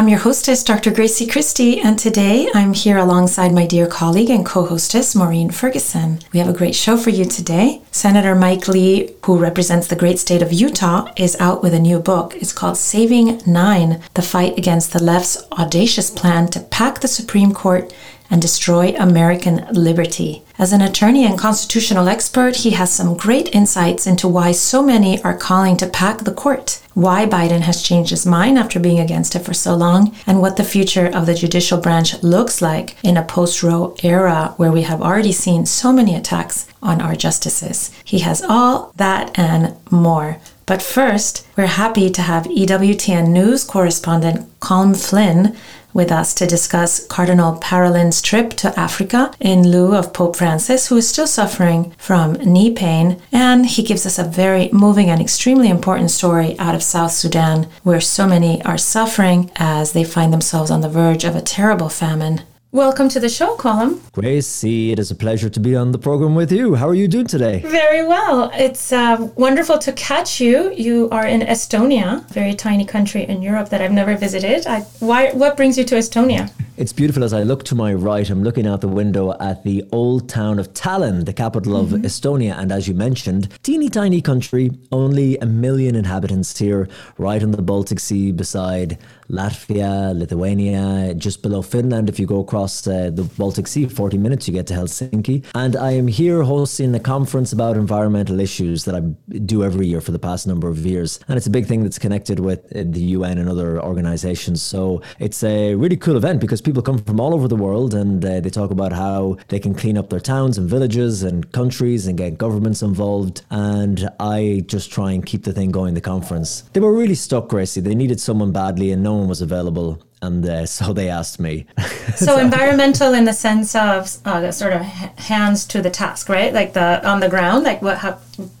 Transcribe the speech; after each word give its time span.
I'm 0.00 0.08
your 0.08 0.20
hostess, 0.20 0.64
Dr. 0.64 0.92
Gracie 0.92 1.26
Christie, 1.26 1.78
and 1.78 1.98
today 1.98 2.48
I'm 2.54 2.72
here 2.72 2.96
alongside 2.96 3.52
my 3.52 3.66
dear 3.66 3.86
colleague 3.86 4.30
and 4.30 4.46
co 4.46 4.64
hostess, 4.64 5.14
Maureen 5.14 5.50
Ferguson. 5.50 6.20
We 6.32 6.38
have 6.38 6.48
a 6.48 6.56
great 6.56 6.74
show 6.74 6.96
for 6.96 7.10
you 7.10 7.26
today. 7.26 7.82
Senator 7.90 8.34
Mike 8.34 8.66
Lee, 8.66 9.14
who 9.26 9.36
represents 9.36 9.88
the 9.88 9.96
great 9.96 10.18
state 10.18 10.40
of 10.40 10.54
Utah, 10.54 11.12
is 11.18 11.36
out 11.38 11.62
with 11.62 11.74
a 11.74 11.78
new 11.78 11.98
book. 11.98 12.34
It's 12.36 12.54
called 12.54 12.78
Saving 12.78 13.42
Nine 13.46 14.00
The 14.14 14.22
Fight 14.22 14.56
Against 14.56 14.94
the 14.94 15.04
Left's 15.04 15.46
Audacious 15.52 16.10
Plan 16.10 16.48
to 16.48 16.60
Pack 16.60 17.00
the 17.00 17.06
Supreme 17.06 17.52
Court 17.52 17.92
and 18.30 18.40
destroy 18.40 18.94
American 18.98 19.66
liberty. 19.72 20.42
As 20.58 20.72
an 20.72 20.82
attorney 20.82 21.24
and 21.24 21.38
constitutional 21.38 22.08
expert, 22.08 22.56
he 22.56 22.70
has 22.70 22.92
some 22.92 23.16
great 23.16 23.54
insights 23.54 24.06
into 24.06 24.28
why 24.28 24.52
so 24.52 24.82
many 24.82 25.22
are 25.22 25.36
calling 25.36 25.76
to 25.78 25.86
pack 25.86 26.18
the 26.18 26.34
court, 26.34 26.82
why 26.94 27.26
Biden 27.26 27.62
has 27.62 27.82
changed 27.82 28.10
his 28.10 28.26
mind 28.26 28.58
after 28.58 28.78
being 28.78 29.00
against 29.00 29.34
it 29.34 29.40
for 29.40 29.54
so 29.54 29.74
long, 29.74 30.14
and 30.26 30.40
what 30.40 30.56
the 30.56 30.64
future 30.64 31.06
of 31.06 31.26
the 31.26 31.34
judicial 31.34 31.80
branch 31.80 32.22
looks 32.22 32.60
like 32.60 32.96
in 33.02 33.16
a 33.16 33.24
post 33.24 33.62
Roe 33.62 33.96
era 34.02 34.54
where 34.58 34.72
we 34.72 34.82
have 34.82 35.00
already 35.00 35.32
seen 35.32 35.66
so 35.66 35.92
many 35.92 36.14
attacks 36.14 36.68
on 36.82 37.00
our 37.00 37.16
justices. 37.16 37.90
He 38.04 38.20
has 38.20 38.42
all 38.42 38.92
that 38.96 39.36
and 39.38 39.74
more. 39.90 40.38
But 40.66 40.82
first, 40.82 41.44
we're 41.56 41.66
happy 41.66 42.10
to 42.10 42.22
have 42.22 42.44
EWTN 42.44 43.30
News 43.30 43.64
correspondent 43.64 44.48
Colm 44.60 44.94
Flynn 44.94 45.56
with 45.92 46.12
us 46.12 46.34
to 46.34 46.46
discuss 46.46 47.06
Cardinal 47.06 47.58
Parolin's 47.58 48.22
trip 48.22 48.50
to 48.54 48.78
Africa 48.78 49.32
in 49.40 49.70
lieu 49.70 49.94
of 49.94 50.12
Pope 50.12 50.36
Francis, 50.36 50.88
who 50.88 50.96
is 50.96 51.08
still 51.08 51.26
suffering 51.26 51.92
from 51.98 52.34
knee 52.34 52.72
pain. 52.72 53.20
And 53.32 53.66
he 53.66 53.82
gives 53.82 54.06
us 54.06 54.18
a 54.18 54.24
very 54.24 54.68
moving 54.72 55.10
and 55.10 55.20
extremely 55.20 55.68
important 55.68 56.10
story 56.10 56.58
out 56.58 56.74
of 56.74 56.82
South 56.82 57.12
Sudan, 57.12 57.68
where 57.82 58.00
so 58.00 58.26
many 58.26 58.62
are 58.64 58.78
suffering 58.78 59.50
as 59.56 59.92
they 59.92 60.04
find 60.04 60.32
themselves 60.32 60.70
on 60.70 60.80
the 60.80 60.88
verge 60.88 61.24
of 61.24 61.36
a 61.36 61.42
terrible 61.42 61.88
famine. 61.88 62.42
Welcome 62.72 63.08
to 63.08 63.18
the 63.18 63.28
show, 63.28 63.56
Colm. 63.56 63.98
Gracie, 64.12 64.92
it 64.92 65.00
is 65.00 65.10
a 65.10 65.16
pleasure 65.16 65.50
to 65.50 65.58
be 65.58 65.74
on 65.74 65.90
the 65.90 65.98
program 65.98 66.36
with 66.36 66.52
you. 66.52 66.76
How 66.76 66.86
are 66.86 66.94
you 66.94 67.08
doing 67.08 67.26
today? 67.26 67.58
Very 67.66 68.06
well. 68.06 68.48
It's 68.54 68.92
uh, 68.92 69.28
wonderful 69.34 69.76
to 69.78 69.92
catch 69.94 70.40
you. 70.40 70.72
You 70.72 71.08
are 71.10 71.26
in 71.26 71.40
Estonia, 71.40 72.30
a 72.30 72.32
very 72.32 72.54
tiny 72.54 72.84
country 72.84 73.24
in 73.24 73.42
Europe 73.42 73.70
that 73.70 73.82
I've 73.82 73.90
never 73.90 74.16
visited. 74.16 74.68
I, 74.68 74.82
why? 75.00 75.32
What 75.32 75.56
brings 75.56 75.78
you 75.78 75.84
to 75.86 75.96
Estonia? 75.96 76.48
It's 76.76 76.92
beautiful 76.92 77.24
as 77.24 77.32
I 77.32 77.42
look 77.42 77.64
to 77.64 77.74
my 77.74 77.92
right. 77.92 78.30
I'm 78.30 78.44
looking 78.44 78.68
out 78.68 78.80
the 78.80 78.88
window 78.88 79.36
at 79.40 79.64
the 79.64 79.84
old 79.90 80.28
town 80.28 80.60
of 80.60 80.72
Tallinn, 80.72 81.26
the 81.26 81.32
capital 81.32 81.76
of 81.76 81.88
mm-hmm. 81.88 82.06
Estonia. 82.06 82.56
And 82.56 82.70
as 82.70 82.86
you 82.86 82.94
mentioned, 82.94 83.48
teeny 83.64 83.88
tiny 83.88 84.22
country, 84.22 84.70
only 84.92 85.36
a 85.38 85.44
million 85.44 85.96
inhabitants 85.96 86.56
here, 86.56 86.88
right 87.18 87.42
on 87.42 87.50
the 87.50 87.62
Baltic 87.62 87.98
Sea 87.98 88.30
beside 88.30 88.96
Latvia, 89.30 90.18
Lithuania, 90.18 91.14
just 91.14 91.42
below 91.42 91.62
Finland. 91.62 92.08
If 92.08 92.18
you 92.18 92.26
go 92.26 92.40
across 92.40 92.86
uh, 92.86 93.10
the 93.12 93.22
Baltic 93.22 93.66
Sea, 93.66 93.86
40 93.86 94.18
minutes, 94.18 94.48
you 94.48 94.54
get 94.54 94.66
to 94.68 94.74
Helsinki. 94.74 95.44
And 95.54 95.76
I 95.76 95.92
am 95.92 96.08
here 96.08 96.42
hosting 96.42 96.94
a 96.94 97.00
conference 97.00 97.52
about 97.52 97.76
environmental 97.76 98.40
issues 98.40 98.84
that 98.84 98.94
I 98.94 99.00
do 99.38 99.62
every 99.62 99.86
year 99.86 100.00
for 100.00 100.10
the 100.10 100.18
past 100.18 100.46
number 100.46 100.68
of 100.68 100.84
years. 100.84 101.20
And 101.28 101.36
it's 101.36 101.46
a 101.46 101.50
big 101.50 101.66
thing 101.66 101.82
that's 101.84 101.98
connected 101.98 102.40
with 102.40 102.64
uh, 102.76 102.82
the 102.84 103.00
UN 103.16 103.38
and 103.38 103.48
other 103.48 103.80
organizations. 103.82 104.62
So 104.62 105.02
it's 105.18 105.44
a 105.44 105.74
really 105.76 105.96
cool 105.96 106.16
event 106.16 106.40
because 106.40 106.60
people 106.60 106.82
come 106.82 106.98
from 106.98 107.20
all 107.20 107.32
over 107.32 107.46
the 107.46 107.56
world 107.56 107.94
and 107.94 108.24
uh, 108.24 108.40
they 108.40 108.50
talk 108.50 108.70
about 108.70 108.92
how 108.92 109.36
they 109.48 109.60
can 109.60 109.74
clean 109.74 109.96
up 109.96 110.10
their 110.10 110.20
towns 110.20 110.58
and 110.58 110.68
villages 110.68 111.22
and 111.22 111.50
countries 111.52 112.06
and 112.06 112.18
get 112.18 112.36
governments 112.36 112.82
involved. 112.82 113.42
And 113.50 114.10
I 114.18 114.64
just 114.66 114.90
try 114.90 115.12
and 115.12 115.24
keep 115.24 115.44
the 115.44 115.52
thing 115.52 115.70
going, 115.70 115.94
the 115.94 116.00
conference. 116.00 116.62
They 116.72 116.80
were 116.80 116.92
really 116.92 117.14
stuck, 117.14 117.48
Gracie. 117.48 117.80
They 117.80 117.94
needed 117.94 118.20
someone 118.20 118.50
badly 118.50 118.90
and 118.90 119.02
no 119.02 119.19
one 119.20 119.28
was 119.28 119.40
available 119.40 120.02
and 120.22 120.46
uh, 120.46 120.66
so 120.76 120.92
they 120.92 121.08
asked 121.08 121.40
me. 121.40 121.66
so 122.16 122.38
environmental 122.38 123.14
in 123.14 123.24
the 123.24 123.32
sense 123.32 123.74
of 123.74 124.16
uh, 124.24 124.40
the 124.40 124.52
sort 124.52 124.72
of 124.72 124.82
hands 124.82 125.64
to 125.66 125.82
the 125.82 125.90
task, 125.90 126.28
right? 126.28 126.52
Like 126.52 126.72
the 126.72 127.06
on 127.08 127.20
the 127.20 127.28
ground, 127.28 127.64
like 127.64 127.82
what 127.82 127.98
how, 127.98 128.18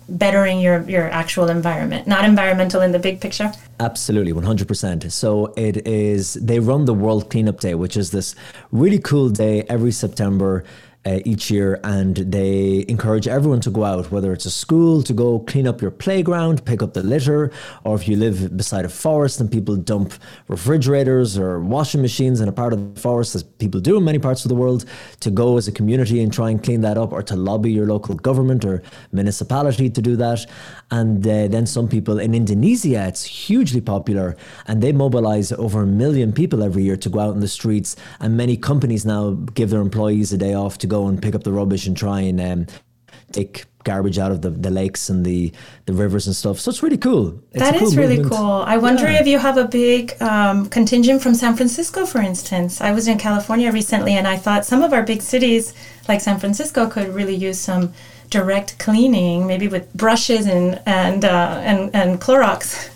bettering 0.08 0.60
your 0.60 0.82
your 0.88 1.10
actual 1.10 1.48
environment, 1.48 2.06
not 2.06 2.24
environmental 2.24 2.80
in 2.80 2.92
the 2.92 2.98
big 2.98 3.20
picture. 3.20 3.52
Absolutely, 3.78 4.32
one 4.32 4.44
hundred 4.44 4.68
percent. 4.68 5.10
So 5.12 5.52
it 5.56 5.86
is. 5.86 6.34
They 6.34 6.60
run 6.60 6.84
the 6.84 6.94
World 6.94 7.30
Cleanup 7.30 7.60
Day, 7.60 7.74
which 7.74 7.96
is 7.96 8.10
this 8.10 8.34
really 8.72 8.98
cool 8.98 9.28
day 9.28 9.62
every 9.68 9.92
September 9.92 10.64
uh, 11.06 11.18
each 11.24 11.50
year, 11.50 11.80
and 11.82 12.16
they 12.16 12.84
encourage 12.88 13.26
everyone 13.26 13.60
to 13.60 13.70
go 13.70 13.84
out, 13.84 14.10
whether 14.10 14.32
it's 14.32 14.44
a 14.44 14.50
school 14.50 15.02
to 15.02 15.12
go 15.12 15.38
clean 15.40 15.66
up 15.66 15.80
your 15.80 15.90
playground, 15.90 16.64
pick 16.64 16.82
up 16.82 16.92
the 16.92 17.02
litter, 17.02 17.50
or 17.84 17.94
if 17.94 18.06
you 18.06 18.16
live 18.16 18.56
beside 18.56 18.84
a 18.84 18.88
forest 18.88 19.40
and 19.40 19.50
people 19.50 19.76
dump 19.76 20.12
refrigerators 20.48 21.38
or 21.38 21.60
washing 21.60 22.02
machines 22.02 22.40
in 22.40 22.48
a 22.48 22.52
part 22.52 22.72
of 22.72 22.94
the 22.94 23.00
forest, 23.00 23.34
as 23.34 23.42
people 23.42 23.80
do 23.80 23.96
in 23.96 24.04
many 24.04 24.18
parts 24.18 24.44
of 24.44 24.50
the 24.50 24.54
world, 24.54 24.84
to 25.20 25.30
go 25.30 25.56
as 25.56 25.68
a 25.68 25.72
community 25.72 26.22
and 26.22 26.32
try 26.32 26.50
and 26.50 26.62
clean 26.62 26.82
that 26.82 26.98
up, 26.98 27.12
or 27.12 27.22
to 27.22 27.34
lobby 27.34 27.72
your 27.72 27.86
local 27.86 28.14
government 28.14 28.64
or 28.64 28.82
municipality 29.12 29.88
to 29.88 30.02
do 30.02 30.16
that. 30.16 30.44
And 30.90 31.24
uh, 31.26 31.46
then 31.48 31.66
some 31.66 31.88
people 31.88 32.18
in 32.18 32.34
Indonesia, 32.34 33.06
it's 33.06 33.24
hugely 33.24 33.80
popular, 33.80 34.36
and 34.66 34.82
they 34.82 34.92
mobilize 34.92 35.52
over 35.52 35.82
a 35.82 35.86
million 35.86 36.32
people 36.32 36.62
every 36.62 36.82
year 36.82 36.96
to 36.96 37.08
go 37.08 37.20
out 37.20 37.34
in 37.34 37.40
the 37.40 37.48
streets. 37.48 37.94
And 38.18 38.36
many 38.36 38.56
companies 38.56 39.06
now 39.06 39.32
give 39.54 39.70
their 39.70 39.80
employees 39.80 40.32
a 40.32 40.38
day 40.38 40.54
off 40.54 40.78
to 40.78 40.86
go 40.86 41.06
and 41.06 41.22
pick 41.22 41.34
up 41.34 41.44
the 41.44 41.52
rubbish 41.52 41.86
and 41.86 41.96
try 41.96 42.20
and 42.20 42.40
um, 42.40 42.66
take 43.32 43.66
garbage 43.84 44.18
out 44.18 44.30
of 44.30 44.42
the, 44.42 44.50
the 44.50 44.70
lakes 44.70 45.08
and 45.08 45.24
the, 45.24 45.52
the 45.86 45.92
rivers 45.92 46.26
and 46.26 46.36
stuff. 46.36 46.58
So 46.58 46.70
it's 46.70 46.82
really 46.82 46.98
cool. 46.98 47.40
It's 47.52 47.62
that 47.62 47.78
cool 47.78 47.88
is 47.88 47.96
really 47.96 48.16
movement. 48.16 48.36
cool. 48.36 48.62
I 48.66 48.76
wonder 48.76 49.04
yeah. 49.04 49.20
if 49.20 49.26
you 49.26 49.38
have 49.38 49.56
a 49.56 49.66
big 49.66 50.20
um, 50.20 50.68
contingent 50.68 51.22
from 51.22 51.34
San 51.34 51.56
Francisco, 51.56 52.04
for 52.04 52.20
instance. 52.20 52.80
I 52.80 52.92
was 52.92 53.08
in 53.08 53.18
California 53.18 53.72
recently 53.72 54.14
and 54.14 54.26
I 54.26 54.36
thought 54.36 54.66
some 54.66 54.82
of 54.82 54.92
our 54.92 55.02
big 55.02 55.22
cities, 55.22 55.72
like 56.08 56.20
San 56.20 56.38
Francisco, 56.38 56.88
could 56.88 57.08
really 57.14 57.34
use 57.34 57.58
some 57.58 57.92
direct 58.30 58.78
cleaning, 58.78 59.46
maybe 59.46 59.68
with 59.68 59.92
brushes 59.94 60.46
and 60.46 60.80
and 60.86 61.24
uh, 61.24 61.60
and, 61.62 61.94
and 61.94 62.20
Clorox. 62.20 62.88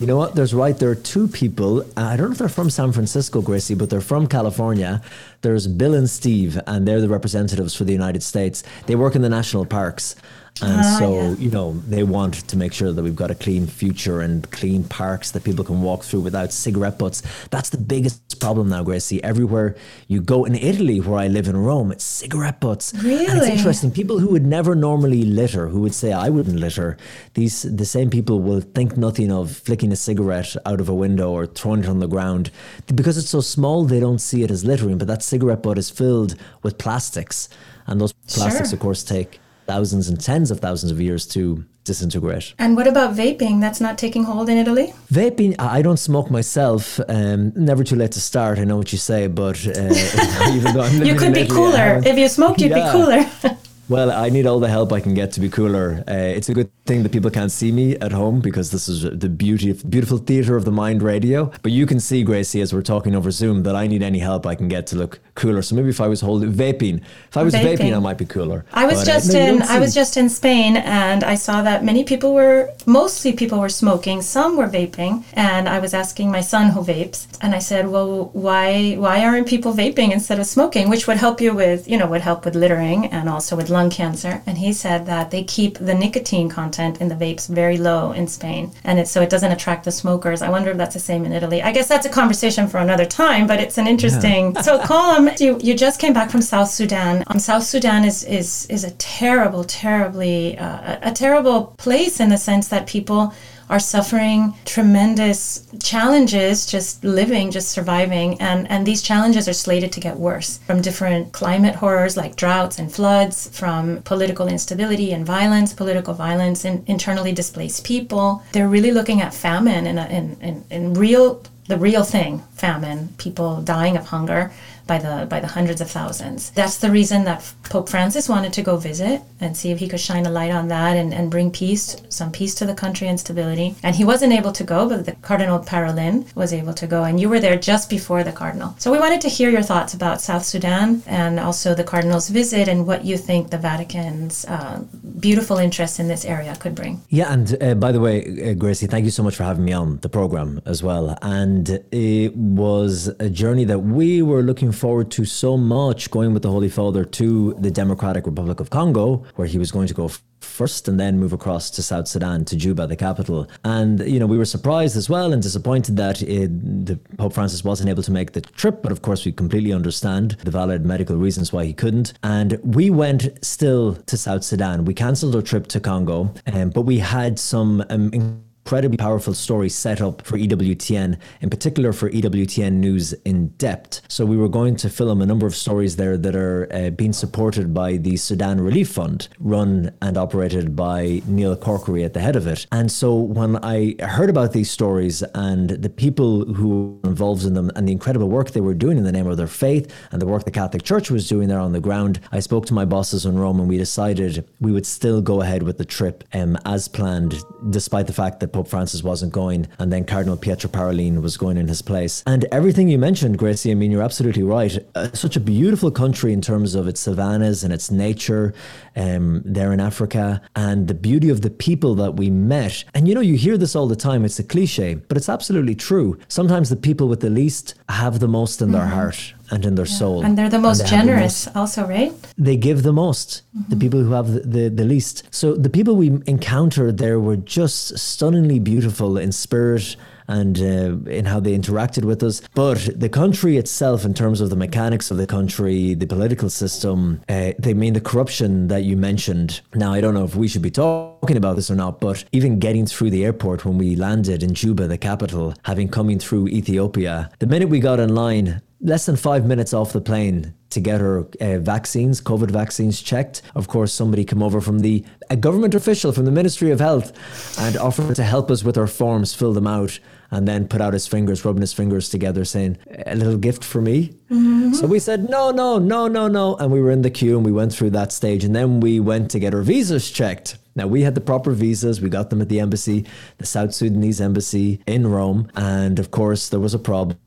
You 0.00 0.06
know 0.06 0.16
what? 0.16 0.36
There's 0.36 0.54
right. 0.54 0.78
There 0.78 0.90
are 0.90 0.94
two 0.94 1.26
people. 1.26 1.84
I 1.96 2.16
don't 2.16 2.26
know 2.26 2.32
if 2.32 2.38
they're 2.38 2.48
from 2.48 2.70
San 2.70 2.92
Francisco, 2.92 3.42
Gracie, 3.42 3.74
but 3.74 3.90
they're 3.90 4.00
from 4.00 4.28
California. 4.28 5.02
There's 5.40 5.66
Bill 5.66 5.92
and 5.92 6.08
Steve, 6.08 6.56
and 6.68 6.86
they're 6.86 7.00
the 7.00 7.08
representatives 7.08 7.74
for 7.74 7.82
the 7.82 7.94
United 7.94 8.22
States. 8.22 8.62
They 8.86 8.94
work 8.94 9.16
in 9.16 9.22
the 9.22 9.28
national 9.28 9.66
parks. 9.66 10.14
And 10.62 10.80
ah, 10.80 10.96
so, 10.98 11.14
yeah. 11.14 11.34
you 11.34 11.50
know, 11.50 11.72
they 11.86 12.02
want 12.02 12.34
to 12.48 12.56
make 12.56 12.72
sure 12.72 12.92
that 12.92 13.02
we've 13.02 13.16
got 13.16 13.30
a 13.30 13.34
clean 13.34 13.66
future 13.66 14.20
and 14.20 14.50
clean 14.50 14.84
parks 14.84 15.30
that 15.32 15.44
people 15.44 15.64
can 15.64 15.82
walk 15.82 16.02
through 16.02 16.20
without 16.20 16.52
cigarette 16.52 16.98
butts. 16.98 17.22
That's 17.50 17.70
the 17.70 17.78
biggest 17.78 18.40
problem 18.40 18.68
now, 18.68 18.82
Gracie. 18.82 19.22
Everywhere 19.22 19.76
you 20.08 20.20
go 20.20 20.44
in 20.44 20.54
Italy, 20.54 21.00
where 21.00 21.18
I 21.18 21.28
live 21.28 21.48
in 21.48 21.56
Rome, 21.56 21.92
it's 21.92 22.04
cigarette 22.04 22.60
butts. 22.60 22.92
Really? 23.02 23.26
And 23.26 23.38
it's 23.38 23.46
interesting. 23.46 23.90
People 23.90 24.18
who 24.18 24.28
would 24.28 24.46
never 24.46 24.74
normally 24.74 25.22
litter, 25.24 25.68
who 25.68 25.80
would 25.80 25.94
say, 25.94 26.12
I 26.12 26.28
wouldn't 26.28 26.58
litter, 26.58 26.96
these 27.34 27.62
the 27.62 27.84
same 27.84 28.10
people 28.10 28.40
will 28.40 28.60
think 28.60 28.96
nothing 28.96 29.30
of 29.30 29.50
flicking 29.50 29.92
a 29.92 29.96
cigarette 29.96 30.56
out 30.66 30.80
of 30.80 30.88
a 30.88 30.94
window 30.94 31.30
or 31.30 31.46
throwing 31.46 31.84
it 31.84 31.88
on 31.88 32.00
the 32.00 32.08
ground. 32.08 32.50
Because 32.94 33.16
it's 33.16 33.30
so 33.30 33.40
small, 33.40 33.84
they 33.84 34.00
don't 34.00 34.20
see 34.20 34.42
it 34.42 34.50
as 34.50 34.64
littering, 34.64 34.98
but 34.98 35.08
that 35.08 35.22
cigarette 35.22 35.62
butt 35.62 35.78
is 35.78 35.90
filled 35.90 36.34
with 36.62 36.78
plastics. 36.78 37.48
And 37.86 38.00
those 38.00 38.12
plastics, 38.12 38.70
sure. 38.70 38.76
of 38.76 38.80
course, 38.80 39.02
take 39.02 39.40
thousands 39.68 40.08
and 40.08 40.18
tens 40.20 40.50
of 40.50 40.58
thousands 40.60 40.90
of 40.90 41.00
years 41.00 41.26
to 41.28 41.64
disintegrate. 41.84 42.54
And 42.58 42.76
what 42.76 42.86
about 42.86 43.14
vaping? 43.14 43.60
That's 43.60 43.80
not 43.80 43.96
taking 43.98 44.24
hold 44.24 44.48
in 44.48 44.58
Italy? 44.58 44.92
Vaping, 45.12 45.54
I 45.58 45.82
don't 45.82 45.98
smoke 45.98 46.30
myself. 46.30 46.98
Um, 47.08 47.52
never 47.54 47.84
too 47.84 47.96
late 47.96 48.12
to 48.12 48.20
start. 48.20 48.58
I 48.58 48.64
know 48.64 48.76
what 48.76 48.92
you 48.92 48.98
say, 48.98 49.26
but 49.26 49.58
uh, 49.66 49.70
even 50.56 50.74
though 50.74 50.82
I'm 50.82 51.02
You 51.04 51.14
could 51.14 51.34
be 51.34 51.42
Italy, 51.42 51.56
cooler. 51.58 52.02
If 52.04 52.18
you 52.18 52.28
smoked, 52.28 52.60
you'd 52.60 52.70
yeah. 52.70 52.86
be 52.86 52.92
cooler. 52.92 53.56
Well, 53.88 54.12
I 54.12 54.28
need 54.28 54.46
all 54.46 54.60
the 54.60 54.68
help 54.68 54.92
I 54.92 55.00
can 55.00 55.14
get 55.14 55.32
to 55.32 55.40
be 55.40 55.48
cooler. 55.48 56.04
Uh, 56.06 56.12
it's 56.12 56.50
a 56.50 56.54
good 56.54 56.70
thing 56.84 57.02
that 57.04 57.12
people 57.12 57.30
can't 57.30 57.50
see 57.50 57.72
me 57.72 57.96
at 57.96 58.12
home 58.12 58.40
because 58.40 58.70
this 58.70 58.86
is 58.86 59.02
the 59.02 59.30
beauty 59.30 59.70
of, 59.70 59.88
beautiful 59.88 60.18
theater 60.18 60.56
of 60.56 60.66
the 60.66 60.70
mind 60.70 61.02
radio. 61.02 61.50
But 61.62 61.72
you 61.72 61.86
can 61.86 61.98
see, 61.98 62.22
Gracie, 62.22 62.60
as 62.60 62.74
we're 62.74 62.82
talking 62.82 63.14
over 63.14 63.30
Zoom, 63.30 63.62
that 63.62 63.74
I 63.74 63.86
need 63.86 64.02
any 64.02 64.18
help 64.18 64.46
I 64.46 64.54
can 64.54 64.68
get 64.68 64.86
to 64.88 64.96
look 64.96 65.20
cooler. 65.34 65.62
So 65.62 65.74
maybe 65.74 65.88
if 65.88 66.02
I 66.02 66.06
was 66.06 66.20
holding 66.20 66.52
vaping, 66.52 67.00
if 67.30 67.36
I 67.38 67.42
was 67.42 67.54
vaping, 67.54 67.78
vaping 67.78 67.96
I 67.96 67.98
might 67.98 68.18
be 68.18 68.26
cooler. 68.26 68.66
I 68.74 68.84
was 68.84 68.98
but, 68.98 69.08
uh, 69.08 69.12
just 69.14 69.34
in 69.34 69.62
I 69.62 69.78
was 69.78 69.94
just 69.94 70.18
in 70.18 70.28
Spain 70.28 70.76
and 70.76 71.24
I 71.24 71.34
saw 71.34 71.62
that 71.62 71.82
many 71.82 72.04
people 72.04 72.34
were 72.34 72.70
mostly 72.84 73.32
people 73.32 73.58
were 73.58 73.70
smoking, 73.70 74.20
some 74.20 74.56
were 74.58 74.68
vaping, 74.68 75.24
and 75.32 75.66
I 75.66 75.78
was 75.78 75.94
asking 75.94 76.30
my 76.30 76.42
son 76.42 76.70
who 76.72 76.80
vapes, 76.82 77.26
and 77.40 77.54
I 77.54 77.58
said, 77.60 77.88
"Well, 77.88 78.30
why 78.34 78.96
why 78.96 79.24
aren't 79.24 79.48
people 79.48 79.72
vaping 79.72 80.12
instead 80.12 80.38
of 80.38 80.46
smoking, 80.46 80.90
which 80.90 81.06
would 81.06 81.16
help 81.16 81.40
you 81.40 81.54
with, 81.54 81.88
you 81.88 81.96
know, 81.96 82.06
would 82.06 82.20
help 82.20 82.44
with 82.44 82.54
littering 82.54 83.06
and 83.06 83.28
also 83.28 83.56
with 83.56 83.70
lung 83.78 83.90
cancer?" 83.90 84.42
And 84.46 84.56
he 84.58 84.72
said 84.72 85.00
that 85.06 85.30
they 85.30 85.44
keep 85.56 85.72
the 85.78 85.94
nicotine 85.94 86.48
content 86.48 87.00
in 87.00 87.08
the 87.08 87.14
vapes 87.22 87.46
very 87.48 87.78
low 87.90 88.12
in 88.12 88.26
Spain, 88.38 88.64
and 88.84 88.98
it 88.98 89.08
so 89.08 89.18
it 89.22 89.30
doesn't 89.34 89.52
attract 89.56 89.82
the 89.84 89.92
smokers. 90.02 90.42
I 90.42 90.50
wonder 90.56 90.70
if 90.70 90.76
that's 90.76 90.98
the 90.98 91.06
same 91.10 91.24
in 91.24 91.32
Italy. 91.32 91.62
I 91.62 91.72
guess 91.72 91.88
that's 91.88 92.06
a 92.06 92.14
conversation 92.20 92.64
for 92.68 92.78
another 92.78 93.06
time, 93.06 93.46
but 93.46 93.58
it's 93.60 93.78
an 93.78 93.86
interesting. 93.86 94.42
Yeah. 94.54 94.62
so, 94.68 94.78
Colm, 94.90 95.22
you 95.40 95.58
you 95.66 95.74
just 95.86 96.00
came 96.00 96.14
back 96.18 96.30
from 96.30 96.42
South 96.42 96.70
Sudan. 96.78 97.24
Um, 97.28 97.38
South 97.38 97.64
Sudan 97.72 98.04
is 98.04 98.24
is 98.24 98.66
is 98.66 98.84
a 98.84 98.90
terrible, 98.92 99.64
terribly 99.64 100.58
uh, 100.58 101.10
a 101.10 101.12
terrible 101.12 101.58
place 101.78 102.20
in 102.20 102.28
the 102.28 102.38
sense 102.50 102.68
that 102.68 102.86
people 102.86 103.32
are 103.70 103.78
suffering 103.78 104.54
tremendous 104.64 105.66
challenges 105.82 106.66
just 106.66 107.04
living, 107.04 107.50
just 107.50 107.68
surviving. 107.68 108.40
And, 108.40 108.70
and 108.70 108.86
these 108.86 109.02
challenges 109.02 109.48
are 109.48 109.52
slated 109.52 109.92
to 109.92 110.00
get 110.00 110.16
worse 110.16 110.58
from 110.66 110.80
different 110.80 111.32
climate 111.32 111.76
horrors 111.76 112.16
like 112.16 112.36
droughts 112.36 112.78
and 112.78 112.92
floods, 112.92 113.48
from 113.48 114.02
political 114.02 114.48
instability 114.48 115.12
and 115.12 115.26
violence, 115.26 115.72
political 115.72 116.14
violence, 116.14 116.64
and 116.64 116.88
internally 116.88 117.32
displaced 117.32 117.84
people. 117.84 118.42
They're 118.52 118.68
really 118.68 118.92
looking 118.92 119.20
at 119.20 119.34
famine 119.34 119.86
and 119.86 119.98
in, 119.98 120.40
in, 120.40 120.64
in 120.70 120.94
real 120.94 121.42
the 121.68 121.76
real 121.76 122.02
thing 122.02 122.42
famine 122.54 123.10
people 123.18 123.60
dying 123.60 123.94
of 123.94 124.06
hunger 124.06 124.50
by 124.88 124.98
the 124.98 125.26
by 125.30 125.38
the 125.38 125.46
hundreds 125.46 125.80
of 125.80 125.88
thousands. 125.88 126.50
That's 126.50 126.78
the 126.78 126.90
reason 126.90 127.24
that 127.24 127.40
Pope 127.64 127.88
Francis 127.88 128.28
wanted 128.28 128.52
to 128.54 128.62
go 128.62 128.76
visit 128.76 129.20
and 129.40 129.56
see 129.56 129.70
if 129.70 129.78
he 129.78 129.88
could 129.88 130.00
shine 130.00 130.26
a 130.26 130.30
light 130.30 130.50
on 130.50 130.66
that 130.68 130.96
and, 130.96 131.14
and 131.14 131.30
bring 131.30 131.50
peace, 131.52 131.96
some 132.08 132.32
peace 132.32 132.54
to 132.56 132.66
the 132.66 132.74
country 132.74 133.06
and 133.06 133.20
stability. 133.20 133.76
And 133.82 133.94
he 133.94 134.04
wasn't 134.04 134.32
able 134.32 134.52
to 134.52 134.64
go, 134.64 134.88
but 134.88 135.04
the 135.06 135.12
Cardinal 135.28 135.60
Parolin 135.60 136.34
was 136.34 136.52
able 136.52 136.74
to 136.74 136.86
go, 136.86 137.04
and 137.04 137.20
you 137.20 137.28
were 137.28 137.40
there 137.40 137.56
just 137.56 137.88
before 137.88 138.24
the 138.24 138.32
Cardinal. 138.32 138.74
So 138.78 138.90
we 138.90 138.98
wanted 138.98 139.20
to 139.20 139.28
hear 139.28 139.50
your 139.50 139.62
thoughts 139.62 139.94
about 139.94 140.20
South 140.20 140.44
Sudan 140.44 141.02
and 141.06 141.38
also 141.38 141.74
the 141.74 141.84
Cardinal's 141.84 142.28
visit 142.28 142.66
and 142.66 142.86
what 142.86 143.04
you 143.04 143.16
think 143.16 143.50
the 143.50 143.58
Vatican's 143.58 144.44
uh, 144.46 144.82
beautiful 145.20 145.58
interest 145.58 146.00
in 146.00 146.08
this 146.08 146.24
area 146.24 146.56
could 146.56 146.74
bring. 146.74 147.02
Yeah, 147.10 147.32
and 147.32 147.62
uh, 147.62 147.74
by 147.74 147.92
the 147.92 148.00
way, 148.00 148.50
uh, 148.50 148.54
Gracie, 148.54 148.86
thank 148.86 149.04
you 149.04 149.10
so 149.10 149.22
much 149.22 149.36
for 149.36 149.44
having 149.44 149.64
me 149.64 149.72
on 149.72 149.98
the 149.98 150.08
program 150.08 150.60
as 150.64 150.82
well. 150.82 151.16
And 151.22 151.68
it 151.92 152.34
was 152.34 153.08
a 153.20 153.28
journey 153.28 153.64
that 153.64 153.80
we 153.80 154.22
were 154.22 154.42
looking 154.42 154.72
forward 154.78 155.10
to 155.12 155.24
so 155.24 155.56
much 155.56 156.10
going 156.10 156.32
with 156.32 156.42
the 156.42 156.50
Holy 156.50 156.68
Father 156.68 157.04
to 157.04 157.54
the 157.54 157.70
Democratic 157.70 158.26
Republic 158.26 158.60
of 158.60 158.70
Congo, 158.70 159.24
where 159.36 159.46
he 159.46 159.58
was 159.58 159.70
going 159.72 159.88
to 159.88 159.94
go 159.94 160.10
first 160.40 160.88
and 160.88 160.98
then 160.98 161.18
move 161.18 161.32
across 161.32 161.70
to 161.70 161.82
South 161.82 162.08
Sudan, 162.08 162.44
to 162.44 162.56
Juba, 162.56 162.86
the 162.86 162.96
capital. 162.96 163.48
And, 163.64 164.00
you 164.00 164.18
know, 164.18 164.26
we 164.26 164.38
were 164.38 164.44
surprised 164.44 164.96
as 164.96 165.08
well 165.08 165.32
and 165.32 165.42
disappointed 165.42 165.96
that 165.96 166.22
it, 166.22 166.86
the 166.86 166.96
Pope 167.16 167.34
Francis 167.34 167.64
wasn't 167.64 167.88
able 167.90 168.02
to 168.02 168.12
make 168.12 168.32
the 168.32 168.40
trip. 168.40 168.82
But 168.82 168.92
of 168.92 169.02
course, 169.02 169.24
we 169.24 169.32
completely 169.32 169.72
understand 169.72 170.32
the 170.44 170.50
valid 170.50 170.84
medical 170.84 171.16
reasons 171.16 171.52
why 171.52 171.64
he 171.64 171.72
couldn't. 171.72 172.12
And 172.22 172.58
we 172.62 172.90
went 172.90 173.44
still 173.44 173.96
to 173.96 174.16
South 174.16 174.44
Sudan. 174.44 174.84
We 174.84 174.94
cancelled 174.94 175.34
our 175.36 175.42
trip 175.42 175.66
to 175.68 175.80
Congo, 175.80 176.34
um, 176.52 176.70
but 176.70 176.82
we 176.82 176.98
had 176.98 177.38
some. 177.38 177.84
Um, 177.90 178.44
incredibly 178.68 178.98
powerful 178.98 179.32
story 179.32 179.70
set 179.70 180.02
up 180.02 180.20
for 180.26 180.36
EWTN, 180.36 181.18
in 181.40 181.48
particular 181.48 181.90
for 181.90 182.10
EWTN 182.10 182.74
News 182.74 183.14
in 183.24 183.48
depth. 183.56 184.02
So 184.08 184.26
we 184.26 184.36
were 184.36 184.50
going 184.50 184.76
to 184.76 184.90
film 184.90 185.22
a 185.22 185.26
number 185.26 185.46
of 185.46 185.56
stories 185.56 185.96
there 185.96 186.18
that 186.18 186.36
are 186.36 186.68
uh, 186.70 186.90
being 186.90 187.14
supported 187.14 187.72
by 187.72 187.96
the 187.96 188.18
Sudan 188.18 188.60
Relief 188.60 188.90
Fund, 188.90 189.28
run 189.38 189.90
and 190.02 190.18
operated 190.18 190.76
by 190.76 191.22
Neil 191.26 191.56
Corkery 191.56 192.04
at 192.04 192.12
the 192.12 192.20
head 192.20 192.36
of 192.36 192.46
it. 192.46 192.66
And 192.70 192.92
so 192.92 193.14
when 193.14 193.56
I 193.64 193.94
heard 194.00 194.28
about 194.28 194.52
these 194.52 194.70
stories 194.70 195.22
and 195.34 195.70
the 195.70 195.88
people 195.88 196.44
who 196.52 197.00
were 197.02 197.08
involved 197.08 197.46
in 197.46 197.54
them 197.54 197.70
and 197.74 197.88
the 197.88 197.92
incredible 197.92 198.28
work 198.28 198.50
they 198.50 198.60
were 198.60 198.74
doing 198.74 198.98
in 198.98 199.04
the 199.04 199.12
name 199.12 199.28
of 199.28 199.38
their 199.38 199.46
faith 199.46 199.90
and 200.12 200.20
the 200.20 200.26
work 200.26 200.44
the 200.44 200.50
Catholic 200.50 200.82
Church 200.82 201.10
was 201.10 201.26
doing 201.26 201.48
there 201.48 201.58
on 201.58 201.72
the 201.72 201.80
ground, 201.80 202.20
I 202.32 202.40
spoke 202.40 202.66
to 202.66 202.74
my 202.74 202.84
bosses 202.84 203.24
in 203.24 203.38
Rome 203.38 203.60
and 203.60 203.68
we 203.70 203.78
decided 203.78 204.46
we 204.60 204.72
would 204.72 204.84
still 204.84 205.22
go 205.22 205.40
ahead 205.40 205.62
with 205.62 205.78
the 205.78 205.86
trip 205.86 206.22
um, 206.34 206.58
as 206.66 206.86
planned, 206.86 207.42
despite 207.70 208.06
the 208.06 208.12
fact 208.12 208.40
that 208.40 208.57
Pope 208.58 208.66
Francis 208.66 209.04
wasn't 209.04 209.32
going, 209.32 209.68
and 209.78 209.92
then 209.92 210.04
Cardinal 210.04 210.36
Pietro 210.36 210.68
Parolin 210.68 211.22
was 211.22 211.36
going 211.36 211.56
in 211.56 211.68
his 211.68 211.80
place. 211.80 212.24
And 212.26 212.44
everything 212.50 212.88
you 212.88 212.98
mentioned, 212.98 213.38
Gracie, 213.38 213.70
I 213.70 213.74
mean, 213.74 213.92
you're 213.92 214.02
absolutely 214.02 214.42
right. 214.42 214.76
Uh, 214.96 215.12
such 215.12 215.36
a 215.36 215.40
beautiful 215.40 215.92
country 215.92 216.32
in 216.32 216.40
terms 216.40 216.74
of 216.74 216.88
its 216.88 216.98
savannas 216.98 217.62
and 217.62 217.72
its 217.72 217.88
nature 217.88 218.52
um, 218.98 219.42
there 219.44 219.72
in 219.72 219.80
Africa, 219.80 220.42
and 220.56 220.88
the 220.88 220.94
beauty 220.94 221.30
of 221.30 221.42
the 221.42 221.50
people 221.50 221.94
that 221.96 222.16
we 222.16 222.30
met. 222.30 222.84
And 222.94 223.06
you 223.08 223.14
know, 223.14 223.20
you 223.20 223.36
hear 223.36 223.56
this 223.56 223.76
all 223.76 223.86
the 223.86 223.96
time, 223.96 224.24
it's 224.24 224.38
a 224.38 224.44
cliche, 224.44 224.94
but 224.94 225.16
it's 225.16 225.28
absolutely 225.28 225.74
true. 225.74 226.18
Sometimes 226.28 226.68
the 226.68 226.76
people 226.76 227.08
with 227.08 227.20
the 227.20 227.30
least 227.30 227.74
have 227.88 228.18
the 228.18 228.28
most 228.28 228.60
in 228.60 228.68
mm-hmm. 228.68 228.78
their 228.78 228.86
heart 228.86 229.34
and 229.50 229.64
in 229.64 229.76
their 229.76 229.86
yeah. 229.86 229.94
soul. 229.94 230.24
And 230.24 230.36
they're 230.36 230.48
the 230.48 230.58
most 230.58 230.86
generous, 230.86 231.44
the 231.44 231.50
most. 231.50 231.56
also, 231.56 231.86
right? 231.86 232.12
They 232.36 232.56
give 232.56 232.82
the 232.82 232.92
most, 232.92 233.42
mm-hmm. 233.56 233.70
the 233.70 233.76
people 233.76 234.02
who 234.02 234.12
have 234.12 234.32
the, 234.32 234.40
the, 234.40 234.68
the, 234.68 234.84
least. 234.84 235.22
So 235.30 235.54
the 235.54 235.70
people 235.70 235.96
we 235.96 236.08
encountered 236.26 236.98
there 236.98 237.18
were 237.20 237.36
just 237.36 237.98
stunningly 237.98 238.58
beautiful 238.58 239.16
in 239.16 239.32
spirit 239.32 239.96
and 240.28 240.58
uh, 240.60 241.10
in 241.10 241.24
how 241.24 241.40
they 241.40 241.56
interacted 241.56 242.04
with 242.04 242.22
us. 242.22 242.40
But 242.54 242.88
the 242.94 243.08
country 243.08 243.56
itself, 243.56 244.04
in 244.04 244.14
terms 244.14 244.40
of 244.40 244.50
the 244.50 244.56
mechanics 244.56 245.10
of 245.10 245.16
the 245.16 245.26
country, 245.26 245.94
the 245.94 246.06
political 246.06 246.50
system, 246.50 247.20
uh, 247.28 247.52
they 247.58 247.74
mean 247.74 247.94
the 247.94 248.00
corruption 248.00 248.68
that 248.68 248.84
you 248.84 248.96
mentioned. 248.96 249.60
Now, 249.74 249.92
I 249.92 250.00
don't 250.00 250.14
know 250.14 250.24
if 250.24 250.36
we 250.36 250.48
should 250.48 250.62
be 250.62 250.70
talking 250.70 251.36
about 251.36 251.56
this 251.56 251.70
or 251.70 251.74
not, 251.74 252.00
but 252.00 252.24
even 252.32 252.58
getting 252.58 252.86
through 252.86 253.10
the 253.10 253.24
airport 253.24 253.64
when 253.64 253.78
we 253.78 253.96
landed 253.96 254.42
in 254.42 254.54
Juba, 254.54 254.86
the 254.86 254.98
capital, 254.98 255.54
having 255.64 255.88
coming 255.88 256.18
through 256.18 256.48
Ethiopia, 256.48 257.30
the 257.38 257.46
minute 257.46 257.68
we 257.68 257.80
got 257.80 258.00
in 258.00 258.14
line, 258.14 258.60
less 258.80 259.06
than 259.06 259.16
five 259.16 259.44
minutes 259.44 259.72
off 259.72 259.92
the 259.92 260.00
plane 260.00 260.54
to 260.70 260.80
get 260.80 261.00
her 261.00 261.26
uh, 261.40 261.58
vaccines, 261.58 262.20
COVID 262.20 262.50
vaccines 262.50 263.00
checked. 263.00 263.42
Of 263.54 263.68
course, 263.68 263.92
somebody 263.92 264.24
came 264.24 264.42
over 264.42 264.60
from 264.60 264.80
the 264.80 265.04
a 265.30 265.36
government 265.36 265.74
official 265.74 266.12
from 266.12 266.24
the 266.24 266.30
Ministry 266.30 266.70
of 266.70 266.80
Health 266.80 267.12
and 267.58 267.76
offered 267.76 268.16
to 268.16 268.22
help 268.22 268.50
us 268.50 268.62
with 268.62 268.76
our 268.76 268.86
forms, 268.86 269.34
fill 269.34 269.52
them 269.52 269.66
out, 269.66 269.98
and 270.30 270.46
then 270.46 270.68
put 270.68 270.80
out 270.80 270.92
his 270.92 271.06
fingers, 271.06 271.44
rubbing 271.44 271.60
his 271.60 271.72
fingers 271.72 272.08
together, 272.08 272.44
saying, 272.44 272.78
"A 273.06 273.16
little 273.16 273.36
gift 273.36 273.64
for 273.64 273.80
me." 273.80 274.14
Mm-hmm. 274.30 274.74
So 274.74 274.86
we 274.86 274.98
said, 274.98 275.28
"No, 275.28 275.50
no, 275.50 275.78
no, 275.78 276.08
no, 276.08 276.28
no," 276.28 276.56
and 276.56 276.70
we 276.70 276.80
were 276.80 276.90
in 276.90 277.02
the 277.02 277.10
queue 277.10 277.36
and 277.36 277.44
we 277.44 277.52
went 277.52 277.72
through 277.72 277.90
that 277.90 278.12
stage, 278.12 278.44
and 278.44 278.54
then 278.54 278.80
we 278.80 279.00
went 279.00 279.30
to 279.30 279.38
get 279.38 279.54
our 279.54 279.62
visas 279.62 280.10
checked. 280.10 280.58
Now, 280.74 280.86
we 280.86 281.02
had 281.02 281.16
the 281.16 281.20
proper 281.20 281.50
visas. 281.50 282.00
We 282.00 282.08
got 282.08 282.30
them 282.30 282.40
at 282.40 282.48
the 282.48 282.60
embassy, 282.60 283.04
the 283.38 283.46
South 283.46 283.74
Sudanese 283.74 284.20
embassy 284.20 284.80
in 284.86 285.08
Rome. 285.08 285.50
And 285.56 285.98
of 285.98 286.12
course, 286.12 286.48
there 286.48 286.60
was 286.60 286.72
a 286.72 286.78
problem 286.78 287.18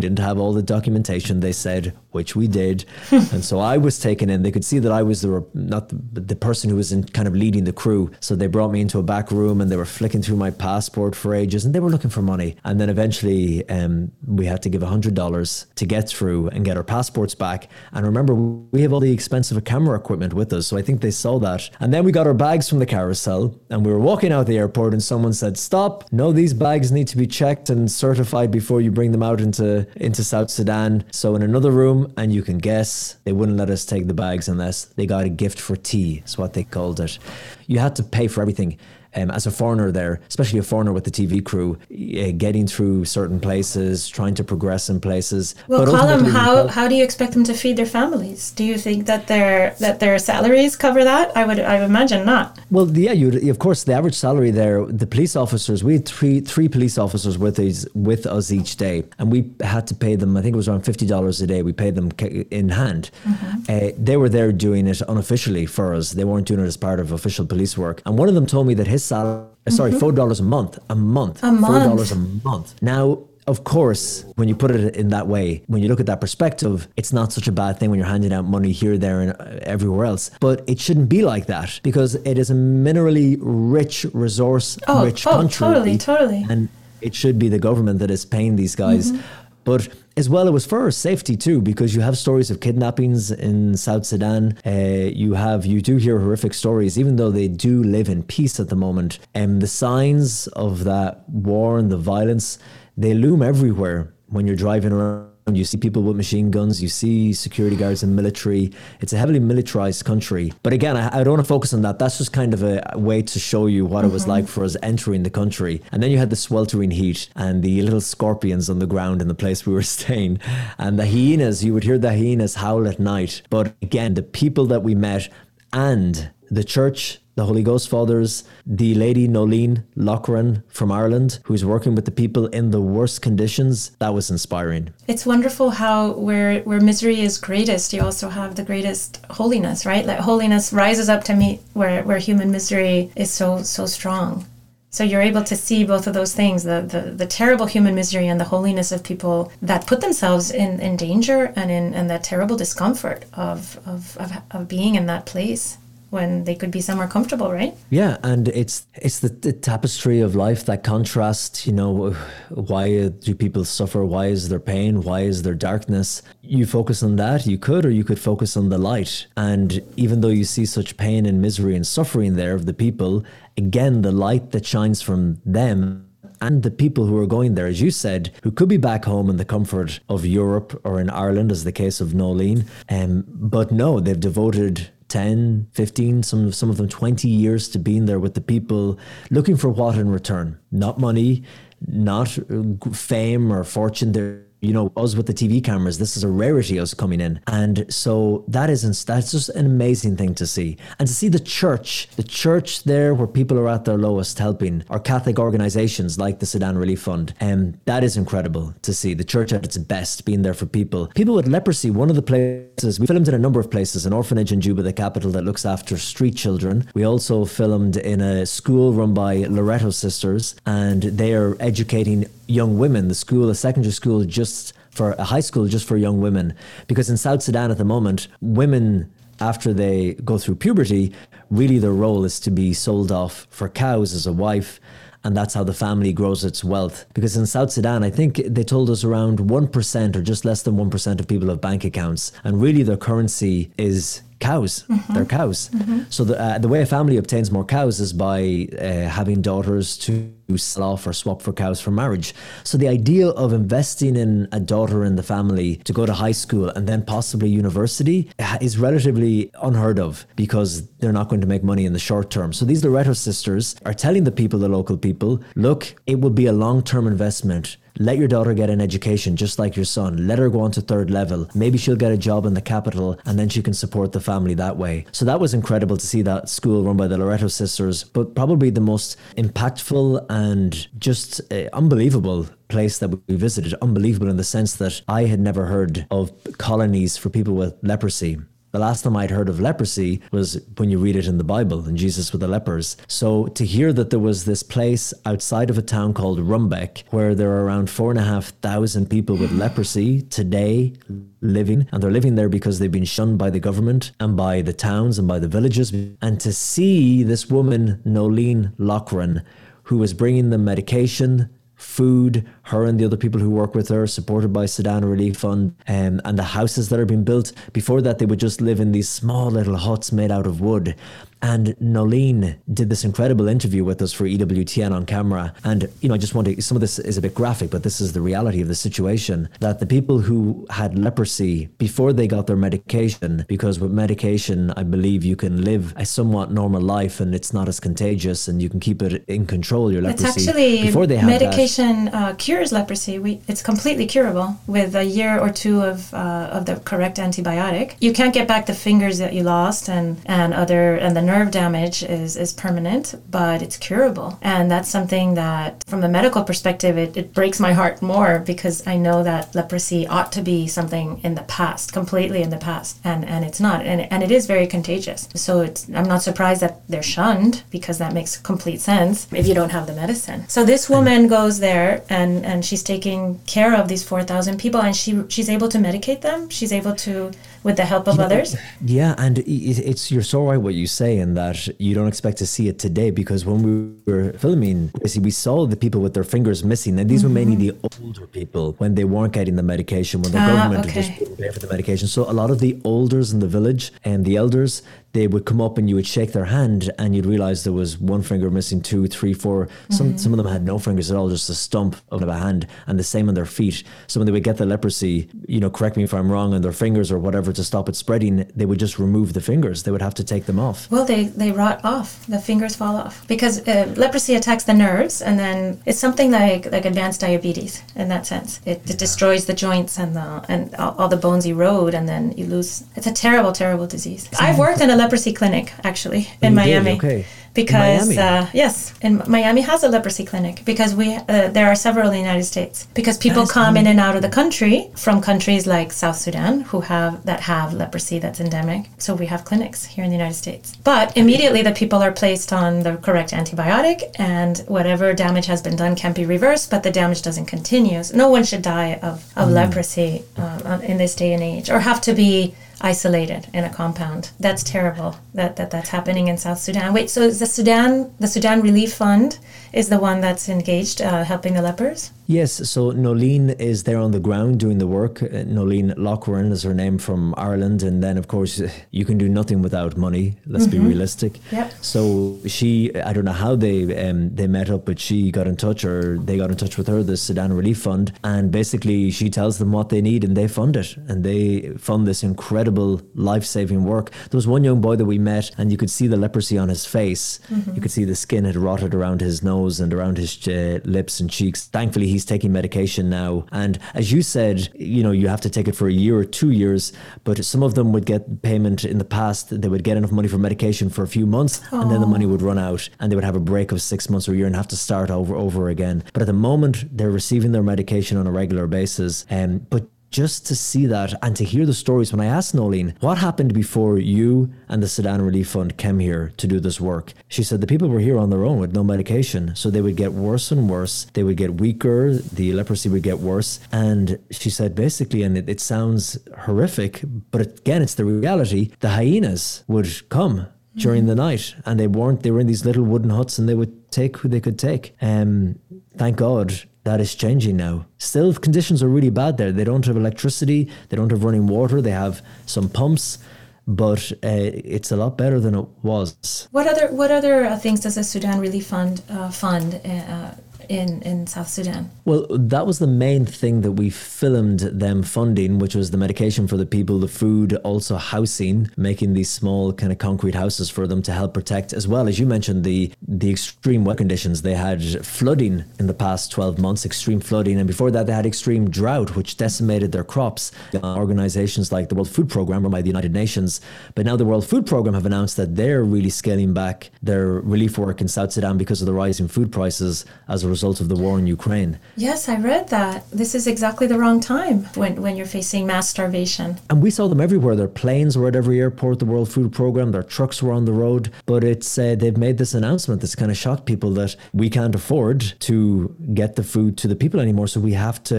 didn't 0.00 0.18
have 0.18 0.38
all 0.38 0.52
the 0.52 0.62
documentation 0.62 1.40
they 1.40 1.52
said 1.52 1.94
which 2.14 2.36
we 2.36 2.46
did. 2.46 2.84
And 3.34 3.44
so 3.44 3.58
i 3.58 3.76
was 3.76 3.98
taken 3.98 4.30
in. 4.30 4.42
They 4.42 4.52
could 4.52 4.64
see 4.64 4.78
that 4.78 4.92
i 4.92 5.02
was 5.02 5.22
the 5.22 5.44
not 5.54 5.88
the, 5.88 6.20
the 6.20 6.36
person 6.36 6.70
who 6.70 6.76
was 6.76 6.92
in 6.92 7.04
kind 7.04 7.26
of 7.26 7.34
leading 7.34 7.64
the 7.64 7.72
crew. 7.72 8.10
So 8.20 8.36
they 8.36 8.46
brought 8.46 8.70
me 8.70 8.80
into 8.80 8.98
a 8.98 9.02
back 9.02 9.30
room 9.30 9.60
and 9.60 9.70
they 9.70 9.76
were 9.76 9.92
flicking 9.98 10.22
through 10.22 10.36
my 10.36 10.50
passport 10.50 11.16
for 11.16 11.34
ages 11.34 11.64
and 11.64 11.74
they 11.74 11.80
were 11.80 11.90
looking 11.90 12.10
for 12.10 12.22
money. 12.22 12.56
And 12.64 12.80
then 12.80 12.88
eventually 12.88 13.68
um, 13.68 14.12
we 14.26 14.46
had 14.46 14.62
to 14.62 14.68
give 14.68 14.82
$100 14.82 15.74
to 15.74 15.86
get 15.86 16.08
through 16.08 16.48
and 16.48 16.64
get 16.64 16.76
our 16.76 16.84
passports 16.84 17.34
back. 17.34 17.68
And 17.92 18.06
remember 18.06 18.34
we 18.34 18.82
have 18.82 18.92
all 18.92 19.00
the 19.00 19.12
expensive 19.12 19.64
camera 19.64 19.98
equipment 19.98 20.34
with 20.34 20.52
us 20.52 20.66
so 20.68 20.76
i 20.76 20.82
think 20.82 21.00
they 21.00 21.10
saw 21.10 21.38
that. 21.40 21.68
And 21.80 21.92
then 21.92 22.04
we 22.04 22.12
got 22.12 22.26
our 22.26 22.38
bags 22.46 22.68
from 22.68 22.78
the 22.78 22.86
carousel 22.86 23.58
and 23.70 23.84
we 23.84 23.92
were 23.92 24.04
walking 24.10 24.32
out 24.32 24.46
the 24.46 24.58
airport 24.58 24.92
and 24.92 25.02
someone 25.02 25.32
said 25.32 25.56
stop. 25.58 26.04
No 26.12 26.32
these 26.32 26.54
bags 26.54 26.92
need 26.92 27.08
to 27.08 27.16
be 27.16 27.26
checked 27.26 27.70
and 27.70 27.90
certified 27.90 28.50
before 28.50 28.80
you 28.80 28.90
bring 28.92 29.12
them 29.12 29.22
out 29.22 29.40
into 29.40 29.63
into 29.64 29.86
into 29.96 30.24
South 30.24 30.50
Sudan. 30.50 31.04
So 31.10 31.34
in 31.34 31.42
another 31.42 31.70
room, 31.70 32.12
and 32.16 32.32
you 32.32 32.42
can 32.42 32.58
guess 32.58 33.16
they 33.24 33.32
wouldn't 33.32 33.58
let 33.58 33.70
us 33.70 33.84
take 33.84 34.06
the 34.06 34.14
bags 34.14 34.48
unless 34.48 34.84
they 34.84 35.06
got 35.06 35.24
a 35.24 35.28
gift 35.28 35.60
for 35.60 35.76
tea. 35.76 36.22
Is 36.24 36.38
what 36.38 36.52
they 36.52 36.64
called 36.64 37.00
it. 37.00 37.18
You 37.66 37.78
had 37.78 37.96
to 37.96 38.02
pay 38.02 38.28
for 38.28 38.40
everything. 38.40 38.78
Um, 39.16 39.30
as 39.30 39.46
a 39.46 39.50
foreigner 39.50 39.90
there, 39.90 40.20
especially 40.28 40.58
a 40.58 40.62
foreigner 40.62 40.92
with 40.92 41.04
the 41.04 41.10
TV 41.10 41.44
crew, 41.44 41.78
uh, 41.92 42.32
getting 42.36 42.66
through 42.66 43.04
certain 43.04 43.40
places, 43.40 44.08
trying 44.08 44.34
to 44.34 44.44
progress 44.44 44.88
in 44.88 45.00
places. 45.00 45.54
Well, 45.68 45.86
Colm, 45.86 46.30
how 46.30 46.68
how 46.68 46.88
do 46.88 46.94
you 46.94 47.04
expect 47.04 47.32
them 47.32 47.44
to 47.44 47.54
feed 47.54 47.76
their 47.76 47.86
families? 47.86 48.50
Do 48.52 48.64
you 48.64 48.78
think 48.78 49.06
that 49.06 49.26
their 49.26 49.74
that 49.80 50.00
their 50.00 50.18
salaries 50.18 50.76
cover 50.76 51.04
that? 51.04 51.36
I 51.36 51.44
would 51.44 51.60
I 51.60 51.80
would 51.80 51.86
imagine 51.86 52.24
not. 52.24 52.58
Well, 52.70 52.88
yeah, 52.90 53.12
you 53.12 53.50
of 53.50 53.58
course 53.58 53.84
the 53.84 53.92
average 53.92 54.14
salary 54.14 54.50
there. 54.50 54.84
The 54.84 55.06
police 55.06 55.36
officers, 55.36 55.84
we 55.84 55.94
had 55.94 56.06
three 56.06 56.40
three 56.40 56.68
police 56.68 56.98
officers 56.98 57.38
with 57.38 57.58
us 57.58 57.86
with 57.94 58.26
us 58.26 58.50
each 58.50 58.76
day, 58.76 59.04
and 59.18 59.30
we 59.30 59.50
had 59.60 59.86
to 59.88 59.94
pay 59.94 60.16
them. 60.16 60.36
I 60.36 60.42
think 60.42 60.54
it 60.54 60.56
was 60.56 60.68
around 60.68 60.82
fifty 60.82 61.06
dollars 61.06 61.40
a 61.40 61.46
day. 61.46 61.62
We 61.62 61.72
paid 61.72 61.94
them 61.94 62.10
in 62.50 62.70
hand. 62.70 63.10
Mm-hmm. 63.24 63.60
Uh, 63.68 63.90
they 63.98 64.16
were 64.16 64.28
there 64.28 64.52
doing 64.52 64.86
it 64.86 65.00
unofficially 65.08 65.66
for 65.66 65.94
us. 65.94 66.12
They 66.12 66.24
weren't 66.24 66.46
doing 66.46 66.60
it 66.60 66.66
as 66.66 66.76
part 66.76 67.00
of 67.00 67.12
official 67.12 67.46
police 67.46 67.76
work. 67.78 68.02
And 68.06 68.18
one 68.18 68.28
of 68.28 68.34
them 68.34 68.46
told 68.46 68.66
me 68.66 68.74
that 68.74 68.86
his 68.86 69.03
sorry, 69.04 69.46
mm-hmm. 69.66 69.98
four 69.98 70.12
dollars 70.12 70.40
a 70.40 70.44
month, 70.44 70.78
a 70.90 70.94
month, 70.94 71.42
a 71.42 71.52
month, 71.52 71.66
four 71.66 71.78
dollars 71.80 72.12
a 72.12 72.16
month. 72.16 72.82
Now 72.82 73.24
of 73.46 73.64
course, 73.64 74.24
when 74.36 74.48
you 74.48 74.54
put 74.54 74.70
it 74.70 74.96
in 74.96 75.08
that 75.08 75.26
way, 75.26 75.62
when 75.66 75.82
you 75.82 75.88
look 75.88 76.00
at 76.00 76.06
that 76.06 76.20
perspective, 76.20 76.88
it's 76.96 77.12
not 77.12 77.32
such 77.32 77.46
a 77.46 77.52
bad 77.52 77.78
thing 77.78 77.90
when 77.90 77.98
you're 77.98 78.08
handing 78.08 78.32
out 78.32 78.46
money 78.46 78.72
here, 78.72 78.96
there, 78.96 79.20
and 79.20 79.32
uh, 79.32 79.60
everywhere 79.62 80.06
else. 80.06 80.30
But 80.40 80.64
it 80.66 80.80
shouldn't 80.80 81.08
be 81.08 81.22
like 81.24 81.46
that 81.46 81.80
because 81.82 82.14
it 82.14 82.38
is 82.38 82.50
a 82.50 82.54
minerally 82.54 83.36
rich, 83.40 84.06
resource 84.14 84.78
rich 85.02 85.26
oh, 85.26 85.30
oh, 85.30 85.34
country. 85.36 85.66
Totally, 85.66 85.98
totally. 85.98 86.46
And 86.48 86.68
it 87.02 87.14
should 87.14 87.38
be 87.38 87.50
the 87.50 87.58
government 87.58 87.98
that 87.98 88.10
is 88.10 88.24
paying 88.24 88.56
these 88.56 88.74
guys. 88.74 89.12
Mm-hmm. 89.12 89.43
But 89.64 89.88
as 90.16 90.28
well, 90.28 90.46
it 90.46 90.52
was 90.52 90.66
for 90.66 90.90
safety 90.90 91.36
too, 91.36 91.60
because 91.60 91.94
you 91.94 92.02
have 92.02 92.16
stories 92.16 92.50
of 92.50 92.60
kidnappings 92.60 93.30
in 93.30 93.76
South 93.76 94.06
Sudan. 94.06 94.56
Uh, 94.64 94.70
you 94.70 95.34
have, 95.34 95.66
you 95.66 95.80
do 95.80 95.96
hear 95.96 96.18
horrific 96.18 96.54
stories, 96.54 96.98
even 96.98 97.16
though 97.16 97.30
they 97.30 97.48
do 97.48 97.82
live 97.82 98.08
in 98.08 98.22
peace 98.22 98.60
at 98.60 98.68
the 98.68 98.76
moment. 98.76 99.18
And 99.34 99.60
the 99.60 99.66
signs 99.66 100.46
of 100.48 100.84
that 100.84 101.28
war 101.28 101.78
and 101.78 101.90
the 101.90 101.98
violence, 101.98 102.58
they 102.96 103.14
loom 103.14 103.42
everywhere 103.42 104.14
when 104.28 104.46
you're 104.46 104.56
driving 104.56 104.92
around 104.92 105.33
you 105.52 105.64
see 105.64 105.76
people 105.76 106.02
with 106.02 106.16
machine 106.16 106.50
guns, 106.50 106.82
you 106.82 106.88
see 106.88 107.34
security 107.34 107.76
guards 107.76 108.02
and 108.02 108.16
military. 108.16 108.72
It's 109.00 109.12
a 109.12 109.18
heavily 109.18 109.40
militarized 109.40 110.04
country. 110.04 110.52
But 110.62 110.72
again, 110.72 110.96
I, 110.96 111.20
I 111.20 111.24
don't 111.24 111.34
want 111.34 111.44
to 111.44 111.48
focus 111.48 111.74
on 111.74 111.82
that. 111.82 111.98
That's 111.98 112.16
just 112.16 112.32
kind 112.32 112.54
of 112.54 112.62
a 112.62 112.94
way 112.96 113.20
to 113.20 113.38
show 113.38 113.66
you 113.66 113.84
what 113.84 113.98
mm-hmm. 113.98 114.10
it 114.10 114.12
was 114.12 114.22
mm-hmm. 114.22 114.30
like 114.30 114.48
for 114.48 114.64
us 114.64 114.76
entering 114.82 115.22
the 115.22 115.30
country. 115.30 115.82
And 115.92 116.02
then 116.02 116.10
you 116.10 116.18
had 116.18 116.30
the 116.30 116.36
sweltering 116.36 116.90
heat 116.90 117.28
and 117.36 117.62
the 117.62 117.82
little 117.82 118.00
scorpions 118.00 118.70
on 118.70 118.78
the 118.78 118.86
ground 118.86 119.20
in 119.20 119.28
the 119.28 119.34
place 119.34 119.66
we 119.66 119.74
were 119.74 119.82
staying. 119.98 120.40
And 120.78 120.98
the 120.98 121.06
hyenas, 121.06 121.62
you 121.62 121.74
would 121.74 121.84
hear 121.84 121.98
the 121.98 122.12
hyenas 122.12 122.54
howl 122.56 122.88
at 122.88 122.98
night. 122.98 123.42
But 123.50 123.74
again, 123.82 124.14
the 124.14 124.22
people 124.22 124.64
that 124.66 124.82
we 124.82 124.94
met 124.94 125.28
and 125.74 126.30
the 126.50 126.64
church 126.64 127.18
the 127.34 127.44
Holy 127.44 127.62
Ghost 127.62 127.88
Fathers, 127.88 128.44
the 128.66 128.94
lady 128.94 129.28
Nolene 129.28 129.84
Lochran 129.96 130.62
from 130.68 130.92
Ireland, 130.92 131.40
who's 131.44 131.64
working 131.64 131.94
with 131.94 132.04
the 132.04 132.10
people 132.10 132.46
in 132.48 132.70
the 132.70 132.80
worst 132.80 133.22
conditions. 133.22 133.90
That 133.98 134.14
was 134.14 134.30
inspiring. 134.30 134.92
It's 135.08 135.26
wonderful 135.26 135.70
how 135.70 136.12
where 136.12 136.60
where 136.60 136.80
misery 136.80 137.20
is 137.20 137.38
greatest, 137.38 137.92
you 137.92 138.02
also 138.02 138.28
have 138.28 138.54
the 138.54 138.64
greatest 138.64 139.24
holiness, 139.30 139.84
right? 139.84 140.06
Like 140.06 140.20
holiness 140.20 140.72
rises 140.72 141.08
up 141.08 141.24
to 141.24 141.34
meet 141.34 141.60
where 141.72 142.02
where 142.04 142.18
human 142.18 142.50
misery 142.50 143.10
is 143.16 143.30
so 143.30 143.62
so 143.62 143.86
strong. 143.86 144.46
So 144.90 145.02
you're 145.02 145.22
able 145.22 145.42
to 145.42 145.56
see 145.56 145.82
both 145.82 146.06
of 146.06 146.14
those 146.14 146.36
things, 146.36 146.62
the, 146.62 146.80
the, 146.80 147.10
the 147.10 147.26
terrible 147.26 147.66
human 147.66 147.96
misery 147.96 148.28
and 148.28 148.40
the 148.40 148.44
holiness 148.44 148.92
of 148.92 149.02
people 149.02 149.50
that 149.60 149.88
put 149.88 150.00
themselves 150.00 150.52
in, 150.52 150.78
in 150.78 150.96
danger 150.96 151.52
and 151.56 151.68
in 151.68 151.94
and 151.94 152.08
that 152.10 152.22
terrible 152.22 152.56
discomfort 152.56 153.24
of, 153.32 153.76
of, 153.86 154.16
of, 154.18 154.30
of 154.52 154.68
being 154.68 154.94
in 154.94 155.06
that 155.06 155.26
place 155.26 155.78
when 156.14 156.44
they 156.44 156.54
could 156.54 156.70
be 156.70 156.80
somewhere 156.80 157.08
comfortable, 157.08 157.52
right? 157.52 157.74
Yeah, 157.90 158.16
and 158.22 158.48
it's 158.48 158.86
it's 158.94 159.18
the, 159.18 159.28
the, 159.28 159.52
tapestry 159.52 160.20
of 160.20 160.34
life 160.34 160.64
that 160.66 160.84
contrast. 160.84 161.66
You 161.66 161.72
know, 161.72 162.10
why 162.50 163.08
do 163.08 163.34
people 163.34 163.64
suffer? 163.64 164.04
Why 164.04 164.26
is 164.26 164.48
there 164.48 164.60
pain? 164.60 165.02
Why 165.02 165.20
is 165.22 165.42
there 165.42 165.54
darkness? 165.54 166.22
You 166.40 166.64
focus 166.64 167.02
on 167.02 167.16
that. 167.16 167.46
You 167.46 167.58
could, 167.58 167.84
or 167.84 167.90
you 167.90 168.04
could 168.04 168.20
focus 168.20 168.56
on 168.56 168.68
the 168.68 168.78
light. 168.78 169.26
And 169.36 169.82
even 169.96 170.20
though 170.20 170.28
you 170.40 170.44
see 170.44 170.64
such 170.64 170.96
pain 170.96 171.26
and 171.26 171.42
misery 171.42 171.74
and 171.74 171.86
suffering 171.86 172.36
there 172.36 172.54
of 172.54 172.64
the 172.64 172.74
people, 172.74 173.24
again, 173.56 174.02
the 174.02 174.12
light 174.12 174.52
that 174.52 174.64
shines 174.64 175.02
from 175.02 175.40
them 175.44 176.08
and 176.40 176.62
the 176.62 176.70
people 176.70 177.06
who 177.06 177.16
are 177.18 177.26
going 177.26 177.54
there, 177.54 177.66
as 177.66 177.80
you 177.80 177.90
said, 177.90 178.32
who 178.42 178.52
could 178.52 178.68
be 178.68 178.76
back 178.76 179.04
home 179.04 179.30
in 179.30 179.38
the 179.38 179.44
comfort 179.44 180.00
of 180.08 180.26
Europe 180.26 180.80
or 180.84 181.00
in 181.00 181.10
Ireland, 181.10 181.50
as 181.50 181.64
the 181.64 181.72
case 181.72 182.00
of 182.00 182.08
Nolene. 182.08 182.66
Um, 182.88 183.24
but 183.26 183.72
no, 183.72 183.98
they've 183.98 184.18
devoted 184.18 184.90
10, 185.14 185.68
15, 185.70 186.24
some, 186.24 186.50
some 186.50 186.68
of 186.68 186.76
them 186.76 186.88
20 186.88 187.28
years 187.28 187.68
to 187.68 187.78
being 187.78 188.06
there 188.06 188.18
with 188.18 188.34
the 188.34 188.40
people, 188.40 188.98
looking 189.30 189.56
for 189.56 189.68
what 189.68 189.96
in 189.96 190.08
return? 190.08 190.58
Not 190.72 190.98
money, 190.98 191.44
not 191.86 192.36
uh, 192.36 192.90
fame 192.90 193.52
or 193.52 193.62
fortune. 193.62 194.10
They're 194.10 194.42
you 194.64 194.72
know, 194.72 194.92
us 194.96 195.14
with 195.14 195.26
the 195.26 195.34
TV 195.34 195.62
cameras, 195.62 195.98
this 195.98 196.16
is 196.16 196.24
a 196.24 196.28
rarity 196.28 196.78
us 196.78 196.94
coming 196.94 197.20
in. 197.20 197.40
And 197.46 197.92
so 197.92 198.44
that 198.48 198.70
isn't, 198.70 199.04
that's 199.06 199.32
just 199.32 199.48
an 199.50 199.66
amazing 199.66 200.16
thing 200.16 200.34
to 200.36 200.46
see. 200.46 200.76
And 200.98 201.06
to 201.08 201.14
see 201.14 201.28
the 201.28 201.40
church, 201.40 202.08
the 202.16 202.22
church 202.22 202.84
there 202.84 203.14
where 203.14 203.26
people 203.26 203.58
are 203.58 203.68
at 203.68 203.84
their 203.84 203.98
lowest 203.98 204.38
helping, 204.38 204.84
or 204.88 204.98
Catholic 204.98 205.38
organizations 205.38 206.18
like 206.18 206.38
the 206.38 206.46
Sudan 206.46 206.76
Relief 206.78 207.02
Fund, 207.02 207.34
um, 207.40 207.74
that 207.84 208.02
is 208.04 208.16
incredible 208.16 208.74
to 208.82 208.94
see. 208.94 209.14
The 209.14 209.24
church 209.24 209.52
at 209.52 209.64
its 209.64 209.76
best 209.76 210.24
being 210.24 210.42
there 210.42 210.54
for 210.54 210.66
people. 210.66 211.08
People 211.08 211.34
with 211.34 211.46
leprosy, 211.46 211.90
one 211.90 212.10
of 212.10 212.16
the 212.16 212.22
places, 212.22 212.98
we 212.98 213.06
filmed 213.06 213.28
in 213.28 213.34
a 213.34 213.38
number 213.38 213.60
of 213.60 213.70
places, 213.70 214.06
an 214.06 214.12
orphanage 214.12 214.52
in 214.52 214.60
Juba, 214.60 214.82
the 214.82 214.92
capital 214.92 215.30
that 215.32 215.44
looks 215.44 215.66
after 215.66 215.96
street 215.98 216.36
children. 216.36 216.88
We 216.94 217.04
also 217.04 217.44
filmed 217.44 217.96
in 217.96 218.20
a 218.20 218.46
school 218.46 218.92
run 218.92 219.14
by 219.14 219.44
Loreto 219.48 219.90
Sisters, 219.90 220.54
and 220.66 221.02
they 221.02 221.34
are 221.34 221.56
educating 221.60 222.26
young 222.46 222.78
women. 222.78 223.08
The 223.08 223.14
school, 223.14 223.50
a 223.50 223.54
secondary 223.54 223.92
school, 223.92 224.24
just 224.24 224.72
for 224.90 225.12
a 225.12 225.24
high 225.24 225.40
school 225.40 225.66
just 225.66 225.86
for 225.86 225.96
young 225.96 226.20
women, 226.20 226.54
because 226.86 227.10
in 227.10 227.16
South 227.16 227.42
Sudan 227.42 227.70
at 227.70 227.78
the 227.78 227.84
moment, 227.84 228.28
women 228.40 229.12
after 229.40 229.72
they 229.72 230.14
go 230.24 230.38
through 230.38 230.54
puberty, 230.56 231.12
really 231.50 231.78
their 231.78 231.92
role 231.92 232.24
is 232.24 232.38
to 232.40 232.50
be 232.50 232.72
sold 232.72 233.10
off 233.10 233.46
for 233.50 233.68
cows 233.68 234.14
as 234.14 234.26
a 234.26 234.32
wife. 234.32 234.80
And 235.24 235.34
that's 235.34 235.54
how 235.54 235.64
the 235.64 235.72
family 235.72 236.12
grows 236.12 236.44
its 236.44 236.62
wealth. 236.62 237.06
Because 237.14 237.34
in 237.34 237.46
South 237.46 237.72
Sudan, 237.72 238.04
I 238.04 238.10
think 238.10 238.42
they 238.46 238.62
told 238.62 238.90
us 238.90 239.04
around 239.04 239.38
1% 239.38 240.16
or 240.16 240.22
just 240.22 240.44
less 240.44 240.62
than 240.62 240.76
1% 240.76 241.20
of 241.20 241.26
people 241.26 241.48
have 241.48 241.62
bank 241.62 241.82
accounts. 241.82 242.30
And 242.44 242.60
really, 242.60 242.82
their 242.82 242.98
currency 242.98 243.72
is 243.78 244.20
cows. 244.40 244.84
Mm-hmm. 244.88 245.14
They're 245.14 245.24
cows. 245.24 245.70
Mm-hmm. 245.70 246.02
So 246.10 246.24
the, 246.24 246.38
uh, 246.38 246.58
the 246.58 246.68
way 246.68 246.82
a 246.82 246.86
family 246.86 247.16
obtains 247.16 247.50
more 247.50 247.64
cows 247.64 248.00
is 248.00 248.12
by 248.12 248.68
uh, 248.78 249.08
having 249.08 249.40
daughters 249.40 249.96
to 249.98 250.30
sell 250.56 250.82
off 250.84 251.06
or 251.06 251.12
swap 251.12 251.42
for 251.42 251.52
cows 251.52 251.80
for 251.80 251.90
marriage. 251.90 252.34
So 252.64 252.78
the 252.78 252.88
idea 252.88 253.28
of 253.28 253.52
investing 253.52 254.16
in 254.16 254.48
a 254.52 254.60
daughter 254.60 255.04
in 255.04 255.16
the 255.16 255.22
family 255.22 255.76
to 255.84 255.92
go 255.92 256.06
to 256.06 256.12
high 256.12 256.32
school 256.32 256.68
and 256.68 256.86
then 256.86 257.04
possibly 257.04 257.48
university 257.48 258.30
is 258.60 258.78
relatively 258.78 259.50
unheard 259.62 259.98
of 259.98 260.26
because 260.36 260.86
they're 260.98 261.12
not 261.12 261.28
going 261.28 261.40
to 261.40 261.46
make 261.46 261.62
money 261.62 261.84
in 261.84 261.92
the 261.92 261.98
short 261.98 262.30
term. 262.30 262.52
So 262.52 262.64
these 262.64 262.84
Loreto 262.84 263.12
sisters 263.12 263.76
are 263.84 263.94
telling 263.94 264.24
the 264.24 264.32
people, 264.32 264.58
the 264.58 264.68
local 264.68 264.96
people, 264.96 265.42
look, 265.54 265.94
it 266.06 266.20
will 266.20 266.30
be 266.30 266.46
a 266.46 266.52
long 266.52 266.82
term 266.82 267.06
investment 267.06 267.76
let 267.98 268.18
your 268.18 268.26
daughter 268.26 268.54
get 268.54 268.70
an 268.70 268.80
education 268.80 269.36
just 269.36 269.60
like 269.60 269.76
your 269.76 269.84
son. 269.84 270.26
Let 270.26 270.40
her 270.40 270.50
go 270.50 270.60
on 270.62 270.72
to 270.72 270.80
third 270.80 271.10
level. 271.10 271.48
Maybe 271.54 271.78
she'll 271.78 271.94
get 271.94 272.10
a 272.10 272.16
job 272.16 272.44
in 272.44 272.54
the 272.54 272.60
capital 272.60 273.18
and 273.24 273.38
then 273.38 273.48
she 273.48 273.62
can 273.62 273.72
support 273.72 274.10
the 274.10 274.20
family 274.20 274.54
that 274.54 274.76
way. 274.76 275.06
So 275.12 275.24
that 275.26 275.38
was 275.38 275.54
incredible 275.54 275.96
to 275.96 276.04
see 276.04 276.22
that 276.22 276.48
school 276.48 276.82
run 276.82 276.96
by 276.96 277.06
the 277.06 277.18
Loreto 277.18 277.46
sisters, 277.46 278.02
but 278.02 278.34
probably 278.34 278.70
the 278.70 278.80
most 278.80 279.16
impactful 279.36 280.26
and 280.34 280.88
just 280.98 281.40
uh, 281.52 281.68
unbelievable 281.72 282.48
place 282.66 282.98
that 282.98 283.08
we 283.28 283.36
visited. 283.36 283.72
Unbelievable 283.74 284.28
in 284.28 284.36
the 284.36 284.42
sense 284.42 284.74
that 284.74 285.00
I 285.06 285.26
had 285.26 285.38
never 285.38 285.66
heard 285.66 286.08
of 286.10 286.32
colonies 286.58 287.16
for 287.16 287.30
people 287.30 287.54
with 287.54 287.76
leprosy. 287.82 288.38
The 288.72 288.80
last 288.80 289.02
time 289.02 289.16
I'd 289.16 289.30
heard 289.30 289.48
of 289.48 289.60
leprosy 289.60 290.20
was 290.32 290.60
when 290.78 290.90
you 290.90 290.98
read 290.98 291.14
it 291.14 291.28
in 291.28 291.38
the 291.38 291.44
Bible 291.44 291.86
and 291.86 291.96
Jesus 291.96 292.32
with 292.32 292.40
the 292.40 292.48
lepers. 292.48 292.96
So 293.06 293.46
to 293.46 293.64
hear 293.64 293.92
that 293.92 294.10
there 294.10 294.18
was 294.18 294.44
this 294.44 294.64
place 294.64 295.14
outside 295.24 295.70
of 295.70 295.78
a 295.78 295.82
town 295.82 296.12
called 296.12 296.40
Rumbek 296.40 297.04
where 297.10 297.36
there 297.36 297.52
are 297.52 297.64
around 297.64 297.88
four 297.88 298.10
and 298.10 298.18
a 298.18 298.24
half 298.24 298.46
thousand 298.60 299.08
people 299.08 299.36
with 299.36 299.52
leprosy 299.52 300.22
today 300.22 300.94
living, 301.40 301.86
and 301.92 302.02
they're 302.02 302.10
living 302.10 302.34
there 302.34 302.48
because 302.48 302.80
they've 302.80 302.90
been 302.90 303.04
shunned 303.04 303.38
by 303.38 303.50
the 303.50 303.60
government 303.60 304.10
and 304.18 304.36
by 304.36 304.62
the 304.62 304.72
towns 304.72 305.20
and 305.20 305.28
by 305.28 305.38
the 305.38 305.46
villages. 305.46 305.92
And 306.20 306.40
to 306.40 306.52
see 306.52 307.22
this 307.22 307.48
woman, 307.48 308.02
Nolene 308.04 308.74
Lochran, 308.78 309.44
who 309.84 309.98
was 309.98 310.14
bringing 310.14 310.50
them 310.50 310.64
medication, 310.64 311.50
food, 311.74 312.46
her 312.64 312.84
and 312.84 312.98
the 312.98 313.04
other 313.04 313.16
people 313.16 313.40
who 313.40 313.50
work 313.50 313.74
with 313.74 313.88
her, 313.88 314.06
supported 314.06 314.52
by 314.52 314.66
Sudan 314.66 315.04
Relief 315.04 315.38
Fund, 315.38 315.74
um, 315.88 316.20
and 316.24 316.38
the 316.38 316.42
houses 316.42 316.88
that 316.88 317.00
are 317.00 317.06
being 317.06 317.24
built. 317.24 317.52
Before 317.72 318.00
that, 318.02 318.18
they 318.18 318.26
would 318.26 318.40
just 318.40 318.60
live 318.60 318.80
in 318.80 318.92
these 318.92 319.08
small 319.08 319.50
little 319.50 319.76
huts 319.76 320.12
made 320.12 320.30
out 320.30 320.46
of 320.46 320.60
wood. 320.60 320.94
And 321.44 321.76
Nolene 321.78 322.56
did 322.72 322.88
this 322.88 323.04
incredible 323.04 323.48
interview 323.48 323.84
with 323.84 324.00
us 324.00 324.14
for 324.14 324.24
EWTN 324.24 324.92
on 324.92 325.04
camera. 325.04 325.52
And, 325.62 325.90
you 326.00 326.08
know, 326.08 326.14
I 326.14 326.18
just 326.18 326.34
want 326.34 326.48
to, 326.48 326.62
some 326.62 326.74
of 326.74 326.80
this 326.80 326.98
is 326.98 327.18
a 327.18 327.20
bit 327.20 327.34
graphic, 327.34 327.68
but 327.70 327.82
this 327.82 328.00
is 328.00 328.14
the 328.14 328.22
reality 328.22 328.62
of 328.62 328.68
the 328.68 328.74
situation 328.74 329.50
that 329.60 329.78
the 329.78 329.84
people 329.84 330.20
who 330.20 330.66
had 330.70 330.98
leprosy 330.98 331.66
before 331.76 332.14
they 332.14 332.26
got 332.26 332.46
their 332.46 332.56
medication, 332.56 333.44
because 333.46 333.78
with 333.78 333.92
medication, 333.92 334.72
I 334.74 334.84
believe 334.84 335.22
you 335.22 335.36
can 335.36 335.60
live 335.62 335.92
a 335.96 336.06
somewhat 336.06 336.50
normal 336.50 336.80
life 336.80 337.20
and 337.20 337.34
it's 337.34 337.52
not 337.52 337.68
as 337.68 337.78
contagious 337.78 338.48
and 338.48 338.62
you 338.62 338.70
can 338.70 338.80
keep 338.80 339.02
it 339.02 339.22
in 339.28 339.44
control, 339.46 339.92
your 339.92 340.00
leprosy. 340.00 340.26
It's 340.26 340.48
actually, 340.48 340.80
before 340.80 341.06
they 341.06 341.18
have 341.18 341.28
medication 341.28 342.08
uh, 342.08 342.34
cures 342.38 342.72
leprosy. 342.72 343.18
We, 343.18 343.42
it's 343.48 343.60
completely 343.60 344.06
curable 344.06 344.56
with 344.66 344.94
a 344.94 345.04
year 345.04 345.38
or 345.38 345.50
two 345.50 345.82
of, 345.82 346.14
uh, 346.14 346.48
of 346.56 346.64
the 346.64 346.76
correct 346.76 347.18
antibiotic. 347.18 347.96
You 348.00 348.14
can't 348.14 348.32
get 348.32 348.48
back 348.48 348.64
the 348.64 348.74
fingers 348.74 349.18
that 349.18 349.34
you 349.34 349.42
lost 349.42 349.90
and, 349.90 350.16
and 350.24 350.54
other, 350.54 350.94
and 350.94 351.14
the 351.14 351.20
nerve 351.20 351.33
damage 351.50 352.02
is, 352.02 352.36
is 352.36 352.52
permanent, 352.52 353.14
but 353.30 353.62
it's 353.62 353.76
curable. 353.76 354.38
And 354.42 354.70
that's 354.70 354.88
something 354.88 355.34
that, 355.34 355.82
from 355.86 356.04
a 356.04 356.08
medical 356.08 356.44
perspective, 356.44 356.96
it, 356.96 357.16
it 357.16 357.34
breaks 357.34 357.58
my 357.58 357.72
heart 357.72 358.02
more 358.02 358.38
because 358.38 358.86
I 358.86 358.96
know 358.96 359.22
that 359.22 359.54
leprosy 359.54 360.06
ought 360.06 360.30
to 360.32 360.42
be 360.42 360.66
something 360.66 361.20
in 361.24 361.34
the 361.34 361.42
past, 361.42 361.92
completely 361.92 362.42
in 362.42 362.50
the 362.50 362.56
past, 362.56 363.00
and, 363.04 363.24
and 363.24 363.44
it's 363.44 363.60
not. 363.60 363.84
And, 363.84 364.12
and 364.12 364.22
it 364.22 364.30
is 364.30 364.46
very 364.46 364.66
contagious. 364.66 365.28
So 365.34 365.60
it's, 365.60 365.88
I'm 365.88 366.04
not 366.04 366.22
surprised 366.22 366.60
that 366.60 366.86
they're 366.88 367.02
shunned 367.02 367.64
because 367.70 367.98
that 367.98 368.12
makes 368.12 368.36
complete 368.36 368.80
sense 368.80 369.26
if 369.32 369.46
you 369.46 369.54
don't 369.54 369.70
have 369.70 369.86
the 369.86 369.94
medicine. 369.94 370.48
So 370.48 370.64
this 370.64 370.88
woman 370.88 371.26
goes 371.28 371.58
there 371.58 372.02
and, 372.08 372.44
and 372.44 372.64
she's 372.64 372.82
taking 372.82 373.40
care 373.46 373.74
of 373.74 373.88
these 373.88 374.02
4,000 374.02 374.58
people 374.58 374.80
and 374.80 374.94
she 374.94 375.14
she's 375.28 375.48
able 375.48 375.68
to 375.68 375.78
medicate 375.78 376.20
them. 376.20 376.48
She's 376.48 376.72
able 376.72 376.94
to 376.96 377.32
with 377.64 377.76
the 377.76 377.84
help 377.84 378.06
of 378.06 378.16
yeah, 378.18 378.24
others. 378.24 378.56
Yeah, 378.84 379.14
and 379.18 379.38
it's 379.38 380.12
you're 380.12 380.22
so 380.22 380.46
right 380.46 380.58
what 380.58 380.74
you 380.74 380.86
say 380.86 381.18
in 381.18 381.34
that 381.34 381.66
you 381.80 381.94
don't 381.94 382.06
expect 382.06 382.36
to 382.38 382.46
see 382.46 382.68
it 382.68 382.78
today 382.78 383.10
because 383.10 383.44
when 383.44 383.62
we 383.62 384.12
were 384.12 384.32
filming, 384.34 384.92
we 385.20 385.30
saw 385.30 385.66
the 385.66 385.76
people 385.76 386.00
with 386.00 386.14
their 386.14 386.24
fingers 386.24 386.62
missing, 386.62 387.00
and 387.00 387.10
these 387.10 387.22
mm-hmm. 387.22 387.28
were 387.28 387.34
mainly 387.34 387.56
the 387.56 387.76
older 388.00 388.26
people 388.26 388.74
when 388.78 388.94
they 388.94 389.04
weren't 389.04 389.32
getting 389.32 389.56
the 389.56 389.62
medication 389.62 390.22
when 390.22 390.30
the 390.30 390.38
ah, 390.38 390.46
government 390.46 390.84
okay. 390.84 391.02
just 391.02 391.10
pay 391.38 391.50
for 391.50 391.58
the 391.58 391.68
medication. 391.68 392.06
So 392.06 392.30
a 392.30 392.32
lot 392.32 392.50
of 392.50 392.60
the 392.60 392.80
elders 392.84 393.32
in 393.32 393.40
the 393.40 393.48
village 393.48 393.92
and 394.04 394.24
the 394.24 394.36
elders 394.36 394.82
they 395.14 395.28
would 395.28 395.46
come 395.46 395.60
up 395.60 395.78
and 395.78 395.88
you 395.88 395.94
would 395.94 396.06
shake 396.06 396.32
their 396.32 396.44
hand 396.44 396.90
and 396.98 397.14
you'd 397.14 397.24
realize 397.24 397.62
there 397.62 397.72
was 397.72 397.98
one 397.98 398.20
finger 398.20 398.50
missing, 398.50 398.82
two, 398.82 399.06
three, 399.06 399.32
four. 399.32 399.68
Some 399.88 400.08
mm-hmm. 400.08 400.16
some 400.16 400.32
of 400.32 400.38
them 400.38 400.46
had 400.46 400.64
no 400.64 400.78
fingers 400.78 401.10
at 401.10 401.16
all, 401.16 401.28
just 401.30 401.48
a 401.48 401.54
stump 401.54 401.96
of 402.10 402.22
a 402.22 402.36
hand, 402.36 402.66
and 402.86 402.98
the 402.98 403.04
same 403.04 403.28
on 403.28 403.34
their 403.34 403.46
feet. 403.46 403.84
So 404.08 404.20
when 404.20 404.26
they 404.26 404.32
would 404.32 404.42
get 404.44 404.56
the 404.56 404.66
leprosy, 404.66 405.28
you 405.46 405.60
know, 405.60 405.70
correct 405.70 405.96
me 405.96 406.02
if 406.02 406.12
I'm 406.12 406.30
wrong, 406.30 406.52
on 406.52 406.62
their 406.62 406.72
fingers 406.72 407.12
or 407.12 407.18
whatever 407.18 407.52
to 407.52 407.64
stop 407.64 407.88
it 407.88 407.96
spreading, 407.96 408.50
they 408.56 408.66
would 408.66 408.80
just 408.80 408.98
remove 408.98 409.32
the 409.32 409.40
fingers. 409.40 409.84
They 409.84 409.92
would 409.92 410.02
have 410.02 410.14
to 410.14 410.24
take 410.24 410.46
them 410.46 410.58
off. 410.58 410.90
Well, 410.90 411.04
they 411.04 411.24
they 411.24 411.52
rot 411.52 411.84
off. 411.84 412.26
The 412.26 412.40
fingers 412.40 412.74
fall 412.74 412.96
off 412.96 413.26
because 413.28 413.66
uh, 413.68 413.94
leprosy 413.96 414.34
attacks 414.34 414.64
the 414.64 414.74
nerves, 414.74 415.22
and 415.22 415.38
then 415.38 415.80
it's 415.86 416.00
something 416.00 416.32
like 416.32 416.70
like 416.72 416.84
advanced 416.84 417.20
diabetes 417.20 417.82
in 417.94 418.08
that 418.08 418.26
sense. 418.26 418.60
It, 418.66 418.90
it 418.90 418.98
destroys 418.98 419.46
the 419.46 419.54
joints 419.54 419.96
and 419.96 420.16
the 420.16 420.44
and 420.48 420.74
all, 420.74 420.96
all, 420.98 421.08
the 421.08 421.16
bones 421.16 421.46
erode, 421.46 421.94
and 421.94 422.08
then 422.08 422.32
you 422.36 422.46
lose. 422.46 422.82
It's 422.96 423.06
a 423.06 423.12
terrible, 423.12 423.52
terrible 423.52 423.86
disease. 423.86 424.28
I've 424.40 424.58
worked 424.58 424.80
in 424.80 424.90
a 424.90 425.03
leprosy 425.04 425.32
clinic 425.32 425.72
actually 425.84 426.28
in 426.42 426.52
you 426.52 426.56
Miami. 426.56 426.92
Did? 426.92 427.04
Okay 427.04 427.24
because 427.54 428.18
uh, 428.18 428.48
yes, 428.52 428.92
and 429.00 429.26
Miami 429.28 429.60
has 429.62 429.84
a 429.84 429.88
leprosy 429.88 430.24
clinic 430.24 430.62
because 430.64 430.94
we 430.94 431.14
uh, 431.14 431.48
there 431.48 431.66
are 431.66 431.76
several 431.76 432.08
in 432.08 432.12
the 432.12 432.18
United 432.18 432.44
States 432.44 432.88
because 432.94 433.16
people 433.16 433.46
come 433.46 433.76
in 433.76 433.86
and 433.86 434.00
out 434.00 434.16
of 434.16 434.22
the 434.22 434.28
country 434.28 434.90
from 434.96 435.20
countries 435.20 435.66
like 435.66 435.92
South 435.92 436.16
Sudan 436.16 436.62
who 436.62 436.80
have 436.80 437.24
that 437.24 437.40
have 437.40 437.72
leprosy 437.72 438.18
that's 438.18 438.40
endemic. 438.40 438.86
So 438.98 439.14
we 439.14 439.26
have 439.26 439.44
clinics 439.44 439.84
here 439.84 440.04
in 440.04 440.10
the 440.10 440.16
United 440.16 440.34
States. 440.34 440.76
But 440.82 441.16
immediately 441.16 441.62
the 441.62 441.72
people 441.72 442.02
are 442.02 442.12
placed 442.12 442.52
on 442.52 442.82
the 442.82 442.96
correct 442.96 443.30
antibiotic, 443.30 444.02
and 444.18 444.58
whatever 444.66 445.14
damage 445.14 445.46
has 445.46 445.62
been 445.62 445.76
done 445.76 445.94
can 445.94 446.12
be 446.12 446.26
reversed, 446.26 446.70
but 446.70 446.82
the 446.82 446.90
damage 446.90 447.22
doesn't 447.22 447.46
continue. 447.46 448.02
So 448.02 448.16
no 448.16 448.28
one 448.28 448.44
should 448.44 448.62
die 448.62 448.94
of, 448.94 449.32
of 449.36 449.48
mm. 449.48 449.52
leprosy 449.52 450.24
uh, 450.36 450.80
in 450.82 450.98
this 450.98 451.14
day 451.14 451.32
and 451.32 451.42
age 451.42 451.70
or 451.70 451.78
have 451.78 452.00
to 452.02 452.14
be 452.14 452.54
isolated 452.84 453.48
in 453.54 453.64
a 453.64 453.72
compound. 453.72 454.30
That's 454.38 454.62
terrible 454.62 455.16
that, 455.32 455.56
that 455.56 455.70
that's 455.70 455.88
happening 455.88 456.28
in 456.28 456.36
South 456.36 456.58
Sudan. 456.58 456.92
Wait, 456.92 457.08
so 457.08 457.22
is 457.22 457.38
the 457.38 457.46
Sudan 457.46 458.14
the 458.20 458.28
Sudan 458.28 458.60
Relief 458.60 458.92
Fund 458.92 459.38
is 459.72 459.88
the 459.88 459.98
one 459.98 460.20
that's 460.20 460.48
engaged 460.48 461.00
uh, 461.00 461.24
helping 461.24 461.54
the 461.54 461.62
lepers? 461.62 462.10
Yes, 462.26 462.70
so 462.70 462.92
Nolene 462.92 463.58
is 463.60 463.82
there 463.82 463.98
on 463.98 464.12
the 464.12 464.20
ground 464.20 464.58
doing 464.58 464.78
the 464.78 464.86
work. 464.86 465.22
Uh, 465.22 465.44
Nolene 465.44 465.94
Lochran 465.96 466.52
is 466.52 466.62
her 466.62 466.72
name 466.72 466.96
from 466.98 467.34
Ireland. 467.36 467.82
And 467.82 468.02
then, 468.02 468.16
of 468.16 468.28
course, 468.28 468.62
you 468.90 469.04
can 469.04 469.18
do 469.18 469.28
nothing 469.28 469.60
without 469.60 469.96
money. 469.96 470.36
Let's 470.46 470.66
mm-hmm. 470.66 470.82
be 470.82 470.88
realistic. 470.88 471.40
Yep. 471.52 471.72
So 471.82 472.38
she, 472.46 472.94
I 472.94 473.12
don't 473.12 473.26
know 473.26 473.32
how 473.32 473.56
they 473.56 474.08
um, 474.08 474.34
they 474.34 474.46
met 474.46 474.70
up, 474.70 474.86
but 474.86 474.98
she 474.98 475.30
got 475.30 475.46
in 475.46 475.56
touch 475.56 475.84
or 475.84 476.18
they 476.18 476.38
got 476.38 476.50
in 476.50 476.56
touch 476.56 476.78
with 476.78 476.86
her, 476.86 477.02
the 477.02 477.16
Sudan 477.16 477.52
Relief 477.52 477.78
Fund. 477.78 478.12
And 478.24 478.50
basically, 478.50 479.10
she 479.10 479.28
tells 479.28 479.58
them 479.58 479.72
what 479.72 479.90
they 479.90 480.00
need 480.00 480.24
and 480.24 480.36
they 480.36 480.48
fund 480.48 480.76
it. 480.76 480.96
And 481.08 481.24
they 481.24 481.74
fund 481.78 482.06
this 482.06 482.22
incredible 482.22 483.02
life 483.14 483.44
saving 483.44 483.84
work. 483.84 484.10
There 484.30 484.38
was 484.38 484.46
one 484.46 484.64
young 484.64 484.80
boy 484.80 484.96
that 484.96 485.04
we 485.04 485.18
met 485.18 485.50
and 485.58 485.70
you 485.70 485.76
could 485.76 485.90
see 485.90 486.06
the 486.06 486.16
leprosy 486.16 486.56
on 486.56 486.70
his 486.70 486.86
face. 486.86 487.38
Mm-hmm. 487.50 487.74
You 487.74 487.82
could 487.82 487.90
see 487.90 488.04
the 488.04 488.16
skin 488.16 488.44
had 488.44 488.56
rotted 488.56 488.94
around 488.94 489.20
his 489.20 489.42
nose 489.42 489.78
and 489.78 489.92
around 489.92 490.16
his 490.16 490.48
uh, 490.48 490.80
lips 490.84 491.20
and 491.20 491.30
cheeks. 491.30 491.66
Thankfully, 491.66 492.13
he's 492.14 492.24
taking 492.24 492.52
medication 492.52 493.10
now. 493.10 493.44
And 493.52 493.78
as 493.92 494.10
you 494.10 494.22
said, 494.22 494.70
you 494.74 495.02
know, 495.02 495.10
you 495.10 495.28
have 495.28 495.40
to 495.42 495.50
take 495.50 495.68
it 495.68 495.76
for 495.76 495.86
a 495.88 495.92
year 495.92 496.16
or 496.16 496.24
two 496.24 496.50
years, 496.50 496.92
but 497.24 497.44
some 497.44 497.62
of 497.62 497.74
them 497.74 497.92
would 497.92 498.06
get 498.06 498.42
payment 498.42 498.84
in 498.84 498.98
the 498.98 499.04
past. 499.04 499.60
They 499.60 499.68
would 499.68 499.84
get 499.84 499.96
enough 499.96 500.12
money 500.12 500.28
for 500.28 500.38
medication 500.38 500.88
for 500.88 501.02
a 501.02 501.08
few 501.08 501.26
months 501.26 501.60
Aww. 501.70 501.82
and 501.82 501.90
then 501.90 502.00
the 502.00 502.06
money 502.06 502.26
would 502.26 502.40
run 502.40 502.58
out 502.58 502.88
and 502.98 503.10
they 503.10 503.16
would 503.16 503.24
have 503.24 503.36
a 503.36 503.40
break 503.40 503.72
of 503.72 503.82
six 503.82 504.08
months 504.08 504.28
or 504.28 504.32
a 504.32 504.36
year 504.36 504.46
and 504.46 504.56
have 504.56 504.68
to 504.68 504.76
start 504.76 505.10
over 505.10 505.34
over 505.34 505.68
again. 505.68 506.04
But 506.12 506.22
at 506.22 506.26
the 506.26 506.32
moment, 506.32 506.96
they're 506.96 507.10
receiving 507.10 507.52
their 507.52 507.62
medication 507.62 508.16
on 508.16 508.26
a 508.26 508.32
regular 508.32 508.66
basis. 508.66 509.26
Um, 509.30 509.58
but 509.70 509.86
just 510.14 510.46
to 510.46 510.54
see 510.54 510.86
that 510.86 511.12
and 511.24 511.34
to 511.34 511.44
hear 511.44 511.66
the 511.66 511.74
stories. 511.74 512.12
When 512.12 512.20
I 512.20 512.26
asked 512.26 512.54
Nolene, 512.54 512.94
what 513.00 513.18
happened 513.18 513.52
before 513.52 513.98
you 513.98 514.48
and 514.68 514.80
the 514.80 514.86
Sudan 514.86 515.20
Relief 515.20 515.48
Fund 515.48 515.76
came 515.76 515.98
here 515.98 516.32
to 516.36 516.46
do 516.46 516.60
this 516.60 516.80
work? 516.80 517.12
She 517.26 517.42
said 517.42 517.60
the 517.60 517.66
people 517.66 517.88
were 517.88 517.98
here 517.98 518.16
on 518.16 518.30
their 518.30 518.44
own 518.44 518.60
with 518.60 518.72
no 518.72 518.84
medication. 518.84 519.56
So 519.56 519.70
they 519.70 519.80
would 519.80 519.96
get 519.96 520.12
worse 520.12 520.52
and 520.52 520.70
worse. 520.70 521.08
They 521.14 521.24
would 521.24 521.36
get 521.36 521.54
weaker. 521.54 522.12
The 522.12 522.52
leprosy 522.52 522.88
would 522.88 523.02
get 523.02 523.18
worse. 523.18 523.58
And 523.72 524.20
she 524.30 524.50
said 524.50 524.76
basically, 524.76 525.24
and 525.24 525.36
it, 525.36 525.48
it 525.48 525.60
sounds 525.60 526.16
horrific, 526.42 527.02
but 527.32 527.40
again, 527.40 527.82
it's 527.82 527.96
the 527.96 528.04
reality, 528.04 528.70
the 528.78 528.90
hyenas 528.90 529.64
would 529.66 530.08
come 530.10 530.46
during 530.76 531.06
the 531.06 531.14
night 531.16 531.56
and 531.66 531.78
they 531.80 531.88
weren't, 531.88 532.22
they 532.22 532.30
were 532.30 532.40
in 532.40 532.46
these 532.46 532.64
little 532.64 532.84
wooden 532.84 533.10
huts 533.10 533.36
and 533.38 533.48
they 533.48 533.54
would 533.54 533.90
take 533.90 534.18
who 534.18 534.28
they 534.28 534.40
could 534.40 534.60
take. 534.60 534.94
Um, 535.02 535.58
thank 535.96 536.16
God 536.16 536.62
that 536.84 537.00
is 537.00 537.14
changing 537.14 537.56
now. 537.56 537.86
Still, 537.98 538.32
conditions 538.34 538.82
are 538.82 538.88
really 538.88 539.10
bad 539.10 539.36
there. 539.36 539.52
They 539.52 539.64
don't 539.64 539.84
have 539.86 539.96
electricity, 539.96 540.70
they 540.88 540.96
don't 540.96 541.10
have 541.10 541.24
running 541.24 541.46
water, 541.46 541.80
they 541.80 541.90
have 541.90 542.22
some 542.46 542.68
pumps, 542.68 543.18
but 543.66 544.12
uh, 544.22 544.50
it's 544.76 544.92
a 544.92 544.96
lot 544.96 545.16
better 545.16 545.40
than 545.40 545.54
it 545.54 545.66
was. 545.82 546.48
What 546.52 546.66
other 546.66 546.88
what 546.92 547.10
other 547.10 547.46
uh, 547.46 547.58
things 547.58 547.80
does 547.80 547.94
the 547.94 548.04
Sudan 548.04 548.38
Relief 548.38 548.66
Fund 548.66 549.02
uh, 549.08 549.30
fund 549.30 549.80
uh, 549.84 550.32
in, 550.68 551.02
in 551.02 551.26
South 551.26 551.48
Sudan? 551.48 551.90
Well, 552.04 552.26
that 552.30 552.66
was 552.66 552.78
the 552.78 552.86
main 552.86 553.24
thing 553.24 553.62
that 553.62 553.72
we 553.72 553.90
filmed 553.90 554.60
them 554.60 555.02
funding, 555.02 555.58
which 555.58 555.74
was 555.74 555.90
the 555.90 555.96
medication 555.96 556.46
for 556.46 556.56
the 556.56 556.66
people, 556.66 556.98
the 556.98 557.08
food, 557.08 557.54
also 557.64 557.96
housing, 557.96 558.70
making 558.76 559.14
these 559.14 559.30
small 559.30 559.72
kind 559.72 559.92
of 559.92 559.98
concrete 559.98 560.34
houses 560.34 560.70
for 560.70 560.86
them 560.86 561.02
to 561.02 561.12
help 561.12 561.34
protect, 561.34 561.72
as 561.72 561.88
well 561.88 562.08
as 562.08 562.18
you 562.18 562.26
mentioned 562.26 562.64
the 562.64 562.92
the 563.06 563.30
extreme 563.30 563.84
weather 563.84 563.98
conditions. 563.98 564.42
They 564.42 564.54
had 564.54 565.06
flooding 565.06 565.64
in 565.78 565.86
the 565.86 565.94
past 565.94 566.32
12 566.32 566.58
months, 566.58 566.84
extreme 566.84 567.20
flooding, 567.20 567.58
and 567.58 567.66
before 567.66 567.90
that 567.90 568.06
they 568.06 568.12
had 568.12 568.26
extreme 568.26 568.68
drought, 568.68 569.14
which 569.16 569.36
decimated 569.36 569.92
their 569.92 570.04
crops. 570.04 570.52
Organizations 570.82 571.72
like 571.72 571.88
the 571.88 571.94
World 571.94 572.08
Food 572.08 572.28
Programme, 572.28 572.62
run 572.62 572.72
by 572.72 572.82
the 572.82 572.88
United 572.88 573.12
Nations, 573.12 573.60
but 573.94 574.04
now 574.04 574.16
the 574.16 574.24
World 574.24 574.46
Food 574.46 574.66
Programme 574.66 574.94
have 574.94 575.06
announced 575.06 575.36
that 575.36 575.56
they're 575.56 575.84
really 575.84 576.10
scaling 576.10 576.52
back 576.52 576.90
their 577.02 577.26
relief 577.26 577.78
work 577.78 578.00
in 578.00 578.08
South 578.08 578.32
Sudan 578.32 578.58
because 578.58 578.80
of 578.82 578.86
the 578.86 578.92
rising 578.92 579.28
food 579.28 579.52
prices 579.52 580.04
as 580.28 580.44
a 580.44 580.48
result 580.56 580.78
of 580.80 580.88
the 580.92 581.00
war 581.04 581.14
in 581.18 581.26
Ukraine. 581.38 581.72
Yes, 582.08 582.20
I 582.34 582.36
read 582.52 582.64
that. 582.78 582.98
This 583.20 583.32
is 583.38 583.44
exactly 583.54 583.86
the 583.92 583.98
wrong 584.02 584.18
time 584.20 584.58
when, 584.80 584.92
when 585.04 585.16
you're 585.16 585.34
facing 585.38 585.62
mass 585.72 585.86
starvation. 585.94 586.48
And 586.70 586.78
we 586.84 586.90
saw 586.90 587.04
them 587.08 587.20
everywhere. 587.20 587.56
Their 587.56 587.74
planes 587.82 588.12
were 588.16 588.28
at 588.28 588.36
every 588.42 588.58
airport, 588.60 588.98
the 588.98 589.10
World 589.14 589.28
Food 589.34 589.50
Programme, 589.60 589.90
their 589.92 590.08
trucks 590.16 590.38
were 590.42 590.52
on 590.58 590.64
the 590.64 590.76
road. 590.84 591.04
But 591.26 591.42
it's 591.52 591.70
uh, 591.78 591.96
they've 592.00 592.22
made 592.26 592.36
this 592.38 592.54
announcement 592.60 593.00
that's 593.00 593.16
kind 593.22 593.32
of 593.34 593.36
shocked 593.44 593.64
people 593.72 593.90
that 594.00 594.12
we 594.32 594.46
can't 594.56 594.74
afford 594.80 595.18
to 595.48 595.94
get 596.20 596.30
the 596.36 596.44
food 596.54 596.72
to 596.82 596.86
the 596.88 596.96
people 597.02 597.18
anymore. 597.20 597.48
So 597.48 597.58
we 597.60 597.72
have 597.72 597.98
to 598.10 598.16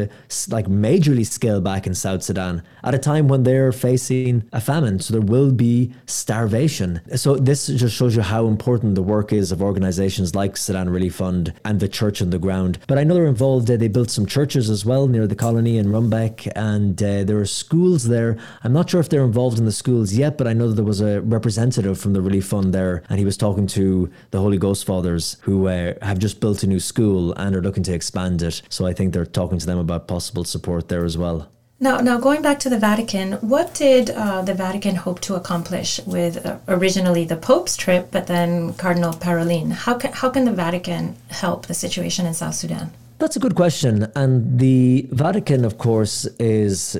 like 0.49 0.67
majorly 0.67 1.25
scale 1.37 1.61
back 1.61 1.83
in 1.87 1.93
South 2.05 2.21
Sudan 2.27 2.55
at 2.83 2.93
a 2.99 3.01
time 3.11 3.25
when 3.31 3.43
they're 3.43 3.71
facing 3.71 4.33
a 4.51 4.61
famine. 4.71 4.99
So 4.99 5.09
there 5.15 5.27
will 5.33 5.51
be 5.51 5.93
starvation. 6.05 7.01
So 7.15 7.29
this 7.49 7.67
just 7.67 7.95
shows 7.95 8.15
you 8.15 8.23
how 8.35 8.47
important 8.47 8.95
the 8.95 9.07
work 9.15 9.31
is 9.41 9.51
of 9.51 9.61
organizations 9.61 10.35
like 10.41 10.57
Sudan 10.57 10.89
Relief 10.89 11.15
Fund 11.15 11.53
and 11.63 11.79
the 11.79 11.87
church 11.99 12.14
church 12.15 12.21
on 12.21 12.29
the 12.29 12.39
ground. 12.39 12.79
But 12.87 12.97
I 12.97 13.03
know 13.03 13.13
they're 13.13 13.25
involved. 13.25 13.69
Uh, 13.69 13.77
they 13.77 13.87
built 13.87 14.09
some 14.09 14.25
churches 14.25 14.69
as 14.69 14.85
well 14.85 15.07
near 15.07 15.27
the 15.27 15.35
colony 15.35 15.77
in 15.77 15.87
Rumbek, 15.87 16.51
and 16.55 17.01
uh, 17.01 17.23
there 17.23 17.39
are 17.39 17.45
schools 17.45 18.05
there. 18.07 18.37
I'm 18.63 18.73
not 18.73 18.89
sure 18.89 19.01
if 19.01 19.09
they're 19.09 19.25
involved 19.25 19.59
in 19.59 19.65
the 19.65 19.71
schools 19.71 20.13
yet, 20.13 20.37
but 20.37 20.47
I 20.47 20.53
know 20.53 20.69
that 20.69 20.75
there 20.75 20.85
was 20.85 21.01
a 21.01 21.21
representative 21.21 21.99
from 21.99 22.13
the 22.13 22.21
Relief 22.21 22.45
Fund 22.45 22.73
there, 22.73 23.03
and 23.09 23.19
he 23.19 23.25
was 23.25 23.37
talking 23.37 23.67
to 23.67 24.09
the 24.31 24.39
Holy 24.39 24.57
Ghost 24.57 24.85
Fathers 24.85 25.37
who 25.41 25.67
uh, 25.67 25.93
have 26.01 26.19
just 26.19 26.39
built 26.39 26.63
a 26.63 26.67
new 26.67 26.79
school 26.79 27.33
and 27.33 27.55
are 27.55 27.61
looking 27.61 27.83
to 27.83 27.93
expand 27.93 28.41
it. 28.41 28.61
So 28.69 28.85
I 28.85 28.93
think 28.93 29.13
they're 29.13 29.25
talking 29.25 29.59
to 29.59 29.65
them 29.65 29.79
about 29.79 30.07
possible 30.07 30.43
support 30.43 30.87
there 30.87 31.05
as 31.05 31.17
well. 31.17 31.49
Now, 31.77 31.99
now 31.99 32.17
going 32.17 32.41
back 32.41 32.59
to 32.59 32.69
the 32.69 32.79
Vatican, 32.79 33.33
what 33.33 33.73
did 33.73 34.09
uh, 34.09 34.41
the 34.41 34.53
Vatican 34.53 34.95
hope 34.95 35.19
to 35.21 35.35
accomplish 35.35 35.99
with 36.05 36.45
uh, 36.45 36.57
originally 36.69 37.25
the 37.25 37.35
Pope's 37.35 37.75
trip, 37.75 38.11
but 38.11 38.27
then 38.27 38.73
Cardinal 38.75 39.11
Parolin? 39.11 39.73
How 39.73 39.95
can, 39.95 40.13
how 40.13 40.29
can 40.29 40.45
the 40.45 40.53
Vatican 40.53 41.17
help 41.29 41.65
the 41.65 41.73
situation 41.73 42.25
in 42.25 42.33
South 42.33 42.55
Sudan? 42.55 42.91
That's 43.17 43.35
a 43.35 43.41
good 43.41 43.55
question. 43.55 44.09
And 44.15 44.57
the 44.57 45.05
Vatican, 45.11 45.65
of 45.65 45.77
course, 45.77 46.25
is 46.39 46.97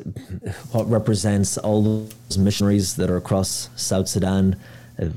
what 0.74 0.90
represents 0.90 1.58
all 1.58 1.82
those 1.82 2.38
missionaries 2.38 2.98
that 2.98 3.10
are 3.10 3.18
across 3.18 3.70
South 3.78 4.10
Sudan. 4.10 4.58
Uh, 5.02 5.08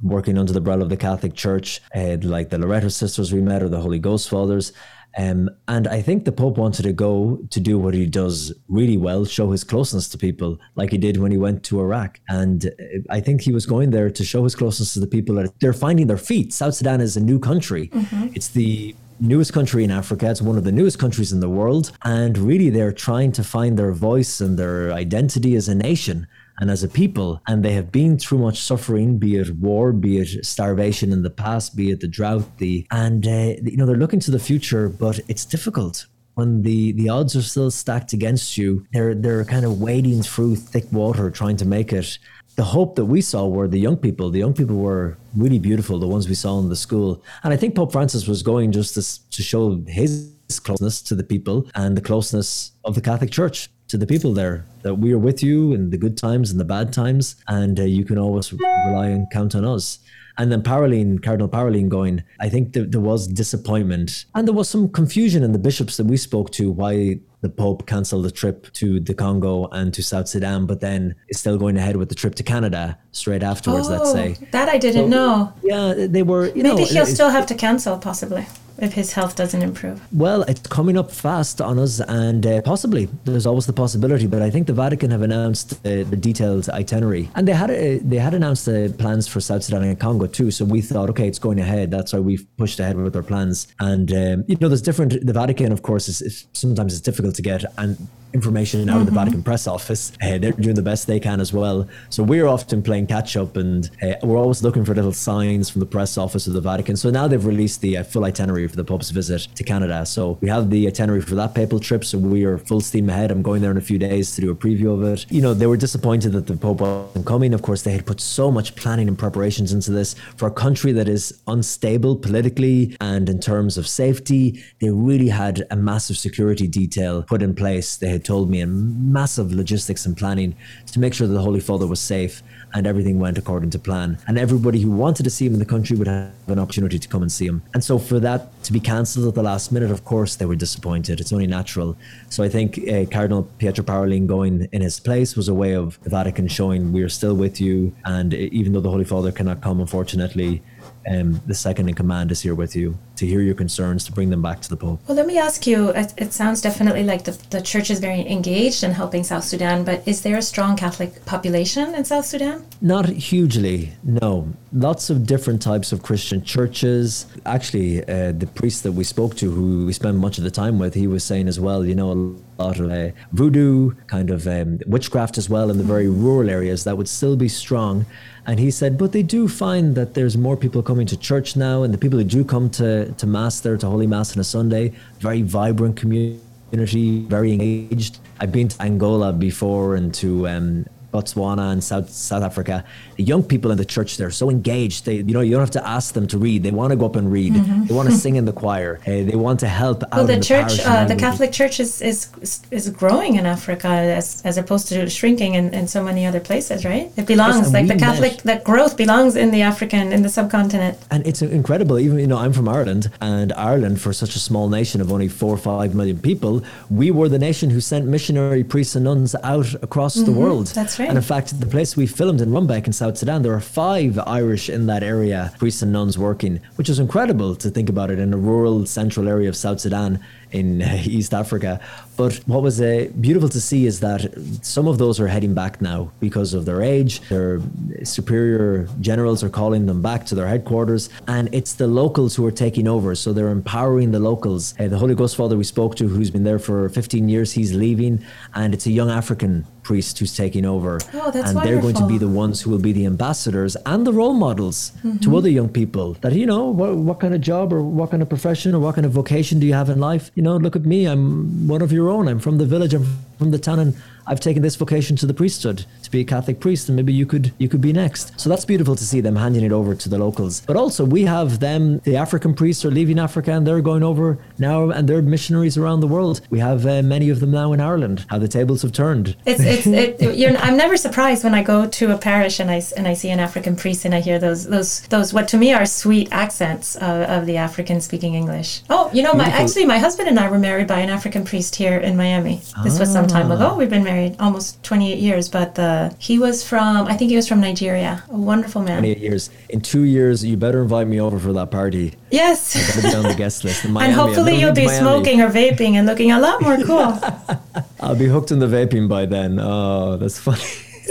working 0.00 0.38
under 0.38 0.52
the 0.52 0.58
umbrella 0.58 0.82
of 0.82 0.90
the 0.90 0.96
Catholic 0.96 1.34
Church, 1.34 1.80
uh, 1.92 2.16
like 2.22 2.50
the 2.50 2.58
Loreto 2.58 2.88
sisters 2.88 3.32
we 3.32 3.40
met 3.40 3.64
or 3.64 3.68
the 3.68 3.80
Holy 3.80 3.98
Ghost 3.98 4.28
Fathers. 4.28 4.72
Um, 5.18 5.50
and 5.66 5.88
I 5.88 6.00
think 6.00 6.24
the 6.24 6.32
Pope 6.32 6.56
wanted 6.58 6.84
to 6.84 6.92
go 6.92 7.40
to 7.50 7.60
do 7.60 7.76
what 7.76 7.92
he 7.92 8.06
does 8.06 8.52
really 8.68 8.96
well, 8.96 9.24
show 9.24 9.50
his 9.50 9.64
closeness 9.64 10.08
to 10.10 10.18
people, 10.18 10.58
like 10.76 10.92
he 10.92 10.98
did 10.98 11.16
when 11.16 11.32
he 11.32 11.38
went 11.38 11.64
to 11.64 11.80
Iraq. 11.80 12.20
And 12.28 12.66
uh, 12.66 12.70
I 13.10 13.18
think 13.20 13.40
he 13.40 13.52
was 13.52 13.66
going 13.66 13.90
there 13.90 14.10
to 14.10 14.24
show 14.24 14.44
his 14.44 14.54
closeness 14.54 14.94
to 14.94 15.00
the 15.00 15.08
people 15.08 15.34
that 15.34 15.58
they're 15.58 15.72
finding 15.72 16.06
their 16.06 16.18
feet. 16.18 16.52
South 16.52 16.74
Sudan 16.74 17.00
is 17.00 17.16
a 17.16 17.20
new 17.20 17.40
country. 17.40 17.88
Mm-hmm. 17.88 18.28
It's 18.34 18.48
the 18.48 18.94
newest 19.18 19.52
country 19.52 19.82
in 19.82 19.90
Africa. 19.90 20.30
It's 20.30 20.40
one 20.40 20.56
of 20.56 20.62
the 20.62 20.70
newest 20.70 21.00
countries 21.00 21.32
in 21.32 21.40
the 21.40 21.48
world. 21.48 21.90
And 22.04 22.38
really, 22.38 22.70
they're 22.70 22.92
trying 22.92 23.32
to 23.32 23.42
find 23.42 23.76
their 23.76 23.92
voice 23.92 24.40
and 24.40 24.56
their 24.56 24.92
identity 24.92 25.56
as 25.56 25.68
a 25.68 25.74
nation 25.74 26.28
and 26.58 26.70
as 26.70 26.82
a 26.82 26.88
people. 26.88 27.40
And 27.46 27.64
they 27.64 27.72
have 27.72 27.90
been 27.92 28.18
through 28.18 28.38
much 28.38 28.60
suffering, 28.60 29.18
be 29.18 29.36
it 29.36 29.54
war, 29.56 29.92
be 29.92 30.18
it 30.18 30.44
starvation 30.44 31.12
in 31.12 31.22
the 31.22 31.30
past, 31.30 31.76
be 31.76 31.90
it 31.90 32.00
the 32.00 32.08
drought, 32.08 32.58
the 32.58 32.86
and 32.90 33.26
uh, 33.26 33.54
you 33.62 33.76
know 33.76 33.86
they're 33.86 33.96
looking 33.96 34.20
to 34.20 34.30
the 34.30 34.38
future, 34.38 34.88
but 34.88 35.20
it's 35.28 35.44
difficult 35.44 36.06
when 36.34 36.62
the 36.62 36.92
the 36.92 37.08
odds 37.08 37.34
are 37.34 37.42
still 37.42 37.70
stacked 37.70 38.12
against 38.12 38.56
you. 38.56 38.86
They're 38.92 39.14
they're 39.14 39.44
kind 39.44 39.64
of 39.64 39.80
wading 39.80 40.22
through 40.22 40.56
thick 40.56 40.86
water 40.92 41.30
trying 41.30 41.56
to 41.58 41.66
make 41.66 41.92
it. 41.92 42.18
The 42.54 42.64
hope 42.64 42.96
that 42.96 43.04
we 43.04 43.20
saw 43.20 43.46
were 43.46 43.68
the 43.68 43.78
young 43.78 43.96
people. 43.96 44.30
The 44.30 44.40
young 44.40 44.54
people 44.54 44.76
were 44.76 45.16
really 45.36 45.60
beautiful, 45.60 45.98
the 45.98 46.08
ones 46.08 46.28
we 46.28 46.34
saw 46.34 46.58
in 46.58 46.68
the 46.68 46.76
school. 46.76 47.22
And 47.44 47.52
I 47.52 47.56
think 47.56 47.76
Pope 47.76 47.92
Francis 47.92 48.26
was 48.26 48.42
going 48.42 48.72
just 48.72 48.94
to, 48.94 49.30
to 49.30 49.42
show 49.42 49.80
his 49.86 50.34
closeness 50.64 51.00
to 51.02 51.14
the 51.14 51.22
people 51.22 51.68
and 51.76 51.96
the 51.96 52.00
closeness 52.00 52.72
of 52.84 52.96
the 52.96 53.00
Catholic 53.00 53.30
Church 53.30 53.68
to 53.88 53.98
the 53.98 54.06
people 54.06 54.32
there 54.32 54.64
that 54.82 54.94
we 54.94 55.12
are 55.12 55.18
with 55.18 55.42
you 55.42 55.72
in 55.72 55.90
the 55.90 55.98
good 55.98 56.16
times 56.16 56.50
and 56.50 56.60
the 56.60 56.64
bad 56.64 56.92
times, 56.92 57.36
and 57.48 57.80
uh, 57.80 57.84
you 57.84 58.04
can 58.04 58.18
always 58.18 58.52
rely 58.52 59.08
and 59.08 59.26
count 59.32 59.54
on 59.54 59.64
us. 59.64 59.98
And 60.38 60.52
then 60.52 60.62
Parolin, 60.62 61.20
Cardinal 61.20 61.48
Parolin 61.48 61.88
going, 61.88 62.22
I 62.38 62.48
think 62.48 62.72
that 62.74 62.92
there 62.92 63.00
was 63.00 63.26
disappointment 63.26 64.24
and 64.36 64.46
there 64.46 64.54
was 64.54 64.68
some 64.68 64.88
confusion 64.88 65.42
in 65.42 65.50
the 65.50 65.58
bishops 65.58 65.96
that 65.96 66.06
we 66.06 66.16
spoke 66.16 66.52
to 66.52 66.70
why 66.70 67.18
the 67.40 67.48
Pope 67.48 67.88
cancelled 67.88 68.24
the 68.24 68.30
trip 68.30 68.72
to 68.74 69.00
the 69.00 69.14
Congo 69.14 69.66
and 69.72 69.92
to 69.94 70.02
South 70.02 70.28
Sudan, 70.28 70.66
but 70.66 70.80
then 70.80 71.16
is 71.28 71.40
still 71.40 71.58
going 71.58 71.76
ahead 71.76 71.96
with 71.96 72.08
the 72.08 72.14
trip 72.14 72.36
to 72.36 72.44
Canada 72.44 72.96
straight 73.10 73.42
afterwards, 73.42 73.88
oh, 73.88 73.96
let's 73.96 74.12
say. 74.12 74.36
That 74.52 74.68
I 74.68 74.78
didn't 74.78 75.10
so, 75.10 75.16
know. 75.16 75.52
Yeah, 75.64 76.06
they 76.06 76.22
were, 76.22 76.52
Maybe 76.54 76.62
know, 76.62 76.76
he'll 76.76 77.06
still 77.06 77.30
have 77.30 77.46
to 77.46 77.56
cancel, 77.56 77.98
possibly 77.98 78.46
if 78.78 78.92
his 78.92 79.12
health 79.12 79.36
doesn't 79.36 79.62
improve? 79.62 80.00
Well, 80.12 80.42
it's 80.42 80.60
coming 80.60 80.96
up 80.96 81.10
fast 81.10 81.60
on 81.60 81.78
us, 81.78 82.00
and 82.00 82.46
uh, 82.46 82.62
possibly 82.62 83.08
there's 83.24 83.46
always 83.46 83.66
the 83.66 83.72
possibility. 83.72 84.26
But 84.26 84.42
I 84.42 84.50
think 84.50 84.66
the 84.66 84.72
Vatican 84.72 85.10
have 85.10 85.22
announced 85.22 85.74
uh, 85.84 86.04
the 86.04 86.16
detailed 86.16 86.68
itinerary, 86.70 87.30
and 87.34 87.46
they 87.46 87.52
had 87.52 87.70
uh, 87.70 87.98
they 88.02 88.18
had 88.18 88.34
announced 88.34 88.66
the 88.66 88.94
plans 88.98 89.26
for 89.26 89.40
South 89.40 89.62
Sudan 89.62 89.82
and 89.82 89.98
Congo 89.98 90.26
too. 90.26 90.50
So 90.50 90.64
we 90.64 90.80
thought, 90.80 91.10
okay, 91.10 91.28
it's 91.28 91.38
going 91.38 91.60
ahead. 91.60 91.90
That's 91.90 92.12
why 92.12 92.20
we've 92.20 92.46
pushed 92.56 92.80
ahead 92.80 92.96
with 92.96 93.16
our 93.16 93.22
plans. 93.22 93.68
And 93.80 94.12
um, 94.12 94.44
you 94.48 94.56
know, 94.60 94.68
there's 94.68 94.82
different. 94.82 95.26
The 95.26 95.32
Vatican, 95.32 95.72
of 95.72 95.82
course, 95.82 96.08
is, 96.08 96.22
is 96.22 96.46
sometimes 96.52 96.92
it's 96.92 97.02
difficult 97.02 97.34
to 97.36 97.42
get 97.42 97.64
and 97.76 98.08
information 98.34 98.80
out 98.80 98.86
mm-hmm. 98.86 99.00
of 99.00 99.06
the 99.06 99.10
mm-hmm. 99.10 99.18
Vatican 99.20 99.42
press 99.42 99.66
office. 99.66 100.12
Uh, 100.22 100.38
they're 100.38 100.52
doing 100.52 100.74
the 100.76 100.82
best 100.82 101.06
they 101.06 101.20
can 101.20 101.40
as 101.40 101.52
well. 101.52 101.88
So 102.10 102.22
we're 102.22 102.46
often 102.46 102.82
playing 102.82 103.06
catch 103.06 103.36
up, 103.36 103.56
and 103.56 103.90
uh, 104.02 104.14
we're 104.22 104.36
always 104.36 104.62
looking 104.62 104.84
for 104.84 104.94
little 104.94 105.12
signs 105.12 105.70
from 105.70 105.80
the 105.80 105.86
press 105.86 106.18
office 106.18 106.46
of 106.46 106.52
the 106.52 106.60
Vatican. 106.60 106.96
So 106.96 107.10
now 107.10 107.28
they've 107.28 107.44
released 107.44 107.80
the 107.80 107.98
uh, 107.98 108.04
full 108.04 108.24
itinerary 108.24 108.67
for 108.68 108.76
the 108.76 108.84
Pope's 108.84 109.10
visit 109.10 109.48
to 109.54 109.64
Canada. 109.64 110.04
So 110.06 110.38
we 110.40 110.48
have 110.48 110.70
the 110.70 110.86
itinerary 110.86 111.20
for 111.20 111.34
that 111.34 111.54
papal 111.54 111.80
trip. 111.80 112.04
So 112.04 112.18
we 112.18 112.44
are 112.44 112.58
full 112.58 112.80
steam 112.80 113.08
ahead. 113.08 113.30
I'm 113.30 113.42
going 113.42 113.62
there 113.62 113.70
in 113.70 113.76
a 113.76 113.82
few 113.82 113.98
days 113.98 114.34
to 114.34 114.40
do 114.40 114.50
a 114.50 114.54
preview 114.54 114.92
of 114.92 115.02
it. 115.02 115.26
You 115.30 115.42
know, 115.42 115.54
they 115.54 115.66
were 115.66 115.76
disappointed 115.76 116.32
that 116.32 116.46
the 116.46 116.56
Pope 116.56 116.80
wasn't 116.80 117.26
coming. 117.26 117.54
Of 117.54 117.62
course, 117.62 117.82
they 117.82 117.92
had 117.92 118.06
put 118.06 118.20
so 118.20 118.50
much 118.50 118.74
planning 118.76 119.08
and 119.08 119.18
preparations 119.18 119.72
into 119.72 119.90
this 119.90 120.14
for 120.36 120.48
a 120.48 120.50
country 120.50 120.92
that 120.92 121.08
is 121.08 121.40
unstable 121.46 122.16
politically 122.16 122.96
and 123.00 123.28
in 123.28 123.40
terms 123.40 123.78
of 123.78 123.88
safety. 123.88 124.62
They 124.80 124.90
really 124.90 125.28
had 125.28 125.66
a 125.70 125.76
massive 125.76 126.16
security 126.16 126.66
detail 126.66 127.22
put 127.22 127.42
in 127.42 127.54
place. 127.54 127.96
They 127.96 128.08
had 128.08 128.24
told 128.24 128.50
me, 128.50 128.60
and 128.60 129.12
massive 129.12 129.52
logistics 129.52 130.06
and 130.06 130.16
planning 130.16 130.54
to 130.92 131.00
make 131.00 131.14
sure 131.14 131.26
that 131.26 131.34
the 131.34 131.42
Holy 131.42 131.60
Father 131.60 131.86
was 131.86 132.00
safe 132.00 132.42
and 132.74 132.86
everything 132.86 133.18
went 133.18 133.38
according 133.38 133.70
to 133.70 133.78
plan. 133.78 134.18
And 134.26 134.38
everybody 134.38 134.80
who 134.80 134.90
wanted 134.90 135.22
to 135.24 135.30
see 135.30 135.46
him 135.46 135.54
in 135.54 135.58
the 135.58 135.64
country 135.64 135.96
would 135.96 136.06
have 136.06 136.32
an 136.46 136.58
opportunity 136.58 136.98
to 136.98 137.08
come 137.08 137.22
and 137.22 137.30
see 137.30 137.46
him. 137.46 137.62
And 137.74 137.82
so 137.82 137.98
for 137.98 138.20
that 138.20 138.62
to 138.64 138.72
be 138.72 138.80
cancelled 138.80 139.26
at 139.26 139.34
the 139.34 139.42
last 139.42 139.72
minute, 139.72 139.90
of 139.90 140.04
course, 140.04 140.36
they 140.36 140.46
were 140.46 140.56
disappointed. 140.56 141.20
It's 141.20 141.32
only 141.32 141.46
natural. 141.46 141.96
So 142.28 142.42
I 142.42 142.48
think 142.48 142.78
uh, 142.78 143.06
Cardinal 143.10 143.44
Pietro 143.58 143.84
Parolin 143.84 144.26
going 144.26 144.68
in 144.72 144.82
his 144.82 145.00
place 145.00 145.36
was 145.36 145.48
a 145.48 145.54
way 145.54 145.74
of 145.74 145.98
the 146.02 146.10
Vatican 146.10 146.48
showing 146.48 146.92
we 146.92 147.02
are 147.02 147.08
still 147.08 147.34
with 147.34 147.60
you. 147.60 147.94
And 148.04 148.34
even 148.34 148.72
though 148.72 148.80
the 148.80 148.90
Holy 148.90 149.04
Father 149.04 149.32
cannot 149.32 149.60
come, 149.60 149.80
unfortunately, 149.80 150.62
um, 151.08 151.40
the 151.46 151.54
second 151.54 151.88
in 151.88 151.94
command 151.94 152.30
is 152.30 152.40
here 152.40 152.54
with 152.54 152.76
you 152.76 152.98
to 153.16 153.26
hear 153.26 153.40
your 153.40 153.54
concerns, 153.54 154.04
to 154.04 154.12
bring 154.12 154.30
them 154.30 154.42
back 154.42 154.60
to 154.60 154.68
the 154.68 154.76
Pope. 154.76 155.00
Well, 155.08 155.16
let 155.16 155.26
me 155.26 155.38
ask 155.38 155.66
you 155.66 155.88
it, 155.90 156.12
it, 156.16 156.32
sounds 156.32 156.60
definitely 156.60 157.02
like 157.02 157.24
the, 157.24 157.32
the 157.50 157.60
church 157.60 157.90
is 157.90 157.98
very 157.98 158.20
engaged 158.28 158.84
in 158.84 158.92
helping 158.92 159.24
South 159.24 159.44
Sudan, 159.44 159.84
but 159.84 160.06
is 160.06 160.22
there 160.22 160.36
a 160.36 160.42
strong 160.42 160.76
Catholic 160.76 161.24
population 161.24 161.94
in 161.94 162.04
South 162.04 162.26
Sudan? 162.26 162.64
Not 162.80 163.08
hugely, 163.08 163.92
no. 164.04 164.52
Lots 164.72 165.10
of 165.10 165.26
different 165.26 165.62
types 165.62 165.92
of 165.92 166.02
Christian 166.02 166.44
churches. 166.44 167.26
Actually, 167.46 168.02
uh, 168.02 168.32
the 168.32 168.48
priest 168.54 168.82
that 168.84 168.92
we 168.92 169.02
spoke 169.02 169.34
to, 169.36 169.50
who 169.50 169.86
we 169.86 169.92
spent 169.92 170.16
much 170.16 170.38
of 170.38 170.44
the 170.44 170.50
time 170.50 170.78
with, 170.78 170.94
he 170.94 171.06
was 171.06 171.24
saying 171.24 171.48
as 171.48 171.58
well, 171.58 171.84
you 171.84 171.94
know, 171.94 172.12
a 172.58 172.62
lot 172.62 172.78
of 172.78 172.90
uh, 172.90 173.10
voodoo, 173.32 173.92
kind 174.06 174.30
of 174.30 174.46
um, 174.46 174.78
witchcraft 174.86 175.38
as 175.38 175.48
well 175.48 175.70
in 175.70 175.78
the 175.78 175.84
very 175.84 176.08
rural 176.08 176.50
areas 176.50 176.84
that 176.84 176.96
would 176.96 177.08
still 177.08 177.36
be 177.36 177.48
strong. 177.48 178.04
And 178.48 178.58
he 178.58 178.70
said, 178.70 178.96
but 178.96 179.12
they 179.12 179.22
do 179.22 179.46
find 179.46 179.94
that 179.94 180.14
there's 180.14 180.38
more 180.38 180.56
people 180.56 180.82
coming 180.82 181.06
to 181.08 181.18
church 181.18 181.54
now, 181.54 181.82
and 181.82 181.92
the 181.92 181.98
people 181.98 182.18
who 182.18 182.24
do 182.24 182.42
come 182.42 182.70
to, 182.70 183.12
to 183.12 183.26
Mass 183.26 183.60
there, 183.60 183.76
to 183.76 183.86
Holy 183.86 184.06
Mass 184.06 184.34
on 184.34 184.40
a 184.40 184.44
Sunday, 184.44 184.94
very 185.20 185.42
vibrant 185.42 185.96
community, 185.96 187.26
very 187.28 187.52
engaged. 187.52 188.20
I've 188.40 188.50
been 188.50 188.68
to 188.68 188.82
Angola 188.82 189.34
before 189.34 189.96
and 189.96 190.14
to 190.14 190.48
um, 190.48 190.86
Botswana 191.12 191.72
and 191.72 191.82
South 191.82 192.10
South 192.10 192.42
Africa, 192.42 192.84
the 193.16 193.24
young 193.24 193.42
people 193.42 193.70
in 193.70 193.78
the 193.78 193.84
church 193.84 194.16
they're 194.16 194.30
so 194.30 194.50
engaged. 194.50 195.04
They 195.04 195.16
you 195.16 195.34
know 195.34 195.40
you 195.40 195.52
don't 195.52 195.60
have 195.60 195.70
to 195.82 195.86
ask 195.86 196.14
them 196.14 196.26
to 196.28 196.38
read. 196.38 196.62
They 196.62 196.70
want 196.70 196.90
to 196.90 196.96
go 196.96 197.06
up 197.06 197.16
and 197.16 197.30
read. 197.32 197.54
Mm-hmm. 197.54 197.86
They 197.86 197.94
want 197.94 198.08
to 198.08 198.14
sing 198.14 198.36
in 198.36 198.44
the 198.44 198.52
choir. 198.52 199.00
Uh, 199.06 199.24
they 199.30 199.36
want 199.36 199.60
to 199.60 199.68
help 199.68 200.02
well, 200.12 200.26
the, 200.26 200.36
the 200.36 200.42
church, 200.42 200.80
uh, 200.84 201.04
the 201.04 201.16
Catholic 201.16 201.52
Church 201.52 201.80
is, 201.80 202.02
is 202.02 202.30
is 202.70 202.88
growing 202.90 203.36
in 203.36 203.46
Africa 203.46 203.88
as, 203.88 204.42
as 204.44 204.58
opposed 204.58 204.88
to 204.88 205.08
shrinking 205.08 205.54
in, 205.54 205.72
in 205.74 205.88
so 205.88 206.02
many 206.02 206.26
other 206.26 206.40
places, 206.40 206.84
right? 206.84 207.10
It 207.16 207.26
belongs 207.26 207.72
like 207.72 207.88
the 207.88 207.96
Catholic 207.96 208.42
that 208.42 208.64
growth 208.64 208.96
belongs 208.96 209.36
in 209.36 209.50
the 209.50 209.62
African 209.62 210.12
in 210.12 210.22
the 210.22 210.28
subcontinent. 210.28 210.98
And 211.10 211.26
it's 211.26 211.42
incredible. 211.42 211.98
Even 211.98 212.18
you 212.18 212.26
know 212.26 212.38
I'm 212.38 212.52
from 212.52 212.68
Ireland, 212.68 213.10
and 213.20 213.52
Ireland 213.52 214.00
for 214.00 214.12
such 214.12 214.36
a 214.36 214.38
small 214.38 214.68
nation 214.68 215.00
of 215.00 215.12
only 215.12 215.28
four 215.28 215.54
or 215.54 215.58
five 215.58 215.94
million 215.94 216.18
people, 216.18 216.62
we 216.90 217.10
were 217.10 217.28
the 217.28 217.38
nation 217.38 217.70
who 217.70 217.80
sent 217.80 218.06
missionary 218.06 218.64
priests 218.64 218.94
and 218.94 219.04
nuns 219.04 219.34
out 219.42 219.72
across 219.82 220.16
mm-hmm. 220.16 220.26
the 220.26 220.32
world. 220.32 220.66
That's 220.68 220.98
right. 220.98 221.07
And 221.08 221.16
in 221.16 221.24
fact, 221.24 221.58
the 221.58 221.64
place 221.64 221.96
we 221.96 222.06
filmed 222.06 222.42
in 222.42 222.50
Rumbek 222.50 222.86
in 222.86 222.92
South 222.92 223.16
Sudan, 223.16 223.40
there 223.40 223.54
are 223.54 223.60
five 223.60 224.18
Irish 224.18 224.68
in 224.68 224.84
that 224.88 225.02
area, 225.02 225.54
priests 225.58 225.80
and 225.80 225.90
nuns 225.90 226.18
working, 226.18 226.60
which 226.76 226.90
is 226.90 226.98
incredible 226.98 227.56
to 227.56 227.70
think 227.70 227.88
about 227.88 228.10
it 228.10 228.18
in 228.18 228.34
a 228.34 228.36
rural 228.36 228.84
central 228.84 229.26
area 229.26 229.48
of 229.48 229.56
South 229.56 229.80
Sudan 229.80 230.22
in 230.52 230.82
East 231.04 231.34
Africa. 231.34 231.80
But 232.16 232.34
what 232.46 232.62
was 232.62 232.80
uh, 232.80 233.08
beautiful 233.20 233.48
to 233.50 233.60
see 233.60 233.86
is 233.86 234.00
that 234.00 234.34
some 234.62 234.88
of 234.88 234.98
those 234.98 235.20
are 235.20 235.28
heading 235.28 235.54
back 235.54 235.80
now 235.80 236.10
because 236.18 236.52
of 236.52 236.64
their 236.64 236.82
age. 236.82 237.20
Their 237.28 237.60
superior 238.02 238.88
generals 239.00 239.44
are 239.44 239.48
calling 239.48 239.86
them 239.86 240.02
back 240.02 240.26
to 240.26 240.34
their 240.34 240.48
headquarters, 240.48 241.10
and 241.28 241.48
it's 241.52 241.74
the 241.74 241.86
locals 241.86 242.34
who 242.34 242.44
are 242.44 242.50
taking 242.66 242.88
over. 242.88 243.14
So 243.14 243.32
they're 243.32 243.50
empowering 243.50 244.10
the 244.10 244.18
locals. 244.18 244.74
Uh, 244.80 244.88
the 244.88 244.98
Holy 244.98 245.14
Ghost 245.14 245.36
Father 245.36 245.56
we 245.56 245.62
spoke 245.62 245.94
to, 245.96 246.08
who's 246.08 246.30
been 246.30 246.44
there 246.44 246.58
for 246.58 246.88
15 246.88 247.28
years, 247.28 247.52
he's 247.52 247.72
leaving, 247.72 248.24
and 248.54 248.74
it's 248.74 248.86
a 248.86 248.90
young 248.90 249.10
African 249.10 249.64
priest 249.88 250.18
who's 250.18 250.36
taking 250.36 250.66
over. 250.66 250.98
Oh, 251.14 251.30
that's 251.30 251.48
and 251.48 251.54
wonderful. 251.56 251.62
they're 251.64 251.80
going 251.80 251.94
to 251.94 252.06
be 252.06 252.18
the 252.18 252.28
ones 252.28 252.60
who 252.60 252.70
will 252.70 252.84
be 252.90 252.92
the 252.92 253.06
ambassadors 253.06 253.74
and 253.86 254.06
the 254.06 254.12
role 254.12 254.34
models 254.34 254.92
mm-hmm. 254.98 255.16
to 255.18 255.36
other 255.38 255.48
young 255.48 255.70
people 255.70 256.12
that, 256.20 256.32
you 256.34 256.44
know, 256.44 256.64
what, 256.64 256.96
what 256.96 257.20
kind 257.20 257.34
of 257.34 257.40
job 257.40 257.72
or 257.72 257.82
what 257.82 258.10
kind 258.10 258.22
of 258.22 258.28
profession 258.28 258.74
or 258.74 258.80
what 258.80 258.96
kind 258.96 259.06
of 259.06 259.12
vocation 259.12 259.58
do 259.60 259.66
you 259.66 259.72
have 259.72 259.88
in 259.88 259.98
life? 259.98 260.30
You 260.38 260.42
know, 260.42 260.56
look 260.56 260.76
at 260.76 260.84
me. 260.84 261.04
I'm 261.04 261.66
one 261.66 261.82
of 261.82 261.90
your 261.90 262.08
own. 262.08 262.28
I'm 262.28 262.38
from 262.38 262.58
the 262.58 262.64
village. 262.64 262.94
I'm 262.94 263.04
from 263.38 263.50
the 263.50 263.58
town. 263.58 263.80
And 263.80 263.96
I've 264.28 264.40
taken 264.40 264.62
this 264.62 264.76
vocation 264.76 265.16
to 265.16 265.26
the 265.26 265.34
priesthood 265.34 265.86
to 266.02 266.10
be 266.10 266.20
a 266.20 266.24
Catholic 266.24 266.60
priest, 266.60 266.88
and 266.88 266.96
maybe 266.96 267.12
you 267.12 267.26
could 267.26 267.52
you 267.58 267.68
could 267.68 267.80
be 267.80 267.92
next. 267.92 268.38
So 268.38 268.50
that's 268.50 268.64
beautiful 268.64 268.94
to 268.94 269.04
see 269.04 269.20
them 269.20 269.36
handing 269.36 269.64
it 269.64 269.72
over 269.72 269.94
to 269.94 270.08
the 270.08 270.18
locals. 270.18 270.60
But 270.60 270.76
also 270.76 271.04
we 271.04 271.24
have 271.24 271.60
them, 271.60 272.00
the 272.00 272.16
African 272.16 272.54
priests 272.54 272.84
are 272.84 272.90
leaving 272.90 273.18
Africa 273.18 273.52
and 273.52 273.66
they're 273.66 273.80
going 273.80 274.02
over 274.02 274.38
now, 274.58 274.90
and 274.90 275.08
they're 275.08 275.22
missionaries 275.22 275.78
around 275.78 276.00
the 276.00 276.06
world. 276.06 276.42
We 276.50 276.58
have 276.58 276.86
uh, 276.86 277.02
many 277.02 277.30
of 277.30 277.40
them 277.40 277.52
now 277.52 277.72
in 277.72 277.80
Ireland. 277.80 278.26
How 278.28 278.38
the 278.38 278.48
tables 278.48 278.82
have 278.82 278.92
turned. 278.92 279.36
It's 279.46 279.60
it's 279.60 279.86
it, 280.22 280.62
I'm 280.62 280.76
never 280.76 280.96
surprised 280.96 281.42
when 281.42 281.54
I 281.54 281.62
go 281.62 281.86
to 281.86 282.12
a 282.14 282.18
parish 282.18 282.60
and 282.60 282.70
I 282.70 282.82
and 282.96 283.08
I 283.08 283.14
see 283.14 283.30
an 283.30 283.40
African 283.40 283.76
priest 283.76 284.04
and 284.04 284.14
I 284.14 284.20
hear 284.20 284.38
those 284.38 284.66
those 284.66 285.00
those 285.08 285.32
what 285.32 285.48
to 285.48 285.56
me 285.56 285.72
are 285.72 285.86
sweet 285.86 286.28
accents 286.30 286.96
of, 286.96 287.22
of 287.22 287.46
the 287.46 287.56
African 287.56 288.00
speaking 288.00 288.34
English. 288.34 288.82
Oh, 288.90 289.10
you 289.12 289.22
know, 289.22 289.32
my 289.32 289.46
actually 289.46 289.86
my 289.86 289.98
husband 289.98 290.28
and 290.28 290.38
I 290.38 290.50
were 290.50 290.58
married 290.58 290.86
by 290.86 291.00
an 291.00 291.08
African 291.08 291.44
priest 291.44 291.76
here 291.76 291.98
in 291.98 292.16
Miami. 292.16 292.60
This 292.82 292.96
ah. 292.96 293.00
was 293.00 293.12
some 293.12 293.26
time 293.26 293.50
ago. 293.50 293.74
We've 293.74 293.90
been 293.90 294.04
married 294.04 294.17
married 294.18 294.36
almost 294.40 294.82
28 294.82 295.18
years, 295.18 295.48
but 295.48 295.74
the 295.74 296.14
he 296.18 296.38
was 296.38 296.66
from 296.66 297.06
I 297.06 297.16
think 297.16 297.30
he 297.30 297.36
was 297.36 297.48
from 297.48 297.60
Nigeria. 297.60 298.22
A 298.30 298.36
wonderful 298.36 298.82
man. 298.82 298.98
28 298.98 299.18
years. 299.18 299.50
In 299.68 299.80
two 299.80 300.02
years, 300.02 300.44
you 300.44 300.56
better 300.56 300.82
invite 300.82 301.06
me 301.06 301.20
over 301.20 301.38
for 301.38 301.52
that 301.52 301.70
party. 301.70 302.14
Yes. 302.30 302.76
I 302.76 303.02
gotta 303.02 303.08
be 303.08 303.14
on 303.14 303.32
the 303.32 303.34
guest 303.34 303.64
list. 303.64 303.84
Miami, 303.88 304.06
and 304.06 304.14
hopefully 304.14 304.58
you'll 304.58 304.72
be 304.72 304.86
Miami. 304.86 305.00
smoking 305.00 305.40
or 305.40 305.50
vaping 305.50 305.94
and 305.94 306.06
looking 306.06 306.32
a 306.32 306.40
lot 306.40 306.60
more 306.62 306.76
cool. 306.82 307.18
I'll 308.00 308.16
be 308.16 308.26
hooked 308.26 308.52
on 308.52 308.58
the 308.58 308.66
vaping 308.66 309.08
by 309.08 309.26
then. 309.26 309.58
Oh, 309.60 310.16
that's 310.16 310.38
funny 310.38 310.62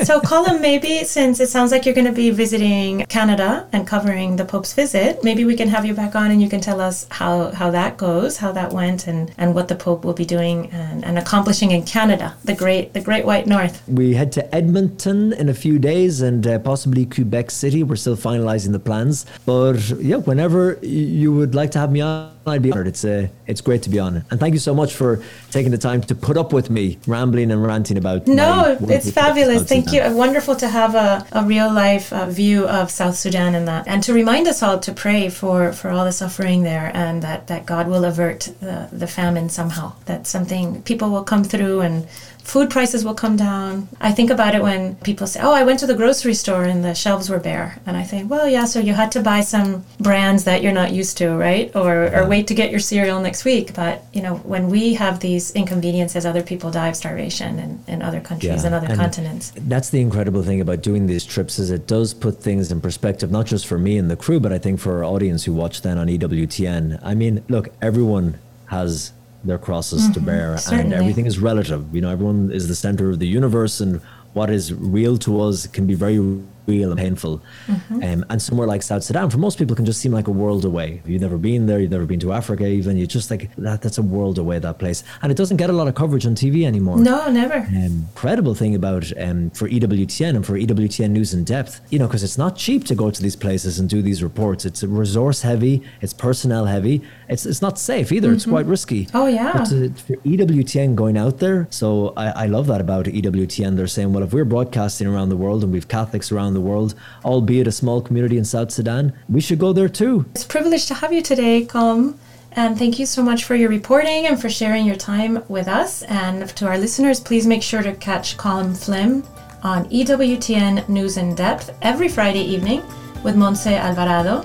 so, 0.04 0.20
Colin, 0.22 0.62
maybe 0.62 1.04
since 1.04 1.40
it 1.40 1.48
sounds 1.48 1.72
like 1.72 1.86
you're 1.86 1.96
going 1.96 2.08
to 2.08 2.12
be 2.12 2.30
visiting 2.30 3.06
Canada 3.06 3.68
and 3.72 3.88
covering 3.88 4.36
the 4.36 4.46
Pope's 4.46 4.74
visit, 4.74 5.24
maybe 5.24 5.46
we 5.46 5.56
can 5.56 5.68
have 5.70 5.86
you 5.86 5.94
back 5.94 6.16
on 6.16 6.32
and 6.32 6.42
you 6.42 6.50
can 6.50 6.62
tell 6.62 6.82
us 6.82 7.08
how, 7.12 7.52
how 7.52 7.72
that 7.72 7.98
goes, 7.98 8.38
how 8.38 8.52
that 8.52 8.74
went, 8.74 9.08
and, 9.08 9.34
and 9.38 9.56
what 9.56 9.68
the 9.68 9.76
Pope 9.76 10.06
will 10.06 10.14
be 10.14 10.26
doing 10.26 10.70
and, 10.72 11.06
and 11.06 11.18
accomplishing 11.18 11.72
in 11.72 11.84
Canada, 11.84 12.36
the 12.44 12.56
great 12.56 12.94
the 12.94 13.02
Great 13.02 13.26
White 13.26 13.48
North. 13.48 13.88
We 13.88 14.14
head 14.14 14.32
to 14.34 14.56
Edmonton 14.56 15.34
in 15.34 15.50
a 15.50 15.54
few 15.54 15.80
days 15.80 16.22
and 16.22 16.46
uh, 16.46 16.60
possibly 16.60 17.06
Quebec 17.06 17.52
City. 17.52 17.84
We're 17.84 17.96
still 17.96 18.18
finalizing 18.18 18.72
the 18.72 18.80
plans, 18.80 19.26
but 19.46 19.78
yeah, 20.00 20.18
whenever 20.18 20.80
you 20.82 21.34
would 21.34 21.56
like 21.56 21.72
to 21.72 21.80
have 21.80 21.92
me 21.92 22.02
on. 22.02 22.37
I'd 22.48 22.62
be 22.62 22.72
honored. 22.72 22.88
It's 22.88 23.04
uh, 23.04 23.28
it's 23.46 23.62
great 23.62 23.84
to 23.84 23.90
be 23.90 24.00
on, 24.00 24.24
and 24.30 24.40
thank 24.40 24.54
you 24.54 24.60
so 24.60 24.74
much 24.74 24.94
for 24.94 25.22
taking 25.52 25.72
the 25.72 25.78
time 25.78 26.02
to 26.04 26.16
put 26.16 26.38
up 26.38 26.54
with 26.54 26.70
me 26.70 26.98
rambling 27.08 27.52
and 27.52 27.64
ranting 27.64 27.98
about. 27.98 28.28
No, 28.28 28.78
it's 28.82 29.12
fabulous. 29.12 29.64
Thank 29.64 29.92
you. 29.92 30.02
Wonderful 30.16 30.56
to 30.58 30.68
have 30.68 30.96
a, 30.96 31.26
a 31.32 31.44
real 31.44 31.72
life 31.72 32.12
uh, 32.14 32.26
view 32.26 32.68
of 32.68 32.90
South 32.90 33.16
Sudan 33.16 33.56
and 33.56 33.68
that, 33.68 33.88
and 33.88 34.02
to 34.04 34.14
remind 34.14 34.48
us 34.48 34.64
all 34.64 34.80
to 34.80 34.92
pray 34.92 35.30
for 35.30 35.74
for 35.74 35.90
all 35.90 36.06
the 36.06 36.12
suffering 36.12 36.64
there, 36.64 36.92
and 36.94 37.22
that 37.22 37.48
that 37.48 37.66
God 37.66 37.88
will 37.88 38.06
avert 38.06 38.54
the 38.62 38.88
the 38.92 39.08
famine 39.08 39.50
somehow. 39.50 39.94
That 40.06 40.28
something 40.28 40.82
people 40.84 41.10
will 41.10 41.24
come 41.24 41.44
through 41.44 41.82
and 41.82 42.08
food 42.48 42.70
prices 42.70 43.04
will 43.04 43.14
come 43.14 43.36
down. 43.36 43.90
I 44.00 44.14
think 44.14 44.30
about 44.30 44.56
it 44.56 44.64
when 44.64 44.96
people 44.96 45.28
say, 45.28 45.42
"Oh, 45.44 45.52
I 45.52 45.64
went 45.64 45.80
to 45.80 45.88
the 45.88 45.96
grocery 45.96 46.34
store 46.34 46.64
and 46.64 46.84
the 46.84 46.96
shelves 46.96 47.30
were 47.30 47.40
bare," 47.40 47.80
and 47.86 47.98
I 47.98 48.04
think, 48.04 48.32
"Well, 48.32 48.48
yeah, 48.48 48.66
so 48.66 48.80
you 48.80 48.94
had 48.94 49.12
to 49.12 49.22
buy 49.22 49.42
some 49.42 49.84
brands 50.00 50.46
that 50.46 50.62
you're 50.64 50.80
not 50.82 50.94
used 50.94 51.18
to, 51.18 51.36
right? 51.36 51.70
Or 51.76 52.08
or 52.16 52.26
wait 52.38 52.47
to 52.47 52.54
get 52.54 52.71
your 52.71 52.80
cereal 52.80 53.19
next 53.19 53.45
week." 53.45 53.73
But 53.73 54.04
you 54.13 54.21
know, 54.21 54.36
when 54.54 54.69
we 54.69 54.93
have 54.95 55.19
these 55.19 55.52
inconveniences, 55.52 56.26
other 56.26 56.43
people 56.43 56.71
die 56.71 56.89
of 56.89 56.95
starvation 56.95 57.60
in, 57.60 57.71
in 57.88 58.02
other 58.02 58.21
countries 58.21 58.62
yeah. 58.62 58.67
and 58.67 58.76
other 58.76 58.88
and 58.88 59.00
continents. 59.00 59.54
That's 59.56 59.89
the 59.89 60.02
incredible 60.02 60.43
thing 60.43 60.62
about 60.62 60.82
doing 60.82 61.08
these 61.08 61.26
trips 61.26 61.60
is 61.60 61.71
it 61.71 61.88
does 61.88 62.13
put 62.13 62.41
things 62.41 62.71
in 62.71 62.82
perspective, 62.82 63.32
not 63.32 63.45
just 63.45 63.67
for 63.67 63.78
me 63.78 63.97
and 63.97 64.10
the 64.10 64.15
crew, 64.15 64.39
but 64.39 64.52
I 64.54 64.60
think 64.60 64.80
for 64.80 64.97
our 64.97 65.04
audience 65.04 65.43
who 65.45 65.54
watch 65.54 65.82
then 65.82 65.97
on 65.97 66.08
EWTN. 66.08 67.00
I 67.04 67.13
mean, 67.13 67.43
look, 67.50 67.69
everyone 67.82 68.39
has 68.67 69.12
their 69.43 69.58
crosses 69.58 70.04
mm-hmm, 70.04 70.13
to 70.13 70.19
bear 70.19 70.58
certainly. 70.58 70.84
and 70.84 70.93
everything 70.93 71.26
is 71.26 71.39
relative 71.39 71.93
you 71.95 72.02
know 72.02 72.10
everyone 72.10 72.52
is 72.52 72.67
the 72.67 72.76
center 72.76 73.10
of 73.10 73.19
the 73.19 73.28
universe 73.28 73.80
and 73.80 74.02
what 74.34 74.50
is 74.50 74.73
real 74.73 75.17
to 75.17 75.41
us 75.41 75.67
can 75.67 75.86
be 75.88 75.93
very 75.93 76.19
real 76.68 76.92
and 76.92 77.00
painful. 77.00 77.42
Mm-hmm. 77.68 78.04
Um, 78.04 78.26
and 78.30 78.42
somewhere 78.42 78.68
like 78.68 78.84
South 78.84 79.04
Sudan, 79.04 79.30
for 79.30 79.38
most 79.38 79.58
people, 79.58 79.76
can 79.76 79.86
just 79.86 80.02
seem 80.02 80.12
like 80.12 80.28
a 80.28 80.32
world 80.32 80.66
away. 80.66 81.02
You've 81.06 81.22
never 81.22 81.38
been 81.38 81.66
there, 81.66 81.80
you've 81.80 81.92
never 81.92 82.06
been 82.06 82.20
to 82.20 82.34
Africa, 82.34 82.68
even. 82.68 82.98
You're 82.98 83.08
just 83.08 83.32
like 83.32 83.56
that. 83.56 83.82
That's 83.82 83.98
a 83.98 84.04
world 84.04 84.38
away. 84.38 84.60
That 84.60 84.80
place, 84.80 85.04
and 85.22 85.32
it 85.32 85.36
doesn't 85.36 85.58
get 85.58 85.70
a 85.70 85.74
lot 85.74 85.88
of 85.88 85.96
coverage 85.96 86.26
on 86.26 86.36
TV 86.36 86.66
anymore. 86.66 87.00
No, 87.00 87.30
never. 87.32 87.58
Um, 87.58 88.08
incredible 88.10 88.54
thing 88.54 88.76
about 88.76 89.12
um, 89.20 89.50
for 89.52 89.70
EWTN 89.70 90.36
and 90.36 90.46
for 90.46 90.58
EWTN 90.58 91.12
News 91.12 91.34
in 91.34 91.44
Depth, 91.44 91.82
you 91.90 92.00
know, 92.00 92.08
because 92.08 92.24
it's 92.24 92.38
not 92.38 92.56
cheap 92.56 92.86
to 92.86 92.96
go 92.96 93.10
to 93.10 93.22
these 93.22 93.36
places 93.36 93.80
and 93.80 93.90
do 93.90 94.02
these 94.02 94.22
reports. 94.22 94.66
It's 94.66 94.84
resource 94.84 95.42
heavy, 95.42 95.84
it's 96.02 96.14
personnel 96.14 96.66
heavy. 96.66 97.02
It's 97.30 97.46
it's 97.46 97.62
not 97.62 97.78
safe 97.78 98.12
either. 98.12 98.30
Mm-hmm. 98.30 98.36
It's 98.36 98.46
quite 98.46 98.66
risky. 98.66 99.08
Oh 99.14 99.28
yeah. 99.28 99.54
But 99.54 99.66
to, 99.66 99.90
for 99.94 100.16
EWTN 100.18 100.96
going 100.96 101.18
out 101.18 101.40
there, 101.40 101.68
so 101.70 102.14
I, 102.18 102.44
I 102.44 102.46
love 102.48 102.68
that 102.68 102.82
about 102.82 103.06
EWTN. 103.06 103.76
They're 103.76 103.88
saying, 103.88 104.14
well, 104.14 104.24
if 104.24 104.34
we're 104.34 104.46
broadcasting 104.46 105.08
around 105.08 105.30
the 105.30 105.38
world 105.38 105.64
and 105.64 105.72
we've 105.72 105.88
Catholics 105.88 106.32
around 106.32 106.54
the 106.58 106.70
world, 106.70 106.96
albeit 107.24 107.67
a 107.67 107.72
small 107.72 108.02
community 108.02 108.38
in 108.38 108.46
South 108.46 108.72
Sudan, 108.72 109.13
we 109.30 109.39
should 109.39 109.60
go 109.60 109.72
there 109.74 109.89
too. 109.89 110.26
It's 110.34 110.43
a 110.43 110.48
privilege 110.48 110.88
to 110.88 110.96
have 110.96 111.13
you 111.13 111.22
today, 111.22 111.65
Colm. 111.65 112.17
And 112.54 112.76
thank 112.78 112.98
you 112.98 113.06
so 113.06 113.22
much 113.22 113.43
for 113.43 113.56
your 113.56 113.70
reporting 113.70 114.26
and 114.26 114.41
for 114.41 114.50
sharing 114.50 114.86
your 114.88 114.96
time 114.96 115.43
with 115.48 115.67
us. 115.67 116.02
And 116.04 116.50
to 116.58 116.67
our 116.67 116.78
listeners, 116.80 117.20
please 117.20 117.46
make 117.46 117.62
sure 117.62 117.84
to 117.84 117.93
catch 117.93 118.36
Colm 118.38 118.76
Flynn 118.76 119.24
on 119.62 119.86
EWTN 119.89 120.89
News 120.89 121.17
in 121.17 121.36
Depth 121.36 121.70
every 121.84 122.08
Friday 122.08 122.41
evening 122.41 122.82
with 123.24 123.36
Montse 123.36 123.67
Alvarado. 123.67 124.43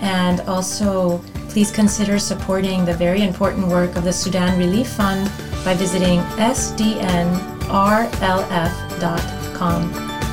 And 0.00 0.40
also, 0.42 1.18
please 1.48 1.70
consider 1.70 2.18
supporting 2.18 2.84
the 2.84 2.94
very 2.94 3.22
important 3.22 3.68
work 3.68 3.96
of 3.96 4.04
the 4.04 4.12
Sudan 4.12 4.58
Relief 4.58 4.88
Fund 4.88 5.30
by 5.64 5.72
visiting 5.72 6.20
sdnrlf.com. 6.36 6.94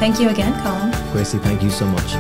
Thank 0.02 0.20
you 0.20 0.30
again, 0.30 0.60
Colin. 0.64 0.90
Gracie, 1.12 1.38
thank 1.38 1.62
you 1.62 1.70
so 1.70 1.86
much. 1.86 2.16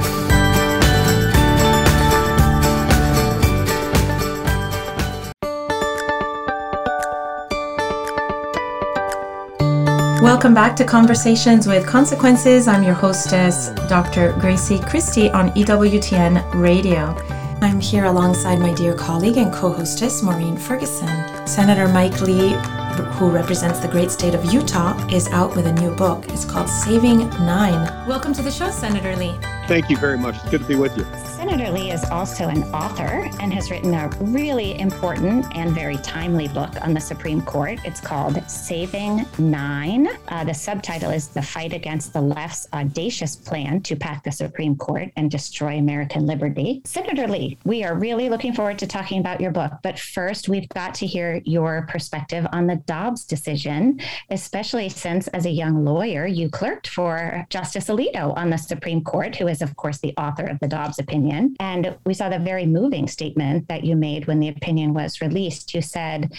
Welcome 10.21 10.53
back 10.53 10.75
to 10.75 10.85
Conversations 10.85 11.65
with 11.65 11.87
Consequences. 11.87 12.67
I'm 12.67 12.83
your 12.83 12.93
hostess, 12.93 13.69
Dr. 13.89 14.33
Gracie 14.33 14.77
Christie 14.77 15.31
on 15.31 15.49
EWTN 15.53 16.53
Radio. 16.53 17.15
I'm 17.63 17.79
here 17.79 18.05
alongside 18.05 18.57
my 18.57 18.73
dear 18.73 18.95
colleague 18.95 19.37
and 19.37 19.53
co 19.53 19.71
hostess, 19.71 20.23
Maureen 20.23 20.57
Ferguson. 20.57 21.07
Senator 21.45 21.87
Mike 21.87 22.19
Lee 22.19 22.55
who 23.21 23.29
represents 23.29 23.79
the 23.79 23.87
great 23.87 24.11
state 24.11 24.33
of 24.33 24.51
Utah, 24.51 24.97
is 25.07 25.27
out 25.29 25.55
with 25.55 25.67
a 25.67 25.73
new 25.73 25.95
book. 25.95 26.25
It's 26.29 26.43
called 26.43 26.67
Saving 26.67 27.29
Nine. 27.45 28.07
Welcome 28.07 28.33
to 28.33 28.41
the 28.41 28.51
show, 28.51 28.69
Senator 28.71 29.15
Lee. 29.15 29.35
Thank 29.67 29.89
you 29.89 29.97
very 29.97 30.17
much. 30.17 30.35
It's 30.37 30.49
good 30.49 30.61
to 30.61 30.67
be 30.67 30.75
with 30.75 30.97
you. 30.97 31.05
Senator 31.51 31.71
Lee 31.73 31.91
is 31.91 32.05
also 32.05 32.47
an 32.47 32.63
author 32.73 33.29
and 33.41 33.53
has 33.53 33.69
written 33.69 33.93
a 33.93 34.07
really 34.21 34.79
important 34.79 35.45
and 35.53 35.71
very 35.71 35.97
timely 35.97 36.47
book 36.47 36.69
on 36.81 36.93
the 36.93 36.99
Supreme 37.01 37.41
Court. 37.41 37.77
It's 37.83 37.99
called 37.99 38.41
Saving 38.49 39.25
Nine. 39.37 40.07
Uh, 40.29 40.45
the 40.45 40.53
subtitle 40.53 41.11
is 41.11 41.27
The 41.27 41.41
Fight 41.41 41.73
Against 41.73 42.13
the 42.13 42.21
Left's 42.21 42.69
Audacious 42.71 43.35
Plan 43.35 43.81
to 43.81 43.97
Pack 43.97 44.23
the 44.23 44.31
Supreme 44.31 44.77
Court 44.77 45.09
and 45.17 45.29
Destroy 45.29 45.77
American 45.77 46.25
Liberty. 46.25 46.83
Senator 46.85 47.27
Lee, 47.27 47.57
we 47.65 47.83
are 47.83 47.95
really 47.95 48.29
looking 48.29 48.53
forward 48.53 48.79
to 48.79 48.87
talking 48.87 49.19
about 49.19 49.41
your 49.41 49.51
book, 49.51 49.73
but 49.83 49.99
first, 49.99 50.47
we've 50.47 50.69
got 50.69 50.93
to 50.95 51.05
hear 51.05 51.41
your 51.43 51.85
perspective 51.89 52.47
on 52.53 52.65
the 52.65 52.77
Dobbs 52.85 53.25
decision, 53.25 53.99
especially 54.29 54.87
since, 54.87 55.27
as 55.27 55.45
a 55.45 55.51
young 55.51 55.83
lawyer, 55.83 56.25
you 56.25 56.49
clerked 56.49 56.87
for 56.87 57.45
Justice 57.49 57.89
Alito 57.89 58.37
on 58.37 58.49
the 58.49 58.57
Supreme 58.57 59.03
Court, 59.03 59.35
who 59.35 59.49
is, 59.49 59.61
of 59.61 59.75
course, 59.75 59.97
the 59.97 60.13
author 60.17 60.45
of 60.45 60.57
the 60.59 60.67
Dobbs 60.69 60.97
opinion 60.97 61.40
opinion. 61.41 61.55
And 61.59 61.97
we 62.05 62.13
saw 62.13 62.29
the 62.29 62.39
very 62.39 62.65
moving 62.65 63.07
statement 63.07 63.67
that 63.67 63.83
you 63.83 63.95
made 63.95 64.27
when 64.27 64.39
the 64.39 64.49
opinion 64.49 64.93
was 64.93 65.21
released. 65.21 65.73
You 65.73 65.81
said, 65.81 66.33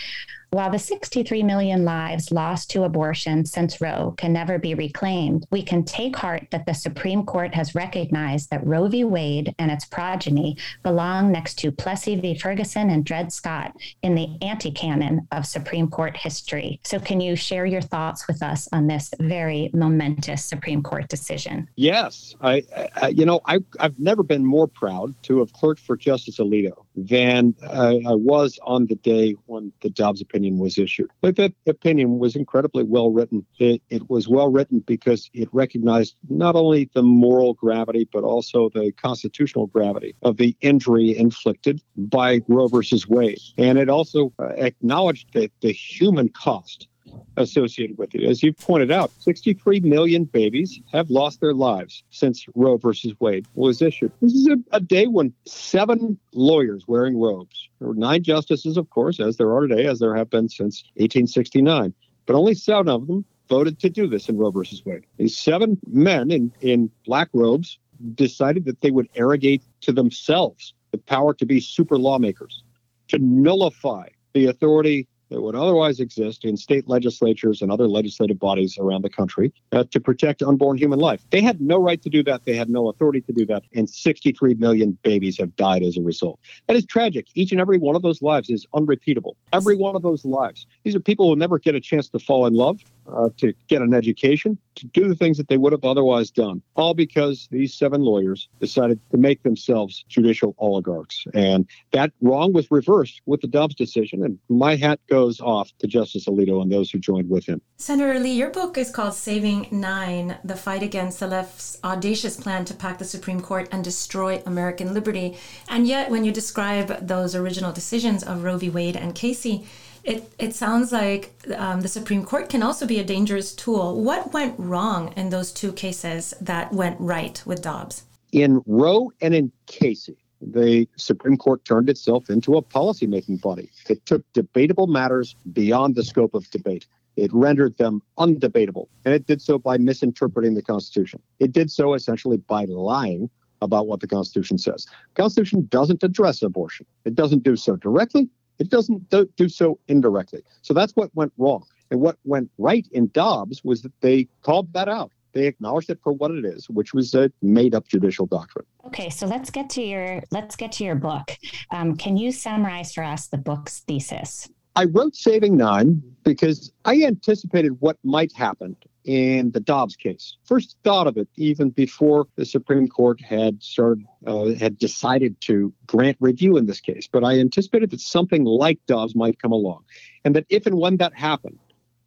while 0.53 0.71
the 0.71 0.79
63 0.79 1.43
million 1.43 1.83
lives 1.83 2.31
lost 2.31 2.69
to 2.71 2.83
abortion 2.83 3.47
since 3.47 3.81
Roe 3.81 4.15
can 4.19 4.35
never 4.35 4.59
be 4.59 4.75
reclaimed, 4.75 5.47
we 5.51 5.63
can 5.63 5.83
take 5.83 6.15
heart 6.15 6.47
that 6.51 6.67
the 6.67 6.75
Supreme 6.75 7.25
Court 7.25 7.55
has 7.55 7.75
recognized 7.75 8.51
that 8.51 8.67
Roe 8.67 8.87
v. 8.87 9.03
Wade 9.03 9.55
and 9.59 9.71
its 9.71 9.87
progeny 9.87 10.59
belong 10.83 11.33
next 11.33 11.55
to 11.61 11.73
Plessy 11.73 12.17
v. 12.17 12.39
Ferguson 12.39 12.91
and 12.91 13.03
Dred 13.03 13.33
Scott 13.33 13.75
in 14.03 14.15
the 14.15 14.37
anti 14.43 14.71
canon 14.71 15.27
of 15.33 15.47
Supreme 15.47 15.89
Court 15.89 16.19
history. 16.19 16.79
So, 16.85 17.01
can 17.01 17.23
you 17.23 17.35
share 17.35 17.65
your 17.65 17.81
thoughts 17.81 18.29
with 18.29 18.43
us 18.43 18.69
on 18.73 18.87
this 18.87 19.11
very 19.21 19.71
momentous 19.73 20.45
Supreme 20.45 20.83
Court 20.83 21.09
decision? 21.09 21.67
Yes. 21.77 22.37
I, 22.43 22.63
I 22.97 23.09
you 23.09 23.25
know, 23.25 23.41
I, 23.47 23.61
I've 23.81 23.99
never 23.99 24.23
been 24.23 24.45
more 24.45 24.69
proud 24.69 25.15
to 25.23 25.39
have 25.39 25.55
clerked 25.55 25.81
for 25.81 25.97
Justice 25.97 26.37
Alito 26.37 26.82
than 26.97 27.55
I, 27.63 28.01
I 28.07 28.15
was 28.15 28.59
on 28.65 28.87
the 28.87 28.97
day 28.97 29.35
when 29.47 29.73
the 29.81 29.91
Dobbs 29.91 30.21
opinion 30.21 30.59
was 30.59 30.79
issued. 30.79 31.11
But 31.21 31.37
that 31.37 31.53
opinion 31.67 32.19
was 32.19 32.37
incredibly 32.37 32.85
well 32.85 33.11
written. 33.11 33.47
It, 33.59 33.83
it 33.91 34.09
was 34.11 34.29
well 34.29 34.51
written 34.51 34.81
because 34.81 35.31
it 35.33 35.49
recognized 35.53 36.17
not 36.29 36.57
only 36.57 36.91
the 36.95 37.03
moral 37.03 37.55
gravity, 37.55 38.09
but 38.13 38.25
also 38.25 38.69
the 38.71 38.93
constitutional 38.93 39.67
gravity 39.69 40.15
of 40.23 40.37
the 40.37 40.57
injury 40.61 41.17
inflicted 41.17 41.81
by 41.97 42.41
Roe 42.49 42.69
versus 42.69 43.09
Wade. 43.09 43.41
And 43.59 43.79
it 43.79 43.89
also 43.89 44.33
uh, 44.39 44.49
acknowledged 44.57 45.33
that 45.35 45.51
the 45.61 45.73
human 45.73 46.29
cost 46.29 46.89
associated 47.37 47.99
with 47.99 48.15
it. 48.15 48.23
As 48.25 48.43
you 48.43 48.53
pointed 48.53 48.91
out, 48.91 49.11
63 49.21 49.81
million 49.81 50.25
babies 50.25 50.81
have 50.93 51.11
lost 51.11 51.41
their 51.41 51.55
lives 51.55 52.05
since 52.11 52.47
Roe 52.55 52.77
versus 52.77 53.15
Wade 53.21 53.47
was 53.55 53.83
issued. 53.83 54.13
This 54.21 54.35
is 54.35 54.49
a, 54.49 54.57
a, 54.77 54.81
day 54.81 55.07
when 55.07 55.33
seven 55.47 56.19
lawyers 56.33 56.87
wearing 56.87 57.19
robes, 57.19 57.69
there 57.79 57.89
were 57.89 57.95
nine 57.95 58.23
justices, 58.23 58.77
of 58.77 58.91
course, 58.91 59.21
as 59.21 59.37
there 59.37 59.53
are 59.53 59.67
today, 59.67 59.87
as 59.87 59.99
there 59.99 60.15
have 60.15 60.31
been 60.31 60.49
since 60.49 60.85
1869, 60.95 61.95
but 62.27 62.37
only 62.37 62.55
seven 62.55 62.89
of 62.89 63.07
them 63.07 63.25
voted 63.49 63.79
to 63.81 63.91
do 63.91 64.07
this 64.07 64.29
in 64.29 64.37
Roe 64.37 64.51
versus 64.51 64.85
Wade. 64.85 65.05
These 65.17 65.37
seven 65.37 65.79
men 65.91 66.31
in, 66.31 66.53
in 66.61 66.91
black 67.05 67.29
robes 67.33 67.79
decided 68.15 68.65
that 68.65 68.81
they 68.81 68.91
would 68.91 69.09
arrogate 69.15 69.63
to 69.83 69.93
themselves 69.93 70.75
the 70.91 70.99
power 70.99 71.35
to 71.35 71.47
be 71.47 71.61
super 71.61 71.99
lawmakers, 71.99 72.63
to 73.09 73.19
nullify 73.19 74.09
the 74.35 74.47
authority 74.47 75.07
that 75.33 75.41
would 75.41 75.57
otherwise 75.57 75.99
exist 75.99 76.45
in 76.45 76.57
state 76.57 76.89
legislatures 76.89 77.63
and 77.63 77.73
other 77.73 77.89
legislative 77.89 78.39
bodies 78.39 78.77
around 78.79 79.03
the 79.03 79.11
country 79.11 79.53
uh, 79.73 79.85
to 79.91 79.99
protect 79.99 80.43
unborn 80.43 80.77
human 80.77 80.99
life. 80.99 81.25
They 81.31 81.41
had 81.41 81.61
no 81.61 81.79
right 81.79 82.01
to 82.03 82.11
do 82.11 82.23
that. 82.25 82.45
They 82.45 82.55
had 82.55 82.69
no 82.69 82.89
authority 82.89 83.23
to 83.23 83.33
do 83.33 83.47
that. 83.47 83.65
And 83.75 83.89
63 83.89 84.55
million 84.55 84.99
babies 85.03 85.39
have 85.39 85.57
died 85.57 85.83
as 85.83 85.97
a 85.97 86.03
result. 86.03 86.39
That 86.69 86.77
is 86.77 86.85
tragic. 86.85 87.29
Each 87.35 87.51
and 87.51 87.61
every 87.61 87.79
one 87.79 87.97
of 87.97 88.03
those 88.03 88.21
lives 88.21 88.51
is 88.51 88.67
unrepeatable. 88.75 89.37
Every 89.53 89.77
one 89.77 89.97
of 89.97 90.03
those 90.03 90.25
lives. 90.25 90.67
These 90.85 90.95
are 90.95 91.01
people 91.01 91.27
who 91.27 91.31
will 91.31 91.37
never 91.37 91.59
get 91.59 91.75
a 91.75 91.81
chance 91.81 92.09
to 92.11 92.19
fall 92.19 92.47
in 92.47 92.53
love, 92.53 92.81
uh, 93.11 93.29
to 93.39 93.53
get 93.69 93.83
an 93.83 93.95
education, 93.95 94.59
to 94.77 94.87
do 94.87 95.09
the 95.09 95.15
things 95.15 95.37
that 95.37 95.49
they 95.49 95.57
would 95.57 95.73
have 95.73 95.85
otherwise 95.85 96.31
done, 96.31 96.63
all 96.75 96.95
because 96.95 97.49
these 97.51 97.75
seven 97.75 98.01
lawyers 98.01 98.49
decided 98.61 98.99
to 99.11 99.17
make 99.17 99.43
themselves 99.43 100.05
judicial 100.09 100.55
oligarchs. 100.59 101.25
And 101.35 101.67
that 101.93 102.13
wrong 102.21 102.53
was 102.53 102.71
reversed 102.71 103.21
with 103.27 103.41
the 103.41 103.49
Dobbs 103.49 103.75
decision. 103.75 104.25
And 104.25 104.39
my 104.49 104.77
hat 104.77 105.01
goes 105.09 105.41
off 105.41 105.71
to 105.79 105.87
Justice 105.87 106.27
Alito 106.27 106.63
and 106.63 106.71
those 106.71 106.91
who 106.91 106.99
joined 106.99 107.29
with 107.29 107.47
him. 107.47 107.61
Senator 107.77 108.19
Lee, 108.19 108.33
your 108.33 108.51
book 108.51 108.79
is 108.79 108.91
called 108.91 109.15
Saving 109.15 109.69
Nine 109.71 110.39
The 110.45 110.57
Fight 110.57 110.83
Against 110.83 111.21
the 111.21 111.27
Left's 111.27 111.79
Audacious 111.85 112.37
Plan 112.37 112.65
to 112.67 112.75
Pack 112.75 112.99
the 112.99 113.05
Supreme 113.05 113.41
Court 113.41 113.69
and 113.73 113.83
Destroy 113.85 114.43
American 114.47 114.95
Liberty. 114.95 115.37
And 115.69 115.87
yet, 115.87 116.11
when 116.11 116.25
you 116.25 116.33
describe 116.33 117.07
those 117.07 117.35
original 117.35 117.73
decisions 117.73 118.23
of 118.23 118.45
Roe 118.45 118.59
v. 118.59 118.71
Wade 118.71 118.97
and 118.97 119.15
Casey, 119.15 119.67
it, 120.05 120.33
it 120.39 120.55
sounds 120.55 120.93
like 120.93 121.33
um, 121.57 121.81
the 121.81 121.89
Supreme 121.89 122.25
Court 122.25 122.49
can 122.49 122.63
also 122.63 122.87
be 122.87 122.99
a 122.99 123.05
dangerous 123.05 123.55
tool. 123.55 124.03
What 124.03 124.33
went 124.33 124.55
wrong 124.59 125.13
in 125.17 125.31
those 125.31 125.53
two 125.53 125.73
cases 125.73 126.35
that 126.41 126.73
went 126.73 127.01
right 127.01 127.43
with 127.47 127.63
Dobbs? 127.63 128.05
In 128.33 128.63
Roe 128.67 129.13
and 129.21 129.35
in 129.35 129.53
Casey, 129.67 130.17
the 130.41 130.89
Supreme 130.97 131.37
Court 131.37 131.65
turned 131.65 131.89
itself 131.89 132.31
into 132.31 132.57
a 132.57 132.63
policymaking 132.63 133.41
body. 133.41 133.71
It 133.89 134.05
took 134.07 134.25
debatable 134.33 134.87
matters 134.87 135.37
beyond 135.53 135.95
the 135.95 136.03
scope 136.03 136.35
of 136.35 136.51
debate. 136.51 136.87
It 137.17 137.31
rendered 137.33 137.77
them 137.77 138.03
undebatable, 138.19 138.89
and 139.05 139.15
it 139.15 139.27
did 139.27 139.43
so 139.43 139.59
by 139.59 139.77
misinterpreting 139.77 140.55
the 140.55 140.63
Constitution. 140.63 141.21
It 141.39 141.53
did 141.53 141.71
so 141.71 141.95
essentially 141.95 142.39
by 142.39 142.65
lying 142.65 143.29
about 143.61 143.87
what 143.87 144.01
the 144.01 144.09
Constitution 144.09 144.59
says. 144.59 144.87
The 145.15 145.23
Constitution 145.23 145.67
doesn't 145.71 146.03
address 146.03 146.43
abortion. 146.43 146.87
It 147.05 147.15
doesn't 147.15 147.45
do 147.45 147.55
so 147.55 147.77
directly, 147.77 148.29
it 148.63 148.71
doesn't 148.71 149.13
do 149.37 149.49
so 149.49 149.81
indirectly. 149.89 150.41
So 150.63 150.73
that's 150.73 150.93
what 150.93 151.11
went 151.17 151.33
wrong. 151.37 151.65
And 151.91 152.01
what 152.01 152.17
went 152.25 152.49
right 152.59 152.87
in 152.93 153.09
Dobbs 153.09 153.65
was 153.65 153.83
that 153.83 153.93
they 154.01 154.29
called 154.43 154.73
that 154.73 154.89
out. 154.89 155.11
They 155.33 155.47
acknowledged 155.49 155.91
it 155.91 155.99
for 156.05 156.13
what 156.13 156.31
it 156.31 156.45
is, 156.45 156.71
which 156.71 156.95
was 156.95 157.13
a 157.15 157.33
made-up 157.43 157.89
judicial 157.89 158.27
doctrine. 158.27 158.65
Okay, 158.87 159.11
so 159.11 159.27
let's 159.27 159.51
get 159.51 159.69
to 159.71 159.83
your 159.83 160.23
let's 160.31 160.55
get 160.55 160.71
to 160.73 160.85
your 160.85 160.95
book. 160.95 161.37
Um, 161.73 161.97
can 161.97 162.17
you 162.17 162.31
summarize 162.31 162.95
for 162.95 163.03
us 163.03 163.27
the 163.27 163.39
book's 163.39 163.81
thesis? 163.81 164.49
I 164.77 164.85
wrote 164.85 165.17
Saving 165.17 165.57
Nine 165.57 166.01
because 166.23 166.73
I 166.85 167.03
anticipated 167.03 167.81
what 167.81 167.97
might 168.05 168.33
happen 168.33 168.77
in 169.05 169.51
the 169.51 169.61
Dobbs 169.61 169.97
case. 169.97 170.37
First 170.45 170.77
thought 170.85 171.07
of 171.07 171.17
it 171.17 171.29
even 171.37 171.71
before 171.71 172.27
the 172.37 172.45
Supreme 172.45 172.89
Court 172.89 173.21
had 173.21 173.63
started 173.63 174.05
uh, 174.27 174.55
had 174.55 174.79
decided 174.79 175.41
to 175.43 175.73
grant 175.87 176.17
review 176.21 176.57
in 176.57 176.67
this 176.67 176.81
case. 176.81 177.09
But 177.11 177.25
I 177.25 177.39
anticipated 177.39 177.91
that 177.91 178.01
something 178.01 178.45
like 178.45 178.79
Dobbs 178.87 179.15
might 179.15 179.41
come 179.41 179.53
along, 179.53 179.85
and 180.25 180.37
that 180.37 180.47
if 180.49 180.67
and 180.67 180.77
when 180.79 180.97
that 180.99 181.15
happened, 181.15 181.59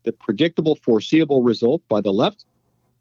the 0.04 0.14
predictable, 0.14 0.76
foreseeable 0.76 1.44
result 1.44 1.82
by 1.90 2.02
the 2.02 2.14
left 2.14 2.46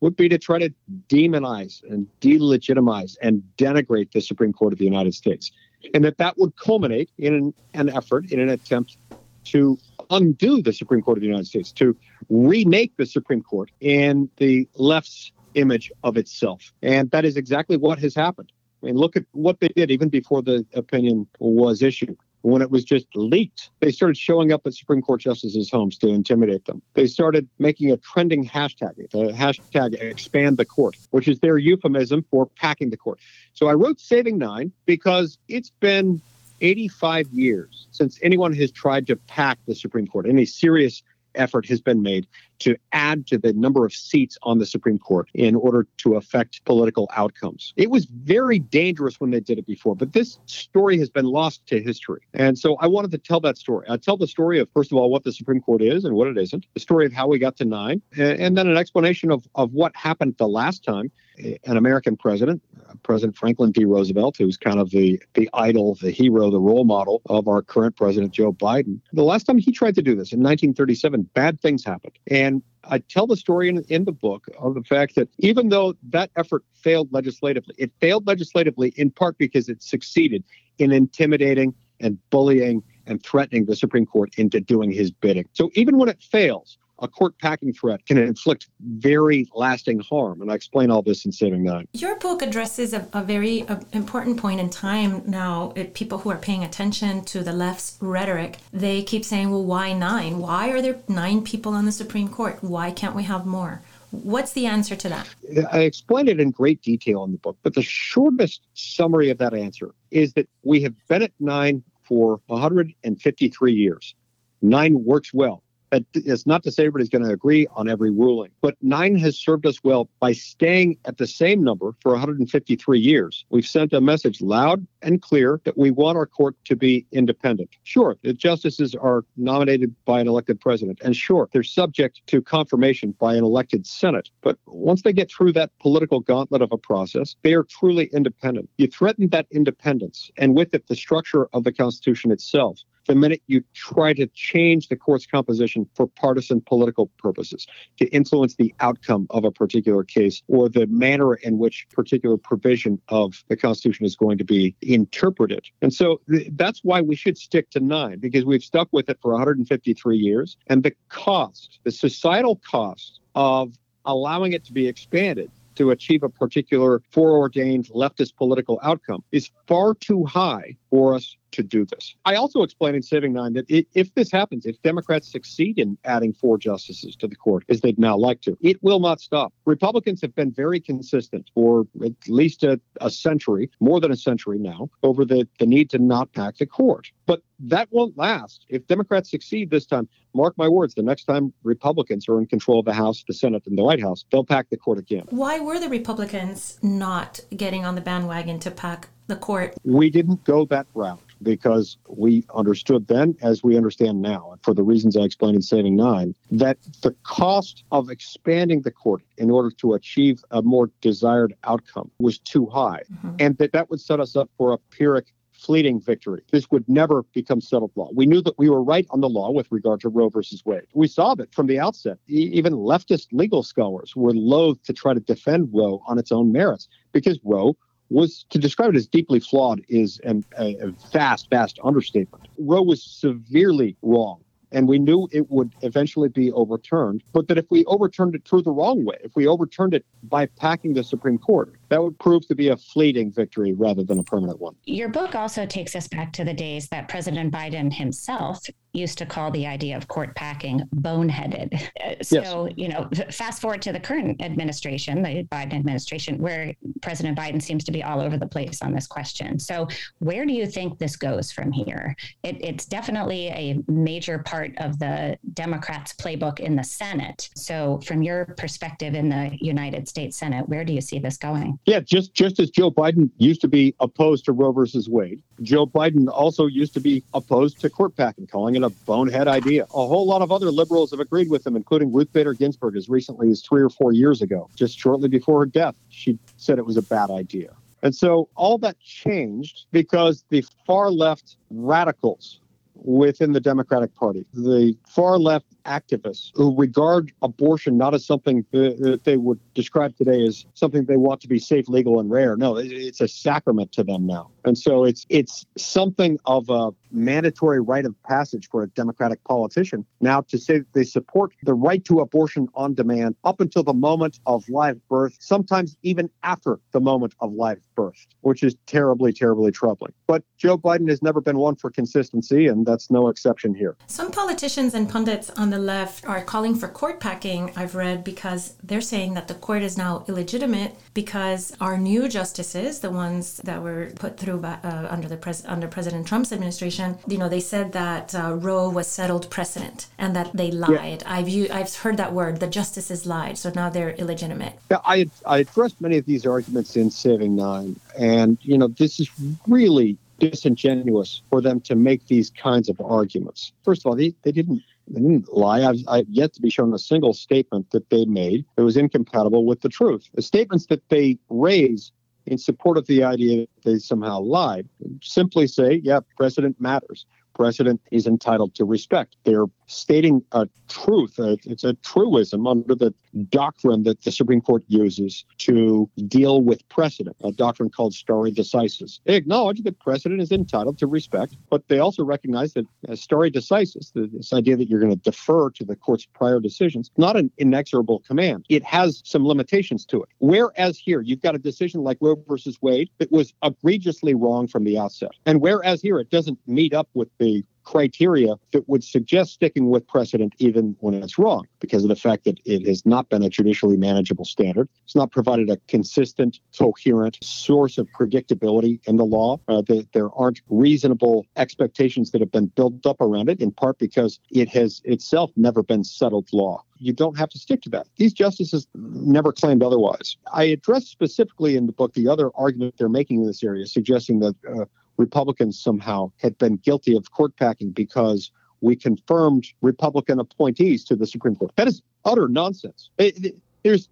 would 0.01 0.17
be 0.17 0.29
to 0.29 0.39
try 0.39 0.59
to 0.59 0.71
demonize 1.09 1.83
and 1.89 2.07
delegitimize 2.21 3.17
and 3.23 3.43
denigrate 3.57 4.13
the 4.13 4.21
Supreme 4.21 4.53
Court 4.53 4.73
of 4.73 4.79
the 4.79 4.85
United 4.85 5.15
States, 5.15 5.53
and 5.95 6.05
that 6.05 6.19
that 6.19 6.37
would 6.37 6.57
culminate 6.57 7.11
in 7.19 7.35
an, 7.35 7.55
an 7.75 7.89
effort, 7.89 8.31
in 8.31 8.41
an 8.41 8.49
attempt 8.49 8.99
to 9.45 9.79
undo 10.11 10.63
the 10.63 10.73
Supreme 10.73 11.03
Court 11.03 11.19
of 11.19 11.23
the 11.23 11.29
United 11.29 11.47
States, 11.47 11.73
to 11.73 11.97
remake 12.29 12.97
the 12.97 13.07
Supreme 13.07 13.43
Court 13.43 13.71
in 13.81 14.29
the 14.37 14.69
left's 14.75 15.33
image 15.55 15.91
of 16.03 16.17
itself. 16.17 16.73
And 16.83 17.11
that 17.11 17.25
is 17.25 17.37
exactly 17.37 17.77
what 17.77 17.99
has 18.01 18.15
happened. 18.15 18.53
I 18.83 18.87
mean, 18.87 18.97
look 18.97 19.17
at 19.17 19.25
what 19.33 19.61
they 19.61 19.69
did 19.69 19.91
even 19.91 20.09
before 20.09 20.43
the 20.43 20.67
opinion 20.75 21.27
was 21.39 21.83
issued. 21.83 22.19
When 22.43 22.61
it 22.61 22.71
was 22.71 22.85
just 22.85 23.07
leaked, 23.15 23.71
they 23.81 23.91
started 23.91 24.19
showing 24.19 24.53
up 24.53 24.67
at 24.67 24.75
Supreme 24.75 25.01
Court 25.01 25.23
justices' 25.23 25.71
homes 25.71 25.97
to 25.99 26.09
intimidate 26.09 26.67
them. 26.67 26.83
They 26.93 27.07
started 27.07 27.49
making 27.59 27.91
a 27.91 27.97
trending 27.97 28.47
hashtag, 28.47 28.97
the 28.97 29.33
hashtag 29.33 29.95
expand 29.95 30.59
the 30.59 30.67
court, 30.67 30.95
which 31.11 31.27
is 31.27 31.41
their 31.41 31.57
euphemism 31.57 32.23
for 32.31 32.45
packing 32.45 32.91
the 32.91 32.99
court. 32.99 33.19
So 33.55 33.69
I 33.69 33.73
wrote 33.73 33.99
Saving 33.99 34.37
Nine 34.37 34.73
because 34.85 35.39
it's 35.49 35.71
been 35.71 36.21
85 36.65 37.29
years 37.29 37.89
since 37.91 38.19
anyone 38.23 38.55
has 38.55 38.73
tried 38.73 39.07
to 39.09 39.17
pack 39.17 39.59
the 39.67 39.75
Supreme 39.75 40.07
Court. 40.07 40.27
Any 40.27 40.47
serious 40.47 41.03
effort 41.35 41.67
has 41.67 41.81
been 41.81 42.01
made 42.01 42.27
to 42.61 42.77
add 42.93 43.27
to 43.27 43.37
the 43.37 43.53
number 43.53 43.85
of 43.85 43.93
seats 43.93 44.39
on 44.45 44.59
the 44.59 44.67
Supreme 44.67 44.99
Court 44.99 45.29
in 45.35 45.57
order 45.57 45.87
to 45.99 46.15
affect 46.15 46.65
political 46.65 47.11
outcomes. 47.15 47.75
It 47.77 47.91
was 47.91 48.07
very 48.07 48.61
dangerous 48.61 49.21
when 49.21 49.31
they 49.31 49.41
did 49.41 49.59
it 49.59 49.67
before, 49.67 49.97
but 49.97 50.13
this 50.13 50.39
story 50.47 50.97
has 50.99 51.11
been 51.11 51.27
lost 51.27 51.67
to 51.67 51.83
history. 51.83 52.21
And 52.33 52.59
so 52.59 52.77
I 52.77 52.87
wanted 52.87 53.11
to 53.11 53.19
tell 53.19 53.41
that 53.41 53.59
story. 53.59 53.87
I 53.91 53.97
tell 53.97 54.17
the 54.17 54.29
story 54.29 54.59
of, 54.59 54.69
first 54.73 54.93
of 54.93 54.99
all, 54.99 55.11
what 55.11 55.25
the 55.25 55.33
Supreme 55.33 55.61
Court 55.61 55.83
is 55.83 56.05
and 56.05 56.15
what 56.15 56.29
it 56.29 56.39
isn't, 56.39 56.67
the 56.73 56.81
story 56.81 57.05
of 57.05 57.13
how 57.13 57.27
we 57.27 57.39
got 57.39 57.57
to 57.57 57.65
nine, 57.65 58.01
and, 58.17 58.57
then 58.57 58.69
an 58.69 58.77
explanation 58.77 59.33
of, 59.33 59.47
of 59.57 59.73
what 59.73 59.95
happened 59.97 60.37
the 60.39 60.47
last 60.47 60.85
time 60.85 61.11
an 61.39 61.77
American 61.77 62.17
president, 62.17 62.63
uh, 62.89 62.95
President 63.03 63.37
Franklin 63.37 63.73
D. 63.73 63.85
Roosevelt, 63.85 64.37
who's 64.37 64.57
kind 64.57 64.79
of 64.79 64.91
the, 64.91 65.21
the 65.35 65.49
idol, 65.55 65.97
the 65.97 66.11
hero, 66.11 66.51
the 66.51 66.61
role 66.61 66.85
model 66.85 67.23
of 67.27 67.49
our 67.49 67.63
current 67.63 67.97
president, 67.97 68.33
Joe 68.33 68.53
Biden. 68.53 69.01
The 69.13 69.25
last 69.25 69.45
time 69.45 69.59
he 69.59 69.73
tried 69.73 69.95
to 69.97 70.03
do 70.03 70.13
this 70.13 70.33
in 70.33 70.41
1937, 70.41 71.23
bad 71.35 71.61
things 71.61 71.85
happened. 71.85 72.19
And 72.29 72.63
I 72.85 72.99
tell 72.99 73.27
the 73.27 73.37
story 73.37 73.69
in, 73.69 73.83
in 73.89 74.05
the 74.05 74.13
book 74.13 74.47
of 74.59 74.75
the 74.75 74.83
fact 74.83 75.15
that 75.17 75.29
even 75.39 75.71
though 75.71 75.95
that 76.11 76.31
effort 76.37 76.65
failed 76.75 77.13
legislatively, 77.13 77.75
it 77.79 77.91
failed 78.01 78.27
legislatively 78.27 78.93
in 78.97 79.11
part 79.11 79.39
because 79.39 79.69
it 79.69 79.83
succeeded 79.83 80.45
in 80.79 80.93
intimidating 80.93 81.75
and 82.01 82.19
bullying 82.31 82.83
and 83.07 83.23
threatening 83.23 83.67
the 83.67 83.77
Supreme 83.77 84.07
Court 84.07 84.31
into 84.37 84.61
doing 84.61 84.91
his 84.91 85.11
bidding. 85.11 85.47
So 85.53 85.71
even 85.75 85.99
when 85.99 86.09
it 86.09 86.23
fails, 86.23 86.79
a 87.05 87.09
court 87.09 87.39
packing 87.39 87.73
threat 87.73 88.05
can 88.07 88.17
inflict 88.19 88.69
very 88.81 89.47
lasting 89.55 90.01
harm. 90.01 90.41
And 90.41 90.51
I 90.51 90.55
explain 90.55 90.91
all 90.91 91.03
this 91.03 91.25
in 91.27 91.33
Saving 91.33 91.63
Nine. 91.63 91.87
Your 91.93 92.17
book 92.19 92.41
addresses 92.41 92.95
a, 92.95 93.07
a 93.13 93.23
very 93.23 93.61
a, 93.61 93.81
important 93.93 94.39
point 94.39 94.59
in 94.59 94.71
time 94.71 95.23
now. 95.27 95.73
It, 95.77 95.95
people 95.95 96.19
who 96.19 96.31
are 96.31 96.39
paying 96.39 96.65
attention 96.65 97.23
to 97.27 97.43
the 97.43 97.53
left's 97.53 97.99
rhetoric, 98.01 98.57
they 98.73 99.03
keep 99.03 99.25
saying, 99.25 99.51
well, 99.51 99.65
why 99.65 99.93
nine? 99.93 100.39
Why 100.39 100.71
are 100.71 100.81
there 100.81 100.97
nine 101.07 101.45
people 101.45 101.75
on 101.75 101.85
the 101.85 101.93
Supreme 101.93 102.29
Court? 102.29 102.59
Why 102.63 102.91
can't 102.91 103.15
we 103.15 103.25
have 103.25 103.45
more? 103.45 103.83
What's 104.11 104.53
the 104.53 104.67
answer 104.67 104.97
to 104.97 105.09
that? 105.11 105.29
I 105.73 105.81
explain 105.81 106.29
it 106.29 106.41
in 106.41 106.53
great 106.53 106.81
detail 106.81 107.25
in 107.25 107.33
the 107.33 107.39
book, 107.39 107.59
but 107.63 107.75
the 107.75 107.83
shortest 107.83 108.63
summary 108.75 109.29
of 109.29 109.39
that 109.39 109.53
answer 109.53 109.95
is 110.11 110.33
that 110.35 110.49
we 110.63 110.81
have 110.83 110.95
been 111.09 111.23
at 111.23 111.33
nine 111.41 111.83
for 112.05 112.41
153 112.47 113.73
years. 113.73 114.15
Nine 114.63 115.05
works 115.05 115.35
well. 115.35 115.65
It's 115.93 116.47
not 116.47 116.63
to 116.65 116.73
say 116.73 116.85
everybody's 116.85 117.09
going 117.09 117.25
to 117.25 117.31
agree 117.31 117.67
on 117.75 117.89
every 117.89 118.11
ruling, 118.11 118.51
but 118.61 118.77
nine 118.83 119.17
has 119.19 119.39
served 119.39 119.67
us 119.67 119.83
well 119.85 120.09
by 120.19 120.33
staying 120.33 120.97
at 121.05 121.19
the 121.19 121.27
same 121.27 121.63
number 121.63 121.95
for 122.01 122.13
153 122.13 122.99
years. 122.99 123.45
We've 123.51 123.67
sent 123.67 123.93
a 123.93 124.01
message 124.01 124.41
loud 124.41 124.87
and 125.03 125.23
clear 125.23 125.61
that 125.65 125.79
we 125.79 125.91
want 125.91 126.17
our 126.17 126.27
court 126.27 126.57
to 126.65 126.77
be 126.77 127.07
independent. 127.13 127.71
Sure, 127.85 128.17
the 128.23 128.33
justices 128.33 128.95
are 128.95 129.25
nominated 129.37 129.95
by 130.05 130.21
an 130.21 130.29
elected 130.29 130.61
president, 130.61 131.01
and 131.05 131.15
sure, 131.15 131.49
they're 131.53 131.63
subject 131.63 132.23
to 132.27 132.43
confirmation 132.43 133.15
by 133.21 133.35
an 133.35 133.45
elected 133.45 133.87
Senate. 133.87 134.31
But 134.41 134.59
once 134.67 135.03
they 135.03 135.13
get 135.13 135.31
through 135.31 135.53
that 135.53 135.71
political 135.81 136.21
gauntlet 136.21 136.63
of 136.63 136.73
a 136.73 136.79
process, 136.79 137.37
they 137.43 137.55
are 137.55 137.65
truly 137.65 138.07
independent. 138.13 138.69
You 138.79 138.89
threaten 138.89 139.29
that 139.29 139.47
independence, 139.51 140.31
and 140.37 140.57
with 140.57 140.75
it, 140.75 140.89
the 140.89 140.97
structure 140.97 141.47
of 141.53 141.65
the 141.65 141.73
Constitution 141.73 142.31
itself 142.31 142.81
the 143.07 143.15
minute 143.15 143.43
you 143.47 143.63
try 143.75 144.13
to 144.15 144.27
change 144.29 144.89
the 144.89 144.97
court's 144.97 145.27
composition 145.27 145.89
for 145.95 146.07
partisan 146.07 146.61
political 146.61 147.07
purposes, 147.19 147.67
to 147.99 148.07
influence 148.07 148.57
the 148.57 148.75
outcome 148.81 149.27
of 149.31 149.45
a 149.45 149.51
particular 149.51 150.05
case 150.05 150.43
or 150.49 150.69
the 150.69 150.87
manner 150.87 151.35
in 151.35 151.59
which 151.59 151.87
particular 151.91 152.37
provision 152.37 153.01
of 153.09 153.45
the 153.49 153.57
Constitution 153.57 154.05
is 154.07 154.17
going 154.17 154.39
to 154.39 154.45
be 154.45 154.75
interpreted. 154.83 155.67
And 155.83 155.93
so 155.93 156.21
th- 156.31 156.49
that's 156.53 156.81
why 156.83 157.01
we 157.01 157.17
should 157.17 157.39
stick 157.39 157.71
to 157.71 157.81
nine, 157.81 158.19
because 158.19 158.45
we've 158.45 158.65
stuck 158.65 158.89
with 158.93 159.09
it 159.09 159.19
for 159.21 159.33
153 159.33 160.17
years. 160.17 160.57
And 160.69 160.83
the 160.83 160.93
cost, 161.09 161.81
the 161.85 161.93
societal 161.93 162.61
cost 162.69 163.21
of 163.35 163.75
allowing 164.05 164.53
it 164.53 164.65
to 164.65 164.73
be 164.73 164.87
expanded 164.87 165.51
to 165.77 165.91
achieve 165.91 166.23
a 166.23 166.29
particular 166.29 167.03
foreordained 167.11 167.89
leftist 167.89 168.37
political 168.37 168.79
outcome 168.83 169.25
is 169.33 169.51
far 169.67 169.95
too 169.95 170.25
high 170.25 170.77
for 170.91 171.15
us 171.15 171.37
to 171.55 171.63
do 171.63 171.85
this. 171.85 172.15
I 172.25 172.35
also 172.35 172.63
explained 172.63 172.97
in 172.97 173.03
Saving 173.03 173.33
Nine 173.33 173.55
that 173.55 173.67
if 173.69 174.15
this 174.15 174.31
happens, 174.31 174.67
if 174.67 174.81
Democrats 174.83 175.31
succeed 175.31 175.79
in 175.79 175.97
adding 176.05 176.33
four 176.33 176.59
justices 176.59 177.17
to 177.17 177.27
the 177.27 177.37
court, 177.37 177.65
as 177.69 177.81
they'd 177.81 177.99
now 177.99 178.17
like 178.17 178.41
to, 178.43 178.57
it 178.61 178.83
will 178.83 179.01
not 179.01 179.21
stop. 179.21 179.53
Republicans 179.65 180.21
have 180.21 180.35
been 180.35 180.53
very 180.53 180.81
consistent 180.81 181.51
for 181.55 181.87
at 182.05 182.13
least 182.29 182.63
a, 182.63 182.81
a 183.01 183.11
century, 183.11 183.71
more 183.81 184.01
than 184.01 184.11
a 184.11 184.17
century 184.17 184.59
now, 184.59 184.91
over 185.03 185.25
the, 185.25 185.49
the 185.59 185.67
need 185.67 185.91
to 185.91 185.99
not 185.99 186.33
pack 186.33 186.57
the 186.59 186.67
court. 186.67 187.11
But 187.27 187.43
that 187.61 187.89
won't 187.91 188.19
last. 188.19 188.67
If 188.69 188.87
Democrats 188.87 189.31
succeed 189.31 189.71
this 189.71 189.87
time, 189.87 190.09
mark 190.35 190.59
my 190.59 190.69
words, 190.69 190.95
the 190.95 191.03
next 191.03 191.25
time 191.25 191.53
Republicans 191.63 192.29
are 192.29 192.39
in 192.39 192.47
control 192.47 192.81
of 192.81 192.85
the 192.85 192.93
House, 192.93 193.25
the 193.27 193.33
Senate, 193.33 193.63
and 193.67 193.79
the 193.79 193.85
White 193.85 194.03
House, 194.03 194.25
they'll 194.31 194.45
pack 194.45 194.69
the 194.71 194.77
court 194.77 194.99
again. 194.99 195.25
Why 195.31 195.61
were 195.61 195.79
the 195.79 195.89
Republicans 195.89 196.79
not 196.83 197.41
getting 197.57 197.85
on 197.85 197.95
the 197.95 198.01
bandwagon 198.01 198.59
to 198.61 198.71
pack 198.71 199.09
the 199.27 199.37
court? 199.37 199.75
We 199.85 200.11
didn't 200.11 200.45
go 200.45 200.65
that 200.67 200.87
route 200.95 201.21
because 201.43 201.97
we 202.09 202.45
understood 202.55 203.07
then, 203.07 203.37
as 203.43 203.63
we 203.63 203.77
understand 203.77 204.23
now, 204.23 204.57
for 204.63 204.75
the 204.75 204.83
reasons 204.83 205.17
I 205.17 205.23
explained 205.23 205.57
in 205.57 205.63
Saving 205.63 205.97
Nine, 205.97 206.35
that 206.51 206.79
the 207.03 207.15
cost 207.23 207.85
of 207.93 208.11
expanding 208.11 208.83
the 208.83 208.91
court 208.91 209.23
in 209.37 209.51
order 209.51 209.71
to 209.71 209.95
achieve 209.95 210.45
a 210.51 210.63
more 210.63 210.91
desired 211.01 211.55
outcome 211.65 212.11
was 212.19 212.39
too 212.39 212.67
high, 212.67 213.03
mm-hmm. 213.13 213.37
and 213.39 213.59
that 213.59 213.73
that 213.73 213.91
would 213.91 214.01
set 214.01 214.21
us 214.21 214.37
up 214.37 214.51
for 214.57 214.73
a 214.73 214.79
Pyrrhic 214.79 215.27
fleeting 215.53 216.01
victory. 216.01 216.43
This 216.51 216.71
would 216.71 216.87
never 216.89 217.23
become 217.33 217.61
settled 217.61 217.93
law. 217.95 218.11
We 218.15 218.27
knew 218.27 218.43
that 218.43 218.59
we 218.59 218.69
were 218.69 218.83
right 218.83 219.07
on 219.11 219.21
the 219.21 219.29
law 219.29 219.51
with 219.51 219.67
regard 219.71 220.01
to 220.01 220.09
Roe 220.09 220.29
versus 220.29 220.63
Wade. 220.65 220.87
We 220.93 221.09
saw 221.09 221.35
that 221.37 221.55
from 221.55 221.69
the 221.69 221.79
outset. 221.79 222.19
Even 222.27 222.75
leftist 222.75 223.29
legal 223.33 223.63
scholars 223.63 224.15
were 224.15 224.35
loath 224.35 224.83
to 224.83 224.93
try 224.93 225.15
to 225.15 225.21
defend 225.21 225.71
Roe 225.73 226.03
on 226.07 226.19
its 226.19 226.31
own 226.33 226.53
merits 226.53 226.89
because 227.13 227.39
Roe 227.45 227.77
was 228.11 228.45
to 228.51 228.59
describe 228.59 228.91
it 228.91 228.97
as 228.97 229.07
deeply 229.07 229.41
flawed 229.41 229.83
is 229.89 230.21
an, 230.25 230.45
a, 230.59 230.77
a 230.77 230.91
vast, 231.13 231.51
vast 231.51 231.79
understatement. 231.83 232.49
Roe 232.59 232.83
was 232.83 233.03
severely 233.03 233.97
wrong 234.03 234.45
and 234.75 234.89
we 234.89 234.99
knew 234.99 235.29
it 235.33 235.51
would 235.51 235.73
eventually 235.83 236.29
be 236.29 236.51
overturned, 236.53 237.23
but 237.33 237.49
that 237.49 237.57
if 237.57 237.65
we 237.71 237.85
overturned 237.87 238.35
it 238.35 238.47
through 238.47 238.63
the 238.63 238.73
wrong 238.73 239.05
way, 239.05 239.17
if 239.23 239.35
we 239.37 239.47
overturned 239.47 239.95
it 239.95 240.05
by 240.25 240.47
packing 240.47 240.93
the 240.93 241.05
Supreme 241.05 241.39
Court, 241.39 241.73
that 241.89 242.03
would 242.03 242.19
prove 242.19 242.47
to 242.49 242.55
be 242.55 242.69
a 242.69 242.77
fleeting 242.77 243.33
victory 243.33 243.73
rather 243.73 244.03
than 244.03 244.19
a 244.19 244.25
permanent 244.25 244.61
one. 244.61 244.75
Your 244.85 245.09
book 245.09 245.35
also 245.35 245.65
takes 245.65 245.95
us 245.95 246.09
back 246.09 246.33
to 246.35 246.45
the 246.45 246.53
days 246.53 246.89
that 246.89 247.09
President 247.09 247.55
Biden 247.55 247.93
himself 247.93 248.65
used 248.95 249.19
to 249.19 249.27
call 249.27 249.51
the 249.51 249.67
idea 249.67 249.97
of 249.97 250.09
court 250.09 250.35
packing 250.35 250.83
boneheaded. 250.95 251.81
So, 252.23 252.67
yes. 252.67 252.75
you 252.77 252.89
know, 252.89 253.09
fast 253.31 253.61
forward 253.61 253.83
to 253.83 253.93
the 253.93 254.01
current 254.01 254.41
administration, 254.41 255.23
the 255.23 255.45
Biden 255.45 255.75
administration, 255.75 256.39
where 256.39 256.73
President 257.03 257.37
Biden 257.37 257.61
seems 257.61 257.85
to 257.85 257.93
be 257.93 258.03
all 258.03 258.21
over 258.21 258.37
the 258.37 258.47
place 258.47 258.83
on 258.83 258.95
this 258.95 259.07
question. 259.07 259.59
So, 259.59 259.89
where 260.21 260.47
do 260.47 260.53
you 260.53 260.67
think 260.67 260.99
this 260.99 261.17
goes 261.17 261.51
from 261.51 261.73
here? 261.73 262.15
It, 262.43 262.57
it's 262.61 262.87
definitely 262.87 263.49
a 263.49 263.83
major 263.89 264.39
part 264.39 264.73
of 264.79 264.99
the 264.99 265.37
Democrats' 265.55 266.13
playbook 266.15 266.61
in 266.61 266.77
the 266.77 266.85
Senate. 266.85 267.51
So, 267.57 268.01
from 268.07 268.23
your 268.23 268.47
perspective 268.57 269.15
in 269.15 269.29
the 269.29 269.57
United 269.61 270.09
States 270.09 270.37
Senate, 270.37 270.69
where 270.69 270.85
do 270.85 270.93
you 270.93 271.01
see 271.01 271.19
this 271.19 271.37
going? 271.37 271.79
Yeah, 271.87 272.01
just 272.01 272.33
just 272.33 272.61
as 272.61 272.71
Joe 272.71 272.91
Biden 272.91 273.31
used 273.39 273.61
to 273.63 273.69
be 273.69 273.95
opposed 273.99 274.45
to 274.45 274.53
Roe 274.53 274.73
versus 274.73 275.09
Wade, 275.09 275.43
Joe 275.63 275.87
Biden 275.87 276.29
also 276.29 276.67
used 276.67 276.95
to 276.95 277.01
be 277.01 277.25
opposed 277.35 277.81
to 277.81 277.91
court 277.91 278.17
packing, 278.17 278.47
calling 278.47 278.77
it 278.77 278.84
a 278.85 278.91
bonehead 278.91 279.49
idea. 279.49 279.85
A 279.85 280.07
whole 280.07 280.27
lot 280.27 280.43
of 280.43 280.53
other 280.53 280.71
liberals 280.71 281.11
have 281.11 281.21
agreed 281.21 281.51
with 281.51 281.67
him, 281.67 281.77
including 281.77 282.13
Ruth 282.13 282.33
Bader 282.33 282.55
Ginsburg, 282.55 282.97
as 282.97 283.09
recently 283.09 283.51
as 283.51 283.63
three 283.63 283.83
or 283.83 283.91
four 283.91 284.13
years 284.13 284.43
ago, 284.43 284.71
just 284.77 284.99
shortly 284.99 285.29
before 285.29 285.61
her 285.61 285.67
death. 285.67 285.97
She 286.09 286.39
said 286.57 286.79
it 286.79 286.87
was 286.87 286.97
a 286.97 287.03
bad 287.03 287.31
idea. 287.31 287.75
And 288.03 288.15
so 288.15 288.49
all 288.55 288.79
that 288.79 289.01
changed 289.01 289.87
because 289.91 290.45
the 290.51 290.63
far 290.87 291.11
left 291.11 291.57
radicals 291.71 292.61
within 292.95 293.53
the 293.53 293.61
Democratic 293.61 294.15
Party, 294.15 294.45
the 294.55 294.97
far 295.09 295.39
left 295.39 295.67
activists 295.85 296.51
who 296.55 296.75
regard 296.77 297.33
abortion 297.43 297.99
not 297.99 298.15
as 298.15 298.25
something 298.25 298.65
that 298.73 299.21
they 299.25 299.37
would 299.37 299.61
describe 299.75 300.17
today 300.17 300.45
as 300.47 300.65
something 300.75 301.05
they 301.05 301.17
want 301.17 301.41
to 301.41 301.49
be 301.49 301.59
safe, 301.59 301.89
legal, 301.89 302.21
and 302.21 302.31
rare. 302.31 302.57
No, 302.57 302.77
it's 302.77 303.21
a 303.21 303.29
sacrament 303.29 303.93
to 303.93 304.05
them 304.05 304.27
now. 304.27 304.51
And 304.65 304.79
so 304.79 305.05
it's 305.05 305.27
it's 305.29 305.67
something 305.77 306.39
of 306.47 306.71
a 306.71 306.91
mandatory 307.11 307.81
rite 307.81 308.07
of 308.07 308.21
passage 308.23 308.69
for 308.71 308.83
a 308.83 308.89
Democratic 308.89 309.43
politician 309.45 310.05
now 310.21 310.41
to 310.43 310.59
say 310.59 310.79
that 310.79 310.93
they 310.95 311.05
support 311.05 311.53
the 311.63 311.75
right 311.75 312.05
to 312.07 312.21
abortion 312.21 312.69
on 312.75 312.95
demand 312.95 313.37
up 313.45 313.61
until 313.61 313.83
the 313.83 313.93
moment 313.93 314.41
of 314.47 314.69
live 314.69 315.01
birth, 315.09 315.37
sometimes 315.39 315.97
even 316.03 316.29
after 316.43 316.81
the 316.93 317.01
moment 317.01 317.35
of 317.41 317.53
live 317.53 317.81
birth, 317.95 318.27
which 318.41 318.63
is 318.63 318.75
terribly, 318.87 319.33
terribly 319.33 319.71
troubling. 319.71 320.13
But 320.27 320.43
Joe 320.57 320.79
Biden 320.79 321.09
has 321.09 321.23
never 321.23 321.41
been 321.41 321.59
one 321.59 321.77
for 321.77 321.91
consistency, 321.91 322.67
and 322.67 322.84
that's 322.85 323.11
no 323.11 323.29
exception 323.29 323.75
here. 323.75 323.97
Some 324.07 324.31
politicians 324.31 324.95
and 324.95 325.09
pundits 325.09 325.51
on 325.51 325.71
the 325.71 325.79
left 325.79 326.27
are 326.27 326.43
calling 326.43 326.75
for 326.75 326.89
court 326.89 327.21
packing, 327.21 327.73
I've 327.77 327.95
read, 327.95 328.25
because 328.25 328.75
they're 328.83 329.01
saying 329.01 329.35
that 329.35 329.49
the 329.49 329.55
court 329.55 329.83
is 329.83 329.97
now 329.97 330.25
illegitimate 330.29 330.95
because 331.15 331.75
our 331.81 331.97
new 331.97 332.29
justices, 332.29 333.01
the 333.01 333.11
ones 333.11 333.59
that 333.65 333.83
were 333.83 334.11
put 334.17 334.39
through 334.39 334.59
by, 334.59 334.79
uh, 334.83 335.09
under 335.11 335.29
the 335.29 335.37
pres- 335.37 335.65
under 335.67 335.89
President 335.89 336.27
Trump's 336.27 336.53
administration, 336.53 337.19
you 337.27 337.39
know, 337.39 337.49
they 337.49 337.61
said 337.61 337.93
that 337.93 338.35
uh, 338.35 338.55
Roe 338.55 338.89
was 338.89 339.07
settled 339.07 339.51
precedent 339.51 340.07
and 340.19 340.35
that 340.37 340.51
they 340.55 340.71
lied. 340.71 341.23
Yeah. 341.23 341.35
I've 341.37 341.49
u- 341.49 341.69
I've 341.73 341.95
heard 341.95 342.17
that 342.17 342.33
word. 342.33 342.61
The 342.61 342.67
justices 342.67 343.27
lied, 343.27 343.59
so 343.59 343.71
now 343.75 343.89
they're 343.91 344.11
illegitimate. 344.13 344.75
Yeah, 344.91 345.01
I 345.05 345.27
I 345.47 345.59
addressed 345.59 346.01
many 346.01 346.19
of 346.19 346.27
these 346.27 346.47
arguments 346.47 346.97
in 346.97 347.11
Saving 347.11 347.57
Nine, 347.57 347.97
and 348.19 348.59
you 348.63 348.77
know, 348.79 348.89
this 348.89 349.21
is 349.21 349.31
really 349.67 350.19
disingenuous 350.39 351.43
for 351.51 351.61
them 351.61 351.81
to 351.81 351.95
make 351.95 352.27
these 352.27 352.51
kinds 352.51 352.89
of 352.89 353.01
arguments. 353.01 353.73
First 353.85 354.03
of 354.03 354.07
all, 354.07 354.17
they, 354.17 354.35
they 354.43 354.53
didn't 354.53 354.83
they 355.09 355.21
didn't 355.21 355.53
lie. 355.53 355.83
I've, 355.85 355.99
I've, 356.09 356.29
yet 356.29 356.55
to 356.55 356.63
be 356.63 356.71
shown 356.71 356.95
a 356.95 356.99
single 356.99 357.35
statement 357.35 357.91
that 357.91 358.09
they 358.09 358.25
made 358.25 358.65
that 358.77 358.85
was 358.85 358.97
incompatible 358.97 359.67
with 359.67 359.83
the 359.83 359.91
truth. 359.91 360.29
The 360.35 360.43
statements 360.43 360.87
that 360.87 361.07
they 361.11 361.39
raise 361.51 362.11
in 362.47 362.59
support 362.59 362.97
of 362.99 363.07
the 363.07 363.23
idea 363.23 363.67
that 363.67 363.91
they 363.91 363.99
somehow 363.99 364.41
lied 364.41 364.89
simply 365.23 365.67
say, 365.67 366.01
yeah, 366.03 366.21
precedent 366.37 366.81
matters. 366.81 367.27
Precedent 367.55 368.01
is 368.11 368.27
entitled 368.27 368.75
to 368.75 368.85
respect. 368.85 369.37
They're 369.45 369.67
stating 369.87 370.43
a 370.53 370.69
truth. 370.89 371.35
It's 371.39 371.85
a 371.85 371.95
truism 371.95 372.67
under 372.67 372.95
the 372.95 373.15
doctrine 373.49 374.03
that 374.05 374.23
the 374.23 374.33
Supreme 374.33 374.61
Court 374.61 374.83
uses 374.89 375.45
to 375.59 376.11
deal 376.27 376.61
with 376.61 376.87
precedent, 376.89 377.37
a 377.43 377.53
doctrine 377.53 377.91
called 377.91 378.15
stare 378.15 378.51
decisis. 378.51 379.21
They 379.25 379.37
acknowledge 379.37 379.83
that 379.83 379.99
precedent 379.99 380.41
is 380.41 380.53
entitled 380.53 380.99
to 380.99 381.07
respect, 381.07 381.57
but 381.71 381.87
they 381.89 381.99
also 381.99 382.25
recognize 382.25 382.75
that 382.75 382.87
uh, 383.09 383.17
stare 383.17 383.51
decisis, 383.51 384.13
this 384.15 384.53
idea 384.53 384.77
that 384.77 384.89
you're 384.89 385.01
going 385.01 385.13
to 385.13 385.31
defer 385.31 385.71
to 385.71 385.85
the 385.85 385.97
court's 385.97 386.27
prior 386.27 386.61
decisions, 386.61 387.11
not 387.17 387.37
an 387.37 387.51
inexorable 387.59 388.21
command. 388.21 388.65
It 388.69 388.85
has 388.85 389.23
some 389.25 389.47
limitations 389.47 390.05
to 390.07 390.23
it. 390.23 390.29
Whereas 390.39 390.99
here, 390.99 391.21
you've 391.21 391.43
got 391.43 391.55
a 391.55 391.59
decision 391.59 392.03
like 392.03 392.19
Roe 392.21 392.43
versus 392.49 392.79
Wade 392.81 393.11
that 393.19 393.31
was 393.33 393.53
egregiously 393.63 394.35
wrong 394.35 394.67
from 394.67 394.85
the 394.85 394.99
outset. 394.99 395.33
And 395.47 395.61
whereas 395.61 396.03
here, 396.03 396.19
it 396.19 396.31
doesn't 396.31 396.59
meet 396.67 396.95
up 396.95 397.09
with 397.15 397.29
the 397.39 397.44
criteria 397.85 398.55
that 398.73 398.89
would 398.89 399.05
suggest 399.05 399.53
sticking 399.53 399.91
with 399.91 400.07
precedent 400.07 400.55
even 400.59 400.97
when 401.01 401.15
it's 401.15 401.39
wrong 401.39 401.67
because 401.81 402.03
of 402.03 402.09
the 402.09 402.17
fact 402.17 402.45
that 402.45 402.59
it 402.65 402.87
has 402.87 403.05
not 403.07 403.29
been 403.29 403.43
a 403.43 403.51
traditionally 403.51 403.97
manageable 403.97 404.45
standard. 404.45 404.89
It's 405.05 405.15
not 405.15 405.31
provided 405.31 405.71
a 405.71 405.77
consistent, 405.89 406.61
coherent 406.77 407.39
source 407.43 407.99
of 407.99 408.09
predictability 408.19 409.01
in 409.07 409.17
the 409.17 409.25
law. 409.25 409.61
Uh, 409.69 409.83
that 409.83 410.09
there 410.13 410.33
aren't 410.35 410.61
reasonable 410.69 411.47
expectations 411.57 412.31
that 412.31 412.41
have 412.41 412.51
been 412.51 412.67
built 412.67 413.05
up 413.07 413.21
around 413.21 413.49
it, 413.49 413.61
in 413.61 413.71
part 413.71 413.99
because 413.99 414.41
it 414.51 414.69
has 414.69 415.01
itself 415.05 415.51
never 415.57 415.83
been 415.83 416.05
settled 416.05 416.49
law 416.53 416.83
you 416.99 417.13
don't 417.13 417.37
have 417.37 417.49
to 417.51 417.59
stick 417.59 417.83
to 417.83 417.91
that. 417.91 418.07
These 418.17 418.33
justices 418.33 418.87
never 418.95 419.53
claimed 419.53 419.83
otherwise. 419.83 420.37
I 420.53 420.65
address 420.65 421.07
specifically 421.07 421.77
in 421.77 421.87
the 421.87 421.93
book 421.93 422.15
the 422.15 422.29
other 422.29 422.51
argument 422.55 422.95
they're 422.99 423.09
making 423.09 423.41
in 423.41 423.47
this 423.47 423.63
area, 423.63 423.87
suggesting 423.87 424.41
that 424.41 424.55
uh, 424.69 424.85
Republicans 425.17 425.79
somehow 425.79 426.31
had 426.39 426.57
been 426.59 426.77
guilty 426.77 427.17
of 427.17 427.31
court 427.31 427.57
packing 427.57 427.91
because 427.91 428.51
we 428.81 428.97
confirmed 428.97 429.67
Republican 429.81 430.39
appointees 430.39 431.05
to 431.05 431.17
the 431.17 431.27
Supreme 431.27 431.57
Court. 431.57 431.73
That 431.77 431.89
is 431.89 432.03
utter 432.25 432.49
nonsense. 432.49 433.11
It, 433.19 433.45
it, 433.45 433.57
there's 433.83 434.09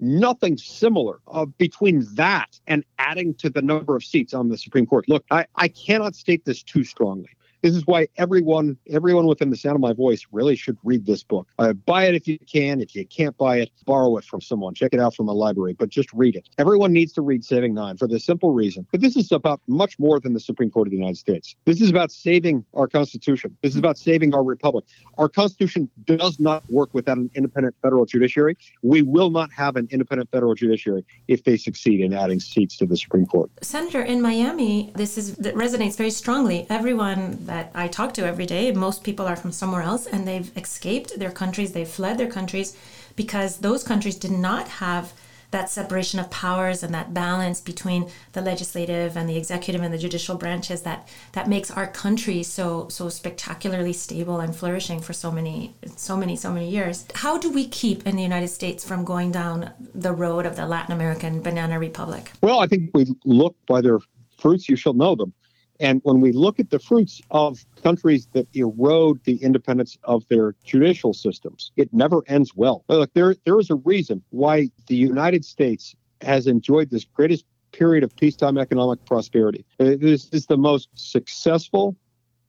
nothing 0.00 0.56
similar 0.56 1.20
uh, 1.28 1.46
between 1.46 2.06
that 2.14 2.58
and 2.66 2.84
adding 2.98 3.34
to 3.34 3.50
the 3.50 3.62
number 3.62 3.96
of 3.96 4.04
seats 4.04 4.34
on 4.34 4.48
the 4.48 4.58
Supreme 4.58 4.86
Court. 4.86 5.08
Look, 5.08 5.24
I, 5.30 5.46
I 5.56 5.68
cannot 5.68 6.14
state 6.14 6.44
this 6.44 6.62
too 6.62 6.84
strongly. 6.84 7.30
This 7.64 7.74
is 7.74 7.86
why 7.86 8.08
everyone, 8.18 8.76
everyone 8.90 9.26
within 9.26 9.48
the 9.48 9.56
sound 9.56 9.74
of 9.74 9.80
my 9.80 9.94
voice 9.94 10.26
really 10.32 10.54
should 10.54 10.76
read 10.84 11.06
this 11.06 11.22
book. 11.22 11.48
Uh, 11.58 11.72
buy 11.72 12.04
it 12.04 12.14
if 12.14 12.28
you 12.28 12.38
can. 12.38 12.78
If 12.82 12.94
you 12.94 13.06
can't 13.06 13.34
buy 13.38 13.56
it, 13.56 13.70
borrow 13.86 14.18
it 14.18 14.24
from 14.26 14.42
someone. 14.42 14.74
Check 14.74 14.92
it 14.92 15.00
out 15.00 15.14
from 15.14 15.28
a 15.28 15.32
library, 15.32 15.72
but 15.72 15.88
just 15.88 16.12
read 16.12 16.36
it. 16.36 16.46
Everyone 16.58 16.92
needs 16.92 17.14
to 17.14 17.22
read 17.22 17.42
Saving 17.42 17.72
Nine 17.72 17.96
for 17.96 18.06
the 18.06 18.20
simple 18.20 18.52
reason 18.52 18.86
that 18.92 19.00
this 19.00 19.16
is 19.16 19.32
about 19.32 19.62
much 19.66 19.98
more 19.98 20.20
than 20.20 20.34
the 20.34 20.40
Supreme 20.40 20.70
Court 20.70 20.88
of 20.88 20.90
the 20.90 20.98
United 20.98 21.16
States. 21.16 21.56
This 21.64 21.80
is 21.80 21.88
about 21.88 22.12
saving 22.12 22.66
our 22.74 22.86
Constitution. 22.86 23.56
This 23.62 23.72
is 23.72 23.78
about 23.78 23.96
saving 23.96 24.34
our 24.34 24.44
republic. 24.44 24.84
Our 25.16 25.30
Constitution 25.30 25.88
does 26.04 26.38
not 26.38 26.70
work 26.70 26.92
without 26.92 27.16
an 27.16 27.30
independent 27.34 27.76
federal 27.80 28.04
judiciary. 28.04 28.58
We 28.82 29.00
will 29.00 29.30
not 29.30 29.50
have 29.52 29.76
an 29.76 29.88
independent 29.90 30.30
federal 30.30 30.54
judiciary 30.54 31.06
if 31.28 31.44
they 31.44 31.56
succeed 31.56 32.02
in 32.02 32.12
adding 32.12 32.40
seats 32.40 32.76
to 32.76 32.84
the 32.84 32.98
Supreme 32.98 33.24
Court. 33.24 33.50
Senator, 33.62 34.02
in 34.02 34.20
Miami, 34.20 34.92
this 34.96 35.16
is 35.16 35.36
that 35.36 35.54
resonates 35.54 35.96
very 35.96 36.10
strongly. 36.10 36.66
Everyone 36.68 37.38
that 37.54 37.70
I 37.72 37.86
talk 37.86 38.12
to 38.14 38.26
every 38.26 38.46
day, 38.46 38.72
most 38.72 39.04
people 39.04 39.26
are 39.28 39.36
from 39.36 39.52
somewhere 39.52 39.82
else 39.82 40.06
and 40.06 40.26
they've 40.26 40.50
escaped 40.56 41.16
their 41.20 41.30
countries, 41.30 41.70
they've 41.70 41.96
fled 41.98 42.18
their 42.18 42.32
countries 42.38 42.76
because 43.14 43.58
those 43.58 43.84
countries 43.84 44.16
did 44.16 44.32
not 44.32 44.66
have 44.84 45.12
that 45.52 45.70
separation 45.70 46.18
of 46.18 46.28
powers 46.30 46.82
and 46.82 46.92
that 46.92 47.14
balance 47.14 47.60
between 47.60 48.10
the 48.32 48.40
legislative 48.40 49.16
and 49.16 49.28
the 49.28 49.36
executive 49.36 49.82
and 49.82 49.94
the 49.94 50.02
judicial 50.06 50.36
branches 50.36 50.82
that 50.82 51.06
that 51.30 51.48
makes 51.48 51.70
our 51.70 51.86
country 51.86 52.42
so 52.42 52.88
so 52.88 53.08
spectacularly 53.08 53.92
stable 53.92 54.40
and 54.40 54.56
flourishing 54.56 55.00
for 55.00 55.12
so 55.12 55.30
many 55.30 55.72
so 55.94 56.16
many 56.16 56.34
so 56.34 56.50
many 56.50 56.68
years. 56.68 57.06
How 57.14 57.38
do 57.38 57.48
we 57.58 57.68
keep 57.68 58.04
in 58.08 58.16
the 58.16 58.26
united 58.30 58.48
states 58.48 58.84
from 58.88 59.04
going 59.04 59.30
down 59.30 59.70
the 60.06 60.14
road 60.24 60.44
of 60.44 60.56
the 60.56 60.66
latin 60.66 60.92
american 60.92 61.40
banana 61.40 61.78
republic? 61.78 62.32
Well 62.42 62.58
i 62.58 62.66
think 62.66 62.90
we 62.92 63.02
look 63.24 63.54
by 63.68 63.80
their 63.80 64.00
fruits 64.40 64.68
you 64.68 64.74
shall 64.74 64.96
know 65.04 65.14
them 65.14 65.32
and 65.80 66.00
when 66.04 66.20
we 66.20 66.32
look 66.32 66.60
at 66.60 66.70
the 66.70 66.78
fruits 66.78 67.20
of 67.30 67.64
countries 67.82 68.28
that 68.32 68.46
erode 68.54 69.22
the 69.24 69.36
independence 69.36 69.98
of 70.04 70.26
their 70.28 70.54
judicial 70.64 71.12
systems, 71.12 71.72
it 71.76 71.92
never 71.92 72.22
ends 72.28 72.54
well. 72.54 72.84
Look, 72.88 73.12
there, 73.14 73.34
there 73.44 73.58
is 73.58 73.70
a 73.70 73.76
reason 73.76 74.22
why 74.30 74.70
the 74.86 74.96
United 74.96 75.44
States 75.44 75.94
has 76.20 76.46
enjoyed 76.46 76.90
this 76.90 77.04
greatest 77.04 77.44
period 77.72 78.04
of 78.04 78.14
peacetime 78.16 78.56
economic 78.56 79.04
prosperity. 79.04 79.64
This 79.78 80.28
is 80.30 80.46
the 80.46 80.56
most 80.56 80.88
successful 80.94 81.96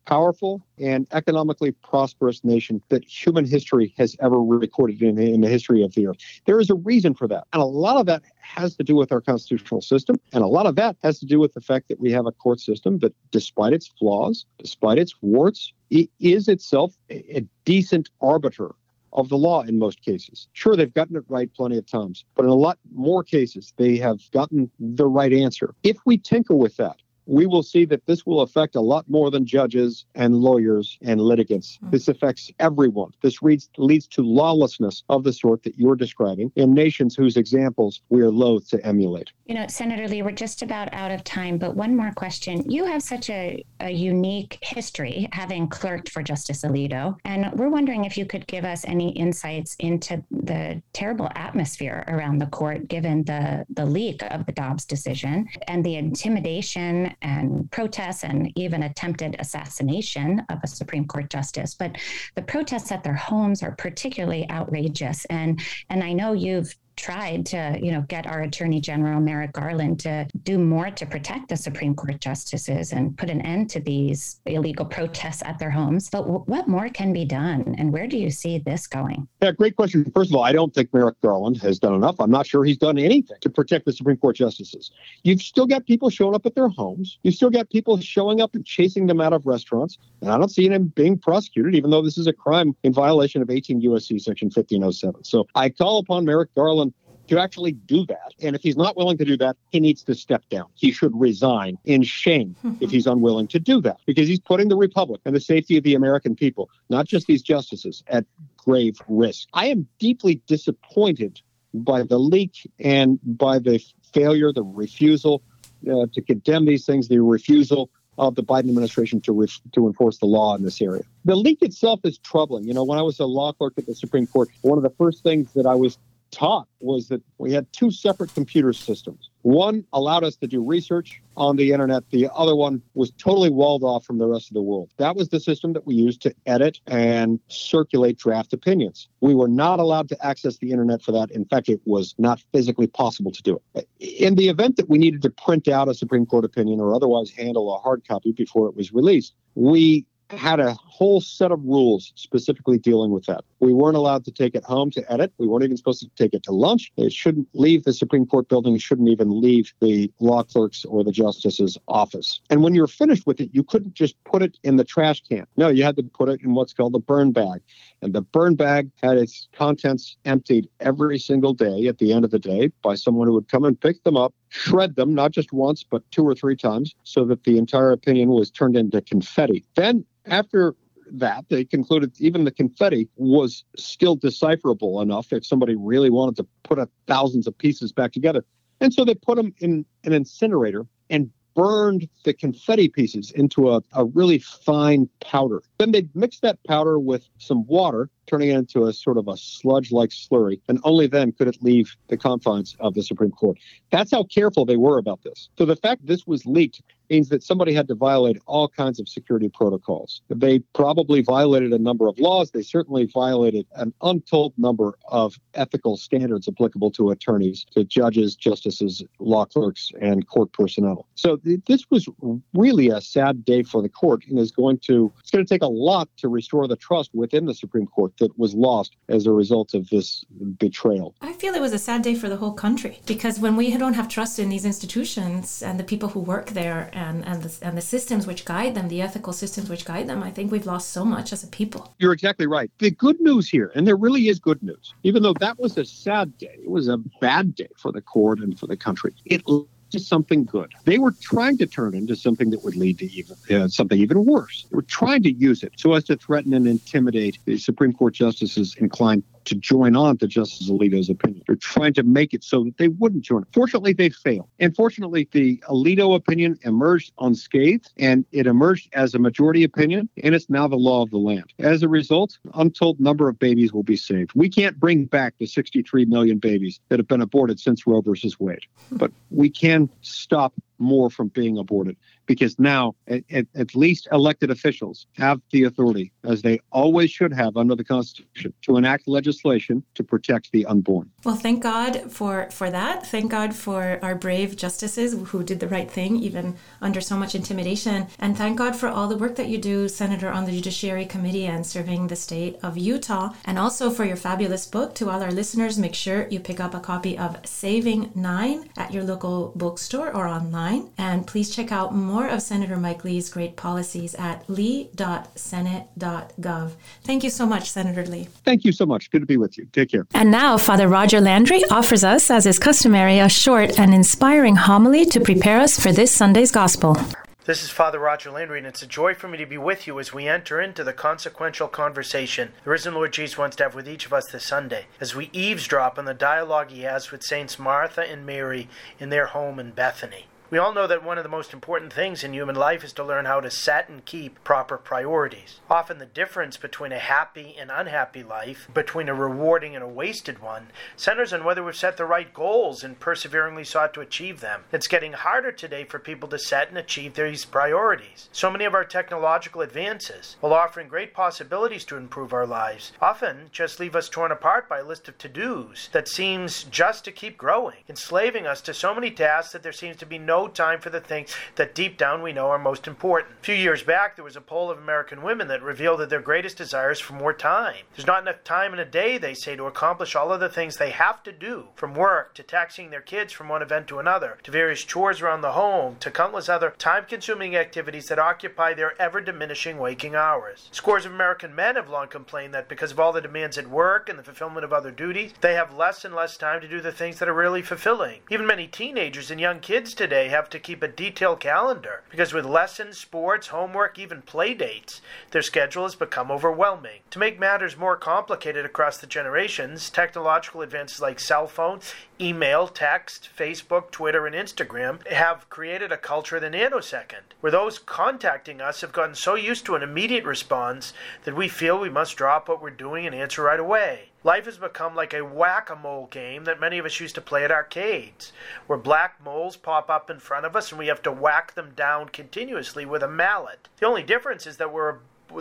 powerful 0.05 0.65
and 0.79 1.07
economically 1.11 1.71
prosperous 1.71 2.43
nation 2.43 2.81
that 2.89 3.03
human 3.03 3.45
history 3.45 3.93
has 3.97 4.15
ever 4.21 4.39
recorded 4.39 5.01
in, 5.01 5.17
in, 5.17 5.41
the 5.41 5.47
history 5.47 5.83
of 5.83 5.93
the 5.93 6.07
earth. 6.07 6.17
There 6.45 6.59
is 6.59 6.69
a 6.69 6.75
reason 6.75 7.13
for 7.13 7.27
that. 7.27 7.45
And 7.53 7.61
a 7.61 7.65
lot 7.65 7.97
of 7.97 8.05
that 8.05 8.23
has 8.39 8.75
to 8.75 8.83
do 8.83 8.95
with 8.95 9.11
our 9.11 9.21
constitutional 9.21 9.81
system. 9.81 10.17
And 10.33 10.43
a 10.43 10.47
lot 10.47 10.65
of 10.65 10.75
that 10.75 10.95
has 11.03 11.19
to 11.19 11.25
do 11.25 11.39
with 11.39 11.53
the 11.53 11.61
fact 11.61 11.87
that 11.89 11.99
we 11.99 12.11
have 12.11 12.25
a 12.25 12.31
court 12.31 12.59
system 12.59 12.99
that, 12.99 13.13
despite 13.31 13.73
its 13.73 13.87
flaws, 13.87 14.45
despite 14.59 14.97
its 14.97 15.15
warts, 15.21 15.73
it 15.89 16.09
is 16.19 16.47
itself 16.47 16.95
a, 17.09 17.37
a 17.37 17.45
decent 17.65 18.09
arbiter 18.21 18.75
of 19.15 19.29
the 19.29 19.37
law 19.37 19.61
in 19.61 19.79
most 19.79 20.01
cases. 20.01 20.47
Sure, 20.53 20.75
they've 20.75 20.93
gotten 20.93 21.15
it 21.15 21.23
right 21.29 21.51
plenty 21.53 21.77
of 21.77 21.85
times, 21.85 22.25
but 22.35 22.43
in 22.43 22.49
a 22.49 22.55
lot 22.55 22.77
more 22.93 23.23
cases, 23.23 23.73
they 23.77 23.95
have 23.95 24.19
gotten 24.31 24.69
the 24.79 25.07
right 25.07 25.33
answer. 25.33 25.73
If 25.83 25.97
we 26.05 26.17
tinker 26.17 26.55
with 26.55 26.75
that, 26.77 26.97
we 27.25 27.45
will 27.45 27.63
see 27.63 27.85
that 27.85 28.05
this 28.05 28.25
will 28.25 28.41
affect 28.41 28.75
a 28.75 28.81
lot 28.81 29.09
more 29.09 29.31
than 29.31 29.45
judges 29.45 30.05
and 30.15 30.35
lawyers 30.35 30.97
and 31.01 31.21
litigants. 31.21 31.77
Mm-hmm. 31.77 31.91
This 31.91 32.07
affects 32.07 32.51
everyone. 32.59 33.11
This 33.21 33.41
leads, 33.41 33.69
leads 33.77 34.07
to 34.09 34.21
lawlessness 34.21 35.03
of 35.09 35.23
the 35.23 35.33
sort 35.33 35.63
that 35.63 35.77
you're 35.77 35.95
describing 35.95 36.51
in 36.55 36.73
nations 36.73 37.15
whose 37.15 37.37
examples 37.37 38.01
we 38.09 38.21
are 38.21 38.31
loath 38.31 38.69
to 38.69 38.85
emulate. 38.85 39.31
You 39.45 39.55
know, 39.55 39.67
Senator 39.67 40.07
Lee, 40.07 40.21
we're 40.21 40.31
just 40.31 40.61
about 40.61 40.93
out 40.93 41.11
of 41.11 41.23
time, 41.23 41.57
but 41.57 41.75
one 41.75 41.95
more 41.95 42.11
question. 42.15 42.69
You 42.69 42.85
have 42.85 43.01
such 43.01 43.29
a, 43.29 43.63
a 43.79 43.91
unique 43.91 44.57
history 44.61 45.27
having 45.31 45.67
clerked 45.67 46.09
for 46.09 46.23
Justice 46.23 46.63
Alito, 46.63 47.15
and 47.25 47.51
we're 47.53 47.69
wondering 47.69 48.05
if 48.05 48.17
you 48.17 48.25
could 48.25 48.47
give 48.47 48.65
us 48.65 48.85
any 48.85 49.09
insights 49.11 49.75
into 49.79 50.23
the 50.31 50.81
terrible 50.93 51.29
atmosphere 51.35 52.03
around 52.07 52.39
the 52.39 52.45
court 52.47 52.87
given 52.87 53.23
the, 53.23 53.65
the 53.69 53.85
leak 53.85 54.21
of 54.31 54.45
the 54.45 54.51
Dobbs 54.51 54.85
decision 54.85 55.47
and 55.67 55.83
the 55.83 55.95
intimidation 55.95 57.14
and 57.21 57.69
protests 57.71 58.23
and 58.23 58.51
even 58.55 58.83
attempted 58.83 59.35
assassination 59.39 60.41
of 60.49 60.59
a 60.63 60.67
Supreme 60.67 61.05
Court 61.05 61.29
justice. 61.29 61.73
But 61.73 61.97
the 62.35 62.41
protests 62.41 62.91
at 62.91 63.03
their 63.03 63.15
homes 63.15 63.63
are 63.63 63.75
particularly 63.75 64.49
outrageous. 64.49 65.25
And 65.25 65.61
and 65.89 66.03
I 66.03 66.13
know 66.13 66.33
you've 66.33 66.75
tried 66.95 67.45
to, 67.47 67.77
you 67.81 67.91
know, 67.91 68.01
get 68.01 68.27
our 68.27 68.41
Attorney 68.41 68.79
General 68.79 69.19
Merrick 69.19 69.53
Garland 69.53 69.99
to 70.01 70.27
do 70.43 70.57
more 70.57 70.89
to 70.91 71.05
protect 71.05 71.49
the 71.49 71.57
Supreme 71.57 71.95
Court 71.95 72.19
justices 72.19 72.91
and 72.91 73.17
put 73.17 73.29
an 73.29 73.41
end 73.41 73.69
to 73.71 73.79
these 73.79 74.39
illegal 74.45 74.85
protests 74.85 75.43
at 75.43 75.59
their 75.59 75.71
homes. 75.71 76.09
But 76.09 76.21
w- 76.21 76.43
what 76.45 76.67
more 76.67 76.89
can 76.89 77.13
be 77.13 77.25
done, 77.25 77.75
and 77.77 77.91
where 77.91 78.07
do 78.07 78.17
you 78.17 78.29
see 78.29 78.59
this 78.59 78.87
going? 78.87 79.27
Yeah, 79.41 79.51
great 79.51 79.75
question. 79.75 80.09
First 80.15 80.31
of 80.31 80.35
all, 80.35 80.43
I 80.43 80.51
don't 80.51 80.73
think 80.73 80.93
Merrick 80.93 81.19
Garland 81.21 81.57
has 81.61 81.79
done 81.79 81.93
enough. 81.93 82.15
I'm 82.19 82.31
not 82.31 82.47
sure 82.47 82.63
he's 82.63 82.77
done 82.77 82.97
anything 82.97 83.37
to 83.41 83.49
protect 83.49 83.85
the 83.85 83.93
Supreme 83.93 84.17
Court 84.17 84.35
justices. 84.35 84.91
You've 85.23 85.41
still 85.41 85.65
got 85.65 85.85
people 85.85 86.09
showing 86.09 86.35
up 86.35 86.45
at 86.45 86.55
their 86.55 86.69
homes. 86.69 87.19
You've 87.23 87.35
still 87.35 87.49
got 87.49 87.69
people 87.69 87.99
showing 87.99 88.41
up 88.41 88.55
and 88.55 88.65
chasing 88.65 89.07
them 89.07 89.21
out 89.21 89.33
of 89.33 89.45
restaurants. 89.45 89.97
And 90.21 90.31
I 90.31 90.37
don't 90.37 90.49
see 90.49 90.67
him 90.67 90.87
being 90.95 91.17
prosecuted, 91.17 91.75
even 91.75 91.91
though 91.91 92.01
this 92.01 92.17
is 92.17 92.27
a 92.27 92.33
crime 92.33 92.75
in 92.83 92.93
violation 92.93 93.41
of 93.41 93.49
18 93.49 93.81
U.S.C. 93.81 94.19
Section 94.19 94.47
1507. 94.47 95.23
So 95.23 95.45
I 95.55 95.69
call 95.69 95.99
upon 95.99 96.25
Merrick 96.25 96.53
Garland 96.55 96.84
to 97.27 97.39
actually 97.39 97.71
do 97.71 98.05
that. 98.05 98.33
And 98.41 98.55
if 98.55 98.61
he's 98.61 98.77
not 98.77 98.95
willing 98.95 99.17
to 99.17 99.25
do 99.25 99.37
that, 99.37 99.57
he 99.69 99.79
needs 99.79 100.03
to 100.03 100.15
step 100.15 100.43
down. 100.49 100.65
He 100.75 100.91
should 100.91 101.11
resign 101.19 101.77
in 101.85 102.03
shame 102.03 102.55
if 102.79 102.91
he's 102.91 103.07
unwilling 103.07 103.47
to 103.47 103.59
do 103.59 103.81
that 103.81 103.99
because 104.05 104.27
he's 104.27 104.39
putting 104.39 104.69
the 104.69 104.75
Republic 104.75 105.21
and 105.25 105.35
the 105.35 105.39
safety 105.39 105.77
of 105.77 105.83
the 105.83 105.95
American 105.95 106.35
people, 106.35 106.69
not 106.89 107.05
just 107.05 107.27
these 107.27 107.41
justices, 107.41 108.03
at 108.07 108.25
grave 108.57 108.97
risk. 109.07 109.47
I 109.53 109.67
am 109.67 109.87
deeply 109.99 110.41
disappointed 110.47 111.41
by 111.73 112.03
the 112.03 112.17
leak 112.17 112.69
and 112.79 113.19
by 113.23 113.59
the 113.59 113.83
failure, 114.13 114.51
the 114.53 114.63
refusal 114.63 115.41
uh, 115.89 116.07
to 116.13 116.21
condemn 116.21 116.65
these 116.65 116.85
things, 116.85 117.07
the 117.07 117.19
refusal 117.19 117.89
of 118.17 118.35
the 118.35 118.43
Biden 118.43 118.69
administration 118.69 119.19
to 119.21 119.33
re- 119.33 119.47
to 119.73 119.87
enforce 119.87 120.17
the 120.19 120.25
law 120.25 120.55
in 120.55 120.63
this 120.63 120.81
area. 120.81 121.03
The 121.25 121.35
leak 121.35 121.61
itself 121.61 121.99
is 122.03 122.17
troubling. 122.17 122.63
You 122.63 122.73
know, 122.73 122.83
when 122.83 122.97
I 122.97 123.01
was 123.01 123.19
a 123.19 123.25
law 123.25 123.51
clerk 123.51 123.73
at 123.77 123.85
the 123.85 123.95
Supreme 123.95 124.25
Court, 124.25 124.49
one 124.61 124.77
of 124.77 124.83
the 124.83 124.89
first 124.91 125.21
things 125.23 125.51
that 125.53 125.65
I 125.65 125.75
was 125.75 125.97
taught 126.31 126.67
was 126.79 127.07
that 127.07 127.21
we 127.37 127.53
had 127.53 127.71
two 127.71 127.91
separate 127.91 128.33
computer 128.33 128.73
systems. 128.73 129.29
One 129.41 129.85
allowed 129.93 130.23
us 130.23 130.35
to 130.37 130.47
do 130.47 130.63
research 130.63 131.21
on 131.37 131.55
the 131.55 131.71
internet, 131.71 132.09
the 132.09 132.29
other 132.33 132.55
one 132.55 132.81
was 132.93 133.11
totally 133.11 133.49
walled 133.49 133.83
off 133.83 134.05
from 134.05 134.17
the 134.17 134.27
rest 134.27 134.49
of 134.49 134.53
the 134.53 134.61
world. 134.61 134.89
That 134.97 135.15
was 135.15 135.29
the 135.29 135.39
system 135.39 135.73
that 135.73 135.85
we 135.85 135.95
used 135.95 136.21
to 136.21 136.33
edit 136.45 136.79
and 136.87 137.39
circulate 137.47 138.17
draft 138.17 138.53
opinions. 138.53 139.07
We 139.21 139.35
were 139.35 139.47
not 139.47 139.79
allowed 139.79 140.09
to 140.09 140.25
access 140.25 140.57
the 140.57 140.71
internet 140.71 141.01
for 141.01 141.11
that. 141.11 141.31
In 141.31 141.45
fact, 141.45 141.69
it 141.69 141.81
was 141.85 142.15
not 142.17 142.41
physically 142.53 142.87
possible 142.87 143.31
to 143.31 143.43
do 143.43 143.61
it. 143.75 143.87
In 143.99 144.35
the 144.35 144.49
event 144.49 144.77
that 144.77 144.89
we 144.89 144.97
needed 144.97 145.21
to 145.23 145.29
print 145.29 145.67
out 145.67 145.89
a 145.89 145.93
Supreme 145.93 146.25
Court 146.25 146.45
opinion 146.45 146.79
or 146.79 146.93
otherwise 146.93 147.29
handle 147.29 147.75
a 147.75 147.79
hard 147.79 148.07
copy 148.07 148.31
before 148.31 148.67
it 148.67 148.75
was 148.75 148.93
released, 148.93 149.33
we 149.55 150.05
had 150.29 150.59
a 150.59 150.75
whole 150.95 151.19
set 151.19 151.51
of 151.51 151.61
rules 151.65 152.13
specifically 152.15 152.77
dealing 152.77 153.11
with 153.11 153.25
that. 153.25 153.43
We 153.59 153.73
weren't 153.73 153.97
allowed 153.97 154.23
to 154.25 154.31
take 154.31 154.55
it 154.55 154.63
home 154.63 154.91
to 154.91 155.11
edit. 155.11 155.33
We 155.37 155.45
weren't 155.45 155.65
even 155.65 155.75
supposed 155.75 155.99
to 156.01 156.09
take 156.15 156.33
it 156.33 156.43
to 156.43 156.53
lunch. 156.53 156.89
It 156.95 157.11
shouldn't 157.11 157.49
leave 157.53 157.83
the 157.83 157.91
Supreme 157.91 158.25
Court 158.25 158.47
building. 158.47 158.75
It 158.75 158.81
shouldn't 158.81 159.09
even 159.09 159.41
leave 159.41 159.73
the 159.81 160.09
law 160.21 160.43
clerk's 160.43 160.85
or 160.85 161.03
the 161.03 161.11
justice's 161.11 161.77
office. 161.89 162.39
And 162.49 162.63
when 162.63 162.75
you're 162.75 162.87
finished 162.87 163.27
with 163.27 163.41
it, 163.41 163.49
you 163.51 163.61
couldn't 163.61 163.93
just 163.93 164.15
put 164.23 164.41
it 164.41 164.57
in 164.63 164.77
the 164.77 164.85
trash 164.85 165.21
can. 165.27 165.45
No, 165.57 165.67
you 165.67 165.83
had 165.83 165.97
to 165.97 166.03
put 166.03 166.29
it 166.29 166.41
in 166.41 166.53
what's 166.53 166.71
called 166.71 166.93
the 166.93 166.99
burn 166.99 167.33
bag. 167.33 167.61
And 168.01 168.13
the 168.13 168.21
burn 168.21 168.55
bag 168.55 168.89
had 169.03 169.17
its 169.17 169.49
contents 169.53 170.15
emptied 170.23 170.69
every 170.79 171.19
single 171.19 171.53
day 171.53 171.87
at 171.87 171.97
the 171.97 172.13
end 172.13 172.23
of 172.23 172.31
the 172.31 172.39
day 172.39 172.71
by 172.83 172.95
someone 172.95 173.27
who 173.27 173.33
would 173.33 173.49
come 173.49 173.65
and 173.65 173.77
pick 173.77 174.01
them 174.03 174.15
up, 174.15 174.33
shred 174.47 174.95
them, 174.95 175.13
not 175.13 175.31
just 175.31 175.51
once, 175.51 175.83
but 175.83 176.09
two 176.11 176.23
or 176.23 176.35
three 176.35 176.55
times, 176.55 176.95
so 177.03 177.25
that 177.25 177.43
the 177.43 177.57
entire 177.57 177.91
opinion 177.91 178.29
was 178.29 178.49
turned 178.49 178.77
into 178.77 179.01
confetti. 179.01 179.65
Then 179.75 180.05
after 180.27 180.73
that, 181.11 181.45
they 181.49 181.65
concluded 181.65 182.13
even 182.19 182.43
the 182.43 182.51
confetti 182.51 183.07
was 183.15 183.63
still 183.77 184.15
decipherable 184.15 185.01
enough 185.01 185.31
if 185.31 185.45
somebody 185.45 185.75
really 185.75 186.09
wanted 186.09 186.35
to 186.37 186.47
put 186.63 186.79
a, 186.79 186.87
thousands 187.07 187.47
of 187.47 187.57
pieces 187.57 187.91
back 187.91 188.11
together. 188.11 188.45
And 188.81 188.93
so 188.93 189.05
they 189.05 189.15
put 189.15 189.37
them 189.37 189.53
in 189.59 189.85
an 190.03 190.13
incinerator 190.13 190.85
and 191.09 191.31
burned 191.55 192.07
the 192.25 192.33
confetti 192.33 192.89
pieces 192.89 193.31
into 193.31 193.71
a, 193.71 193.81
a 193.93 194.05
really 194.05 194.39
fine 194.39 195.09
powder. 195.21 195.63
Then 195.77 195.91
they 195.91 196.07
mixed 196.13 196.41
that 196.41 196.61
powder 196.67 196.99
with 196.99 197.27
some 197.37 197.65
water, 197.65 198.09
turning 198.27 198.49
it 198.49 198.57
into 198.57 198.85
a 198.85 198.93
sort 198.93 199.17
of 199.17 199.27
a 199.27 199.37
sludge 199.37 199.91
like 199.91 200.09
slurry, 200.09 200.59
and 200.67 200.79
only 200.83 201.07
then 201.07 201.31
could 201.31 201.47
it 201.47 201.57
leave 201.61 201.95
the 202.09 202.17
confines 202.17 202.75
of 202.79 202.93
the 202.93 203.03
Supreme 203.03 203.31
Court. 203.31 203.57
That's 203.89 204.11
how 204.11 204.23
careful 204.23 204.65
they 204.65 204.77
were 204.77 204.97
about 204.97 205.23
this. 205.23 205.49
So 205.57 205.65
the 205.65 205.77
fact 205.77 206.05
this 206.05 206.27
was 206.27 206.45
leaked 206.45 206.81
means 207.09 207.29
that 207.29 207.43
somebody 207.43 207.73
had 207.73 207.87
to 207.87 207.95
violate 207.95 208.37
all 208.45 208.67
kinds 208.67 208.99
of 208.99 209.07
security 209.07 209.49
protocols. 209.49 210.21
They 210.29 210.59
probably 210.73 211.21
violated 211.21 211.71
a 211.73 211.79
number 211.79 212.07
of 212.07 212.19
laws. 212.19 212.51
They 212.51 212.61
certainly 212.61 213.05
violated 213.05 213.65
an 213.75 213.93
untold 214.01 214.53
number 214.57 214.97
of 215.09 215.35
ethical 215.53 215.97
standards 215.97 216.47
applicable 216.47 216.91
to 216.91 217.11
attorneys, 217.11 217.65
to 217.73 217.83
judges, 217.83 218.35
justices, 218.35 219.03
law 219.19 219.45
clerks, 219.45 219.91
and 220.01 220.27
court 220.27 220.51
personnel. 220.53 221.07
So 221.15 221.37
th- 221.37 221.61
this 221.67 221.85
was 221.89 222.07
really 222.53 222.89
a 222.89 223.01
sad 223.01 223.45
day 223.45 223.63
for 223.63 223.81
the 223.81 223.89
court 223.89 224.23
and 224.27 224.39
is 224.39 224.51
going 224.51 224.79
to 224.79 225.11
it's 225.19 225.31
going 225.31 225.45
to 225.45 225.53
take 225.53 225.61
a 225.61 225.67
lot 225.67 226.09
to 226.17 226.27
restore 226.27 226.67
the 226.67 226.75
trust 226.75 227.11
within 227.13 227.45
the 227.45 227.53
Supreme 227.53 227.87
Court 227.87 228.13
that 228.19 228.37
was 228.37 228.53
lost 228.53 228.95
as 229.09 229.25
a 229.25 229.31
result 229.31 229.73
of 229.73 229.89
this 229.89 230.25
betrayal. 230.57 231.15
I 231.21 231.33
feel 231.33 231.53
it 231.53 231.61
was 231.61 231.73
a 231.73 231.79
sad 231.79 232.01
day 232.01 232.15
for 232.15 232.29
the 232.29 232.37
whole 232.37 232.53
country 232.53 232.99
because 233.05 233.39
when 233.39 233.55
we 233.55 233.75
don't 233.77 233.93
have 233.93 234.07
trust 234.07 234.39
in 234.39 234.49
these 234.49 234.65
institutions 234.65 235.61
and 235.61 235.79
the 235.79 235.83
people 235.83 236.09
who 236.09 236.19
work 236.19 236.47
there 236.51 236.89
and 236.95 237.25
and 237.25 237.43
the, 237.43 237.65
and 237.65 237.77
the 237.77 237.81
systems 237.81 238.25
which 238.25 238.45
guide 238.45 238.73
them, 238.73 238.87
the 238.87 239.01
ethical 239.01 239.33
systems 239.33 239.69
which 239.69 239.85
guide 239.85 240.07
them, 240.07 240.23
I 240.23 240.31
think 240.31 240.51
we've 240.51 240.65
lost 240.65 240.89
so 240.89 241.05
much 241.05 241.33
as 241.33 241.43
a 241.43 241.47
people. 241.47 241.93
You're 241.99 242.13
exactly 242.13 242.47
right. 242.47 242.71
The 242.79 242.91
good 242.91 243.19
news 243.19 243.47
here, 243.49 243.71
and 243.75 243.85
there 243.85 243.97
really 243.97 244.29
is 244.29 244.39
good 244.39 244.63
news, 244.63 244.93
even 245.03 245.21
though 245.21 245.33
that 245.35 245.59
was 245.59 245.77
a 245.77 245.85
sad 245.85 246.37
day, 246.37 246.57
it 246.63 246.69
was 246.69 246.87
a 246.87 246.97
bad 247.19 247.53
day 247.55 247.69
for 247.77 247.91
the 247.91 248.01
court 248.01 248.39
and 248.39 248.57
for 248.57 248.67
the 248.67 248.77
country. 248.77 249.13
It 249.25 249.43
to 249.91 249.99
something 249.99 250.45
good. 250.45 250.73
They 250.85 250.97
were 250.97 251.13
trying 251.21 251.57
to 251.59 251.67
turn 251.67 251.93
into 251.93 252.15
something 252.15 252.49
that 252.49 252.63
would 252.63 252.75
lead 252.75 252.99
to 252.99 253.11
even 253.11 253.35
uh, 253.51 253.67
something 253.67 253.99
even 253.99 254.25
worse. 254.25 254.65
They 254.69 254.75
were 254.75 254.81
trying 254.81 255.23
to 255.23 255.31
use 255.31 255.63
it 255.63 255.73
so 255.77 255.93
as 255.93 256.03
to 256.05 256.15
threaten 256.17 256.53
and 256.53 256.67
intimidate 256.67 257.37
the 257.45 257.57
Supreme 257.57 257.93
Court 257.93 258.13
justices 258.13 258.75
inclined 258.79 259.23
to 259.45 259.55
join 259.55 259.95
on 259.95 260.17
to 260.17 260.27
Justice 260.27 260.69
Alito's 260.69 261.09
opinion. 261.09 261.43
They're 261.47 261.55
trying 261.55 261.93
to 261.93 262.03
make 262.03 262.33
it 262.33 262.43
so 262.43 262.63
that 262.63 262.77
they 262.77 262.87
wouldn't 262.87 263.23
join. 263.23 263.45
Fortunately, 263.53 263.93
they 263.93 264.09
failed. 264.09 264.49
And 264.59 264.75
fortunately, 264.75 265.27
the 265.31 265.57
Alito 265.69 266.15
opinion 266.15 266.57
emerged 266.63 267.13
unscathed 267.19 267.91
and 267.97 268.25
it 268.31 268.47
emerged 268.47 268.89
as 268.93 269.13
a 269.13 269.19
majority 269.19 269.63
opinion, 269.63 270.09
and 270.23 270.35
it's 270.35 270.49
now 270.49 270.67
the 270.67 270.75
law 270.75 271.03
of 271.03 271.11
the 271.11 271.17
land. 271.17 271.53
As 271.59 271.83
a 271.83 271.89
result, 271.89 272.37
untold 272.53 272.99
number 272.99 273.29
of 273.29 273.39
babies 273.39 273.73
will 273.73 273.83
be 273.83 273.97
saved. 273.97 274.31
We 274.35 274.49
can't 274.49 274.79
bring 274.79 275.05
back 275.05 275.35
the 275.37 275.45
63 275.45 276.05
million 276.05 276.39
babies 276.39 276.79
that 276.89 276.99
have 276.99 277.07
been 277.07 277.21
aborted 277.21 277.59
since 277.59 277.85
Roe 277.87 278.01
versus 278.01 278.39
Wade, 278.39 278.65
but 278.91 279.11
we 279.29 279.49
can 279.49 279.89
stop 280.01 280.53
more 280.77 281.09
from 281.09 281.29
being 281.29 281.57
aborted 281.57 281.95
because 282.25 282.57
now 282.59 282.95
at, 283.07 283.23
at, 283.55 283.75
least 283.75 284.07
elected 284.11 284.51
officials 284.51 285.07
have 285.17 285.41
the 285.51 285.63
authority, 285.63 286.11
as 286.23 286.41
they 286.41 286.59
always 286.71 287.11
should 287.11 287.33
have 287.33 287.57
under 287.57 287.75
the 287.75 287.83
Constitution, 287.83 288.53
to 288.61 288.77
enact 288.77 289.07
legislation 289.07 289.83
to 289.95 290.03
protect 290.03 290.51
the 290.51 290.65
unborn. 290.65 291.09
Well, 291.23 291.35
thank 291.35 291.61
God 291.63 292.11
for, 292.11 292.49
for 292.51 292.69
that. 292.69 293.05
Thank 293.07 293.31
God 293.31 293.53
for 293.53 293.99
our 294.01 294.15
brave 294.15 294.55
justices 294.55 295.15
who 295.29 295.43
did 295.43 295.59
the 295.59 295.67
right 295.67 295.89
thing, 295.89 296.17
even 296.17 296.55
under 296.81 297.01
so 297.01 297.17
much 297.17 297.35
intimidation. 297.35 298.07
And 298.19 298.37
thank 298.37 298.57
God 298.57 298.75
for 298.75 298.87
all 298.87 299.07
the 299.07 299.17
work 299.17 299.35
that 299.35 299.49
you 299.49 299.57
do, 299.57 299.87
Senator, 299.89 300.29
on 300.29 300.45
the 300.45 300.51
Judiciary 300.51 301.05
Committee 301.05 301.45
and 301.45 301.65
serving 301.65 302.07
the 302.07 302.15
state 302.15 302.57
of 302.63 302.77
Utah. 302.77 303.33
And 303.43 303.59
also 303.59 303.89
for 303.89 304.05
your 304.05 304.15
fabulous 304.15 304.65
book. 304.65 304.95
To 304.95 305.09
all 305.09 305.21
our 305.21 305.31
listeners, 305.31 305.77
make 305.77 305.95
sure 305.95 306.27
you 306.29 306.39
pick 306.39 306.59
up 306.59 306.73
a 306.73 306.79
copy 306.79 307.17
of 307.17 307.37
Saving 307.45 308.11
Nine 308.15 308.69
at 308.77 308.93
your 308.93 309.03
local 309.03 309.51
bookstore 309.55 310.15
or 310.15 310.27
online. 310.27 310.89
And 310.97 311.27
please 311.27 311.53
check 311.53 311.71
out 311.71 311.93
more 311.93 312.14
more 312.15 312.27
of 312.29 312.41
Senator 312.41 312.77
Mike 312.77 313.03
Lee's 313.03 313.29
great 313.29 313.57
policies 313.57 314.15
at 314.15 314.49
lee.senate.gov. 314.49 316.71
Thank 317.03 317.25
you 317.25 317.29
so 317.29 317.45
much, 317.45 317.69
Senator 317.69 318.05
Lee. 318.05 318.29
Thank 318.45 318.63
you 318.63 318.71
so 318.71 318.85
much. 318.85 319.11
Good 319.11 319.19
to 319.19 319.25
be 319.25 319.35
with 319.35 319.57
you. 319.57 319.67
Take 319.73 319.91
care. 319.91 320.07
And 320.13 320.31
now, 320.31 320.57
Father 320.57 320.87
Roger 320.87 321.19
Landry 321.19 321.61
offers 321.69 322.05
us, 322.05 322.31
as 322.31 322.45
is 322.45 322.57
customary, 322.57 323.19
a 323.19 323.27
short 323.27 323.77
and 323.77 323.93
inspiring 323.93 324.55
homily 324.55 325.03
to 325.07 325.19
prepare 325.19 325.59
us 325.59 325.77
for 325.77 325.91
this 325.91 326.13
Sunday's 326.13 326.53
Gospel. 326.53 326.95
This 327.43 327.63
is 327.63 327.69
Father 327.69 327.99
Roger 327.99 328.31
Landry, 328.31 328.59
and 328.59 328.65
it's 328.65 328.81
a 328.81 328.87
joy 328.87 329.13
for 329.13 329.27
me 329.27 329.37
to 329.37 329.45
be 329.45 329.57
with 329.57 329.85
you 329.85 329.99
as 329.99 330.13
we 330.13 330.25
enter 330.25 330.61
into 330.61 330.85
the 330.85 330.93
consequential 330.93 331.67
conversation 331.67 332.53
the 332.63 332.69
risen 332.69 332.93
Lord 332.93 333.11
Jesus 333.11 333.37
wants 333.37 333.57
to 333.57 333.63
have 333.63 333.75
with 333.75 333.89
each 333.89 334.05
of 334.05 334.13
us 334.13 334.31
this 334.31 334.45
Sunday, 334.45 334.85
as 335.01 335.13
we 335.13 335.29
eavesdrop 335.33 335.99
on 335.99 336.05
the 336.05 336.13
dialogue 336.13 336.71
he 336.71 336.83
has 336.83 337.11
with 337.11 337.23
Saints 337.23 337.59
Martha 337.59 338.09
and 338.09 338.25
Mary 338.25 338.69
in 338.99 339.09
their 339.09 339.25
home 339.27 339.59
in 339.59 339.71
Bethany. 339.71 340.27
We 340.51 340.59
all 340.59 340.73
know 340.73 340.85
that 340.85 341.03
one 341.03 341.17
of 341.17 341.23
the 341.23 341.29
most 341.29 341.53
important 341.53 341.91
things 341.91 342.23
in 342.23 342.31
human 342.31 342.55
life 342.55 342.83
is 342.83 342.93
to 342.93 343.03
learn 343.03 343.25
how 343.25 343.39
to 343.39 343.49
set 343.49 343.89
and 343.89 344.05
keep 344.05 344.43
proper 344.43 344.77
priorities. 344.77 345.59
Often, 345.71 345.97
the 345.97 346.05
difference 346.05 346.55
between 346.55 346.91
a 346.91 346.99
happy 346.99 347.55
and 347.59 347.71
unhappy 347.71 348.21
life, 348.21 348.69
between 348.71 349.09
a 349.09 349.15
rewarding 349.15 349.73
and 349.73 349.83
a 349.83 349.87
wasted 349.87 350.43
one, 350.43 350.67
centers 350.95 351.33
on 351.33 351.43
whether 351.43 351.63
we've 351.63 351.75
set 351.75 351.97
the 351.97 352.05
right 352.05 352.31
goals 352.31 352.83
and 352.83 352.99
perseveringly 352.99 353.63
sought 353.63 353.91
to 353.95 354.01
achieve 354.01 354.39
them. 354.39 354.65
It's 354.71 354.87
getting 354.87 355.13
harder 355.13 355.51
today 355.51 355.83
for 355.83 355.97
people 355.97 356.29
to 356.29 356.37
set 356.37 356.69
and 356.69 356.77
achieve 356.77 357.15
these 357.15 357.43
priorities. 357.43 358.29
So 358.31 358.51
many 358.51 358.65
of 358.65 358.75
our 358.75 358.85
technological 358.85 359.61
advances, 359.61 360.35
while 360.41 360.53
offering 360.53 360.87
great 360.87 361.15
possibilities 361.15 361.85
to 361.85 361.97
improve 361.97 362.33
our 362.33 362.45
lives, 362.45 362.91
often 363.01 363.49
just 363.51 363.79
leave 363.79 363.95
us 363.95 364.09
torn 364.09 364.31
apart 364.31 364.69
by 364.69 364.79
a 364.79 364.85
list 364.85 365.07
of 365.07 365.17
to 365.17 365.27
dos 365.27 365.89
that 365.91 366.07
seems 366.07 366.65
just 366.65 367.03
to 367.05 367.11
keep 367.11 367.35
growing, 367.35 367.77
enslaving 367.89 368.45
us 368.45 368.61
to 368.61 368.75
so 368.75 368.93
many 368.93 369.09
tasks 369.09 369.51
that 369.51 369.63
there 369.63 369.71
seems 369.71 369.97
to 369.97 370.05
be 370.05 370.19
no 370.19 370.34
no 370.35 370.49
time 370.49 370.81
for 370.81 370.89
the 370.89 370.99
things 370.99 371.33
that 371.55 371.73
deep 371.73 371.97
down 371.97 372.21
we 372.21 372.33
know 372.33 372.49
are 372.49 372.59
most 372.59 372.87
important. 372.87 373.35
A 373.39 373.43
few 373.43 373.55
years 373.55 373.83
back, 373.83 374.15
there 374.15 374.25
was 374.25 374.35
a 374.35 374.41
poll 374.41 374.69
of 374.69 374.77
American 374.77 375.21
women 375.21 375.47
that 375.47 375.63
revealed 375.63 376.01
that 376.01 376.09
their 376.09 376.19
greatest 376.19 376.57
desire 376.57 376.91
is 376.91 376.99
for 376.99 377.13
more 377.13 377.31
time. 377.31 377.85
There's 377.95 378.05
not 378.05 378.21
enough 378.21 378.43
time 378.43 378.73
in 378.73 378.79
a 378.79 378.85
day, 378.85 379.17
they 379.17 379.33
say, 379.33 379.55
to 379.55 379.65
accomplish 379.65 380.13
all 380.13 380.33
of 380.33 380.41
the 380.41 380.49
things 380.49 380.75
they 380.75 380.89
have 380.89 381.23
to 381.23 381.31
do, 381.31 381.67
from 381.75 381.95
work 381.95 382.33
to 382.35 382.43
taxing 382.43 382.89
their 382.89 382.99
kids 382.99 383.31
from 383.31 383.47
one 383.47 383.61
event 383.61 383.87
to 383.87 383.99
another, 383.99 384.37
to 384.43 384.51
various 384.51 384.83
chores 384.83 385.21
around 385.21 385.39
the 385.39 385.53
home, 385.53 385.95
to 386.01 386.11
countless 386.11 386.49
other 386.49 386.73
time 386.77 387.05
consuming 387.07 387.55
activities 387.55 388.07
that 388.07 388.19
occupy 388.19 388.73
their 388.73 389.01
ever 389.01 389.21
diminishing 389.21 389.77
waking 389.77 390.15
hours. 390.15 390.67
Scores 390.73 391.05
of 391.05 391.13
American 391.13 391.55
men 391.55 391.77
have 391.77 391.89
long 391.89 392.09
complained 392.09 392.53
that 392.53 392.67
because 392.67 392.91
of 392.91 392.99
all 392.99 393.13
the 393.13 393.21
demands 393.21 393.57
at 393.57 393.69
work 393.69 394.09
and 394.09 394.19
the 394.19 394.23
fulfillment 394.23 394.65
of 394.65 394.73
other 394.73 394.91
duties, 394.91 395.33
they 395.39 395.53
have 395.53 395.73
less 395.73 396.03
and 396.03 396.13
less 396.13 396.35
time 396.35 396.59
to 396.59 396.67
do 396.67 396.81
the 396.81 396.91
things 396.91 397.19
that 397.19 397.29
are 397.29 397.33
really 397.33 397.61
fulfilling. 397.61 398.19
Even 398.29 398.45
many 398.45 398.67
teenagers 398.67 399.31
and 399.31 399.39
young 399.39 399.61
kids 399.61 399.93
today 399.93 400.24
today 400.25 400.35
have 400.35 400.49
to 400.49 400.59
keep 400.59 400.81
a 400.81 400.87
detailed 400.87 401.39
calendar 401.39 402.01
because 402.09 402.33
with 402.33 402.45
lessons, 402.45 402.97
sports, 402.97 403.47
homework, 403.47 403.99
even 403.99 404.21
play 404.23 404.55
dates, 404.55 405.01
their 405.31 405.41
schedule 405.43 405.83
has 405.83 405.93
become 405.95 406.31
overwhelming. 406.31 407.01
To 407.11 407.19
make 407.19 407.39
matters 407.39 407.77
more 407.77 407.95
complicated 407.95 408.65
across 408.65 408.97
the 408.97 409.07
generations, 409.07 409.89
technological 409.89 410.61
advances 410.61 410.99
like 410.99 411.19
cell 411.19 411.45
phone, 411.47 411.79
email, 412.19 412.67
text, 412.67 413.29
Facebook, 413.37 413.91
Twitter, 413.91 414.25
and 414.25 414.35
Instagram 414.35 415.05
have 415.07 415.49
created 415.49 415.91
a 415.91 415.97
culture 415.97 416.37
of 416.37 416.41
the 416.41 416.49
nanosecond, 416.49 417.33
where 417.41 417.51
those 417.51 417.79
contacting 417.79 418.61
us 418.61 418.81
have 418.81 418.93
gotten 418.93 419.15
so 419.15 419.35
used 419.35 419.65
to 419.65 419.75
an 419.75 419.83
immediate 419.83 420.23
response 420.23 420.93
that 421.23 421.35
we 421.35 421.47
feel 421.47 421.79
we 421.79 421.89
must 421.89 422.15
drop 422.15 422.47
what 422.47 422.61
we're 422.61 422.69
doing 422.69 423.05
and 423.05 423.15
answer 423.15 423.43
right 423.43 423.59
away. 423.59 424.09
Life 424.23 424.45
has 424.45 424.57
become 424.57 424.95
like 424.95 425.13
a 425.13 425.23
whack 425.23 425.69
a 425.69 425.75
mole 425.75 426.07
game 426.07 426.45
that 426.45 426.59
many 426.59 426.79
of 426.79 426.85
us 426.85 426.99
used 426.99 427.15
to 427.15 427.21
play 427.21 427.43
at 427.43 427.51
arcades, 427.51 428.33
where 428.65 428.79
black 428.79 429.23
moles 429.23 429.55
pop 429.55 429.89
up 429.89 430.09
in 430.09 430.19
front 430.19 430.45
of 430.45 430.55
us 430.55 430.71
and 430.71 430.79
we 430.79 430.87
have 430.87 431.03
to 431.03 431.11
whack 431.11 431.53
them 431.53 431.73
down 431.75 432.09
continuously 432.09 432.85
with 432.85 433.03
a 433.03 433.07
mallet. 433.07 433.69
The 433.77 433.85
only 433.85 434.03
difference 434.03 434.47
is 434.47 434.57
that 434.57 434.73
we're 434.73 434.97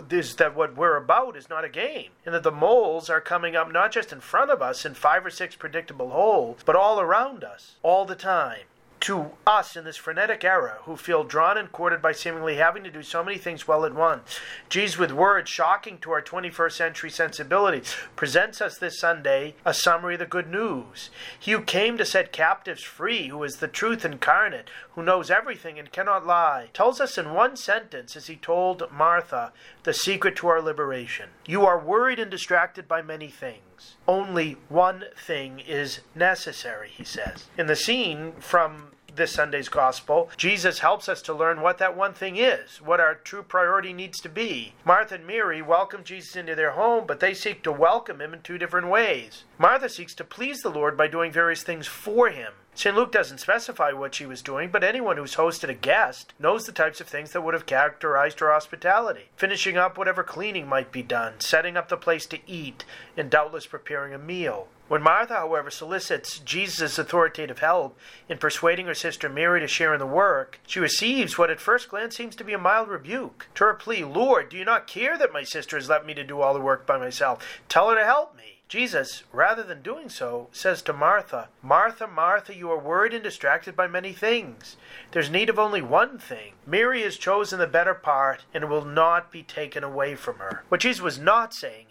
is 0.09 0.35
that 0.35 0.55
what 0.55 0.75
we're 0.75 0.97
about 0.97 1.35
is 1.35 1.49
not 1.49 1.63
a 1.63 1.69
game, 1.69 2.11
and 2.25 2.33
that 2.35 2.43
the 2.43 2.51
moles 2.51 3.09
are 3.09 3.21
coming 3.21 3.55
up 3.55 3.71
not 3.71 3.91
just 3.91 4.11
in 4.11 4.19
front 4.19 4.51
of 4.51 4.61
us 4.61 4.85
in 4.85 4.93
five 4.93 5.25
or 5.25 5.29
six 5.29 5.55
predictable 5.55 6.09
holes, 6.09 6.59
but 6.65 6.75
all 6.75 6.99
around 6.99 7.43
us, 7.43 7.75
all 7.83 8.05
the 8.05 8.15
time 8.15 8.65
to 9.05 9.29
us 9.45 9.75
in 9.75 9.85
this 9.85 9.97
frenetic 9.97 10.43
era 10.43 10.79
who 10.85 10.95
feel 10.95 11.23
drawn 11.23 11.59
and 11.59 11.71
courted 11.71 12.01
by 12.01 12.11
seemingly 12.11 12.55
having 12.55 12.83
to 12.83 12.89
do 12.89 13.03
so 13.03 13.23
many 13.23 13.37
things 13.37 13.67
well 13.67 13.85
at 13.85 13.93
once. 13.93 14.39
Jesus, 14.67 14.97
with 14.97 15.11
words 15.11 15.47
shocking 15.47 15.99
to 15.99 16.11
our 16.11 16.23
21st 16.23 16.71
century 16.71 17.11
sensibility, 17.11 17.83
presents 18.15 18.61
us 18.61 18.79
this 18.79 18.99
Sunday 18.99 19.53
a 19.63 19.75
summary 19.75 20.15
of 20.15 20.21
the 20.21 20.25
good 20.25 20.49
news. 20.49 21.11
He 21.39 21.51
who 21.51 21.61
came 21.61 21.99
to 21.99 22.05
set 22.05 22.31
captives 22.31 22.81
free, 22.81 23.27
who 23.27 23.43
is 23.43 23.57
the 23.57 23.67
truth 23.67 24.03
incarnate, 24.03 24.71
who 24.93 25.03
knows 25.03 25.29
everything 25.29 25.77
and 25.77 25.91
cannot 25.91 26.25
lie, 26.25 26.69
tells 26.73 26.99
us 26.99 27.15
in 27.15 27.31
one 27.31 27.55
sentence, 27.55 28.15
as 28.15 28.25
he 28.25 28.35
told 28.35 28.91
Martha, 28.91 29.53
the 29.83 29.93
secret 29.93 30.35
to 30.37 30.47
our 30.47 30.61
liberation. 30.63 31.29
You 31.45 31.63
are 31.63 31.77
worried 31.77 32.17
and 32.17 32.31
distracted 32.31 32.87
by 32.87 33.03
many 33.03 33.27
things. 33.27 33.97
Only 34.07 34.57
one 34.67 35.03
thing 35.15 35.59
is 35.59 35.99
necessary, 36.15 36.89
he 36.89 37.03
says. 37.03 37.45
In 37.55 37.67
the 37.67 37.75
scene 37.75 38.31
from 38.39 38.94
this 39.15 39.31
Sunday's 39.31 39.69
gospel, 39.69 40.29
Jesus 40.37 40.79
helps 40.79 41.09
us 41.09 41.21
to 41.23 41.33
learn 41.33 41.61
what 41.61 41.77
that 41.77 41.95
one 41.95 42.13
thing 42.13 42.37
is, 42.37 42.81
what 42.81 42.99
our 42.99 43.15
true 43.15 43.43
priority 43.43 43.93
needs 43.93 44.19
to 44.21 44.29
be. 44.29 44.73
Martha 44.83 45.15
and 45.15 45.27
Mary 45.27 45.61
welcome 45.61 46.03
Jesus 46.03 46.35
into 46.35 46.55
their 46.55 46.71
home, 46.71 47.05
but 47.07 47.19
they 47.19 47.33
seek 47.33 47.63
to 47.63 47.71
welcome 47.71 48.21
him 48.21 48.33
in 48.33 48.41
two 48.41 48.57
different 48.57 48.87
ways. 48.87 49.43
Martha 49.57 49.89
seeks 49.89 50.13
to 50.15 50.23
please 50.23 50.61
the 50.61 50.69
Lord 50.69 50.97
by 50.97 51.07
doing 51.07 51.31
various 51.31 51.63
things 51.63 51.87
for 51.87 52.29
him. 52.29 52.53
St. 52.77 52.93
Luke 52.93 53.13
doesn't 53.13 53.37
specify 53.37 53.93
what 53.93 54.13
she 54.13 54.25
was 54.25 54.41
doing, 54.41 54.69
but 54.69 54.83
anyone 54.83 55.15
who's 55.15 55.35
hosted 55.35 55.69
a 55.69 55.73
guest 55.73 56.33
knows 56.37 56.65
the 56.65 56.73
types 56.73 56.99
of 56.99 57.07
things 57.07 57.31
that 57.31 57.41
would 57.41 57.53
have 57.53 57.65
characterized 57.65 58.41
her 58.41 58.51
hospitality. 58.51 59.29
Finishing 59.37 59.77
up 59.77 59.97
whatever 59.97 60.23
cleaning 60.23 60.67
might 60.67 60.91
be 60.91 61.01
done, 61.01 61.39
setting 61.39 61.77
up 61.77 61.87
the 61.87 61.95
place 61.95 62.25
to 62.25 62.39
eat, 62.45 62.83
and 63.15 63.29
doubtless 63.29 63.65
preparing 63.65 64.13
a 64.13 64.17
meal. 64.17 64.67
When 64.87 65.01
Martha, 65.01 65.33
however, 65.33 65.71
solicits 65.71 66.37
Jesus' 66.39 66.99
authoritative 66.99 67.59
help 67.59 67.97
in 68.29 68.37
persuading 68.37 68.85
her 68.85 68.93
sister 68.93 69.27
Mary 69.27 69.59
to 69.59 69.67
share 69.67 69.93
in 69.93 69.99
the 69.99 70.05
work, 70.05 70.59
she 70.67 70.79
receives 70.79 71.37
what 71.37 71.49
at 71.49 71.59
first 71.59 71.89
glance 71.89 72.15
seems 72.15 72.35
to 72.35 72.43
be 72.43 72.53
a 72.53 72.59
mild 72.59 72.89
rebuke. 72.89 73.47
To 73.55 73.63
her 73.63 73.73
plea, 73.73 74.03
Lord, 74.03 74.49
do 74.49 74.57
you 74.57 74.65
not 74.65 74.85
care 74.85 75.17
that 75.17 75.33
my 75.33 75.43
sister 75.43 75.75
has 75.75 75.89
left 75.89 76.05
me 76.05 76.13
to 76.13 76.23
do 76.23 76.39
all 76.39 76.53
the 76.53 76.61
work 76.61 76.85
by 76.85 76.99
myself? 76.99 77.43
Tell 77.67 77.89
her 77.89 77.95
to 77.95 78.05
help 78.05 78.37
me. 78.37 78.55
Jesus, 78.67 79.23
rather 79.31 79.63
than 79.63 79.81
doing 79.81 80.09
so, 80.09 80.49
says 80.51 80.81
to 80.83 80.93
Martha, 80.93 81.49
Martha, 81.61 82.07
Martha, 82.07 82.55
you 82.55 82.71
are 82.71 82.79
worried 82.79 83.13
and 83.13 83.23
distracted 83.23 83.75
by 83.75 83.87
many 83.87 84.11
things. 84.11 84.75
There's 85.11 85.29
need 85.29 85.49
of 85.49 85.59
only 85.59 85.81
one 85.81 86.17
thing. 86.17 86.53
Mary 86.65 87.03
has 87.03 87.17
chosen 87.17 87.59
the 87.59 87.67
better 87.67 87.93
part, 87.93 88.43
and 88.53 88.63
it 88.63 88.67
will 88.67 88.85
not 88.85 89.31
be 89.31 89.43
taken 89.43 89.83
away 89.83 90.15
from 90.15 90.37
her. 90.37 90.63
What 90.69 90.81
Jesus 90.81 91.01
was 91.01 91.19
not 91.19 91.53
saying 91.53 91.85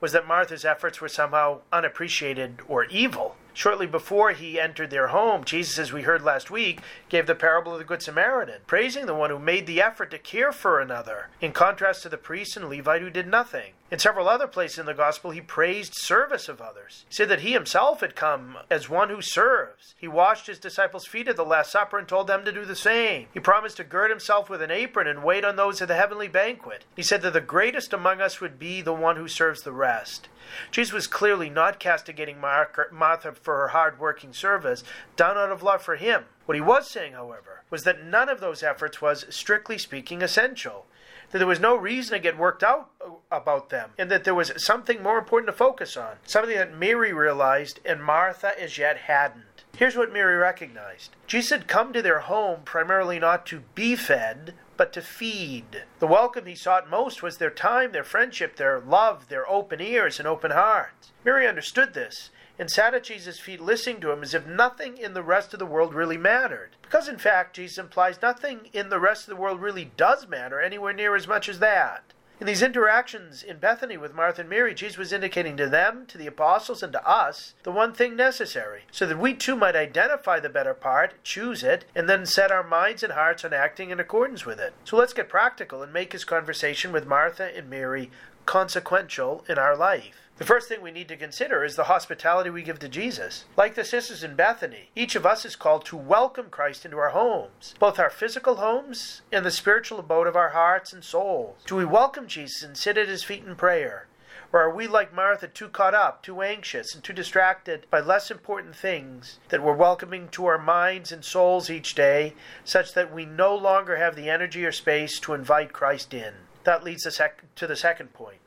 was 0.00 0.12
that 0.12 0.26
Martha's 0.26 0.64
efforts 0.64 1.00
were 1.00 1.08
somehow 1.08 1.60
unappreciated 1.72 2.58
or 2.68 2.84
evil. 2.84 3.36
Shortly 3.54 3.86
before 3.86 4.32
he 4.32 4.60
entered 4.60 4.90
their 4.90 5.08
home, 5.08 5.42
Jesus, 5.42 5.78
as 5.78 5.92
we 5.92 6.02
heard 6.02 6.22
last 6.22 6.50
week, 6.50 6.80
gave 7.08 7.26
the 7.26 7.34
parable 7.34 7.72
of 7.72 7.78
the 7.78 7.84
Good 7.84 8.02
Samaritan, 8.02 8.62
praising 8.66 9.06
the 9.06 9.14
one 9.14 9.30
who 9.30 9.38
made 9.38 9.66
the 9.66 9.80
effort 9.80 10.10
to 10.10 10.18
care 10.18 10.52
for 10.52 10.80
another, 10.80 11.28
in 11.40 11.52
contrast 11.52 12.02
to 12.02 12.08
the 12.08 12.16
priest 12.16 12.56
and 12.56 12.68
Levite 12.68 13.02
who 13.02 13.10
did 13.10 13.26
nothing. 13.26 13.72
In 13.88 14.00
several 14.00 14.28
other 14.28 14.48
places 14.48 14.80
in 14.80 14.86
the 14.86 14.94
Gospel, 14.94 15.30
he 15.30 15.40
praised 15.40 15.94
service 15.94 16.48
of 16.48 16.60
others. 16.60 17.04
He 17.08 17.14
said 17.14 17.28
that 17.28 17.42
he 17.42 17.52
himself 17.52 18.00
had 18.00 18.16
come 18.16 18.58
as 18.68 18.88
one 18.88 19.10
who 19.10 19.22
serves. 19.22 19.94
He 19.96 20.08
washed 20.08 20.48
his 20.48 20.58
disciples' 20.58 21.06
feet 21.06 21.28
at 21.28 21.36
the 21.36 21.44
Last 21.44 21.70
Supper 21.70 21.96
and 21.96 22.08
told 22.08 22.26
them 22.26 22.44
to 22.44 22.50
do 22.50 22.64
the 22.64 22.74
same. 22.74 23.28
He 23.32 23.38
promised 23.38 23.76
to 23.76 23.84
gird 23.84 24.10
himself 24.10 24.50
with 24.50 24.60
an 24.60 24.72
apron 24.72 25.06
and 25.06 25.22
wait 25.22 25.44
on 25.44 25.54
those 25.54 25.80
at 25.80 25.86
the 25.86 25.94
heavenly 25.94 26.26
banquet. 26.26 26.84
He 26.96 27.02
said 27.04 27.22
that 27.22 27.32
the 27.32 27.40
greatest 27.40 27.92
among 27.92 28.20
us 28.20 28.40
would 28.40 28.58
be 28.58 28.82
the 28.82 28.92
one 28.92 29.14
who 29.16 29.28
serves 29.28 29.62
the 29.62 29.70
rest. 29.70 30.28
Jesus 30.72 30.92
was 30.92 31.06
clearly 31.06 31.48
not 31.48 31.78
castigating 31.78 32.40
Martha 32.40 33.32
for 33.32 33.56
her 33.56 33.68
hard 33.68 34.00
working 34.00 34.32
service, 34.32 34.82
done 35.14 35.36
out 35.36 35.52
of 35.52 35.62
love 35.62 35.82
for 35.82 35.94
him. 35.94 36.24
What 36.46 36.54
he 36.54 36.60
was 36.60 36.88
saying, 36.88 37.12
however, 37.12 37.62
was 37.70 37.82
that 37.84 38.04
none 38.04 38.28
of 38.28 38.40
those 38.40 38.62
efforts 38.62 39.02
was, 39.02 39.26
strictly 39.30 39.78
speaking, 39.78 40.22
essential 40.22 40.86
that 41.30 41.38
there 41.38 41.46
was 41.46 41.60
no 41.60 41.74
reason 41.76 42.12
to 42.12 42.22
get 42.22 42.38
worked 42.38 42.62
out 42.62 42.90
uh, 43.04 43.10
about 43.30 43.70
them, 43.70 43.90
and 43.98 44.10
that 44.10 44.24
there 44.24 44.34
was 44.34 44.52
something 44.56 45.02
more 45.02 45.18
important 45.18 45.48
to 45.48 45.52
focus 45.52 45.96
on, 45.96 46.16
something 46.24 46.56
that 46.56 46.76
Mary 46.76 47.12
realized 47.12 47.80
and 47.84 48.02
Martha 48.02 48.58
as 48.60 48.78
yet 48.78 48.96
hadn't. 48.96 49.64
Here's 49.76 49.96
what 49.96 50.12
Mary 50.12 50.36
recognized 50.36 51.16
Jesus 51.26 51.50
had 51.50 51.68
come 51.68 51.92
to 51.92 52.00
their 52.00 52.20
home 52.20 52.60
primarily 52.64 53.18
not 53.18 53.44
to 53.46 53.64
be 53.74 53.96
fed, 53.96 54.54
but 54.76 54.92
to 54.92 55.02
feed. 55.02 55.82
The 55.98 56.06
welcome 56.06 56.46
he 56.46 56.54
sought 56.54 56.88
most 56.88 57.22
was 57.22 57.38
their 57.38 57.50
time, 57.50 57.92
their 57.92 58.04
friendship, 58.04 58.56
their 58.56 58.78
love, 58.80 59.28
their 59.28 59.48
open 59.50 59.80
ears 59.80 60.18
and 60.18 60.28
open 60.28 60.52
hearts. 60.52 61.10
Mary 61.24 61.46
understood 61.46 61.92
this 61.92 62.30
and 62.58 62.70
sat 62.70 62.94
at 62.94 63.04
Jesus' 63.04 63.38
feet 63.38 63.60
listening 63.60 64.00
to 64.00 64.10
him 64.10 64.22
as 64.22 64.34
if 64.34 64.46
nothing 64.46 64.96
in 64.96 65.14
the 65.14 65.22
rest 65.22 65.52
of 65.52 65.58
the 65.58 65.66
world 65.66 65.94
really 65.94 66.18
mattered. 66.18 66.76
Because, 66.82 67.08
in 67.08 67.18
fact, 67.18 67.56
Jesus 67.56 67.78
implies 67.78 68.22
nothing 68.22 68.68
in 68.72 68.88
the 68.88 69.00
rest 69.00 69.24
of 69.24 69.34
the 69.34 69.40
world 69.40 69.60
really 69.60 69.92
does 69.96 70.28
matter 70.28 70.60
anywhere 70.60 70.92
near 70.92 71.14
as 71.14 71.28
much 71.28 71.48
as 71.48 71.58
that. 71.58 72.12
In 72.38 72.46
these 72.46 72.62
interactions 72.62 73.42
in 73.42 73.60
Bethany 73.60 73.96
with 73.96 74.14
Martha 74.14 74.42
and 74.42 74.50
Mary, 74.50 74.74
Jesus 74.74 74.98
was 74.98 75.10
indicating 75.10 75.56
to 75.56 75.70
them, 75.70 76.04
to 76.08 76.18
the 76.18 76.26
apostles, 76.26 76.82
and 76.82 76.92
to 76.92 77.08
us 77.08 77.54
the 77.62 77.72
one 77.72 77.94
thing 77.94 78.14
necessary, 78.14 78.82
so 78.90 79.06
that 79.06 79.18
we 79.18 79.32
too 79.32 79.56
might 79.56 79.74
identify 79.74 80.38
the 80.38 80.50
better 80.50 80.74
part, 80.74 81.14
choose 81.24 81.62
it, 81.62 81.86
and 81.94 82.10
then 82.10 82.26
set 82.26 82.52
our 82.52 82.62
minds 82.62 83.02
and 83.02 83.14
hearts 83.14 83.42
on 83.42 83.54
acting 83.54 83.88
in 83.88 83.98
accordance 83.98 84.44
with 84.44 84.60
it. 84.60 84.74
So 84.84 84.98
let's 84.98 85.14
get 85.14 85.30
practical 85.30 85.82
and 85.82 85.94
make 85.94 86.12
his 86.12 86.26
conversation 86.26 86.92
with 86.92 87.06
Martha 87.06 87.56
and 87.56 87.70
Mary 87.70 88.10
consequential 88.44 89.42
in 89.48 89.56
our 89.56 89.74
life. 89.74 90.25
The 90.38 90.44
first 90.44 90.68
thing 90.68 90.82
we 90.82 90.90
need 90.90 91.08
to 91.08 91.16
consider 91.16 91.64
is 91.64 91.76
the 91.76 91.84
hospitality 91.84 92.50
we 92.50 92.62
give 92.62 92.78
to 92.80 92.90
Jesus. 92.90 93.46
Like 93.56 93.74
the 93.74 93.86
sisters 93.86 94.22
in 94.22 94.36
Bethany, 94.36 94.90
each 94.94 95.16
of 95.16 95.24
us 95.24 95.46
is 95.46 95.56
called 95.56 95.86
to 95.86 95.96
welcome 95.96 96.50
Christ 96.50 96.84
into 96.84 96.98
our 96.98 97.08
homes, 97.08 97.74
both 97.78 97.98
our 97.98 98.10
physical 98.10 98.56
homes 98.56 99.22
and 99.32 99.46
the 99.46 99.50
spiritual 99.50 99.98
abode 99.98 100.26
of 100.26 100.36
our 100.36 100.50
hearts 100.50 100.92
and 100.92 101.02
souls. 101.02 101.62
Do 101.64 101.74
we 101.74 101.86
welcome 101.86 102.26
Jesus 102.26 102.62
and 102.62 102.76
sit 102.76 102.98
at 102.98 103.08
his 103.08 103.24
feet 103.24 103.44
in 103.46 103.56
prayer? 103.56 104.08
Or 104.52 104.60
are 104.60 104.74
we 104.74 104.86
like 104.86 105.14
Martha, 105.14 105.48
too 105.48 105.68
caught 105.68 105.94
up, 105.94 106.22
too 106.22 106.42
anxious, 106.42 106.94
and 106.94 107.02
too 107.02 107.14
distracted 107.14 107.86
by 107.90 108.00
less 108.00 108.30
important 108.30 108.76
things 108.76 109.38
that 109.48 109.62
we're 109.62 109.72
welcoming 109.72 110.28
to 110.32 110.44
our 110.44 110.58
minds 110.58 111.12
and 111.12 111.24
souls 111.24 111.70
each 111.70 111.94
day, 111.94 112.34
such 112.62 112.92
that 112.92 113.10
we 113.10 113.24
no 113.24 113.56
longer 113.56 113.96
have 113.96 114.14
the 114.14 114.28
energy 114.28 114.66
or 114.66 114.72
space 114.72 115.18
to 115.20 115.32
invite 115.32 115.72
Christ 115.72 116.12
in? 116.12 116.34
That 116.64 116.84
leads 116.84 117.06
us 117.06 117.18
to 117.54 117.66
the 117.66 117.76
second 117.76 118.12
point 118.12 118.40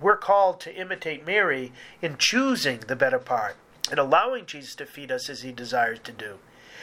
we're 0.00 0.16
called 0.16 0.60
to 0.60 0.74
imitate 0.74 1.26
Mary 1.26 1.72
in 2.00 2.16
choosing 2.18 2.80
the 2.80 2.96
better 2.96 3.18
part 3.18 3.56
and 3.90 3.98
allowing 3.98 4.46
Jesus 4.46 4.74
to 4.76 4.86
feed 4.86 5.10
us 5.10 5.28
as 5.28 5.42
he 5.42 5.52
desires 5.52 5.98
to 6.04 6.12
do. 6.12 6.38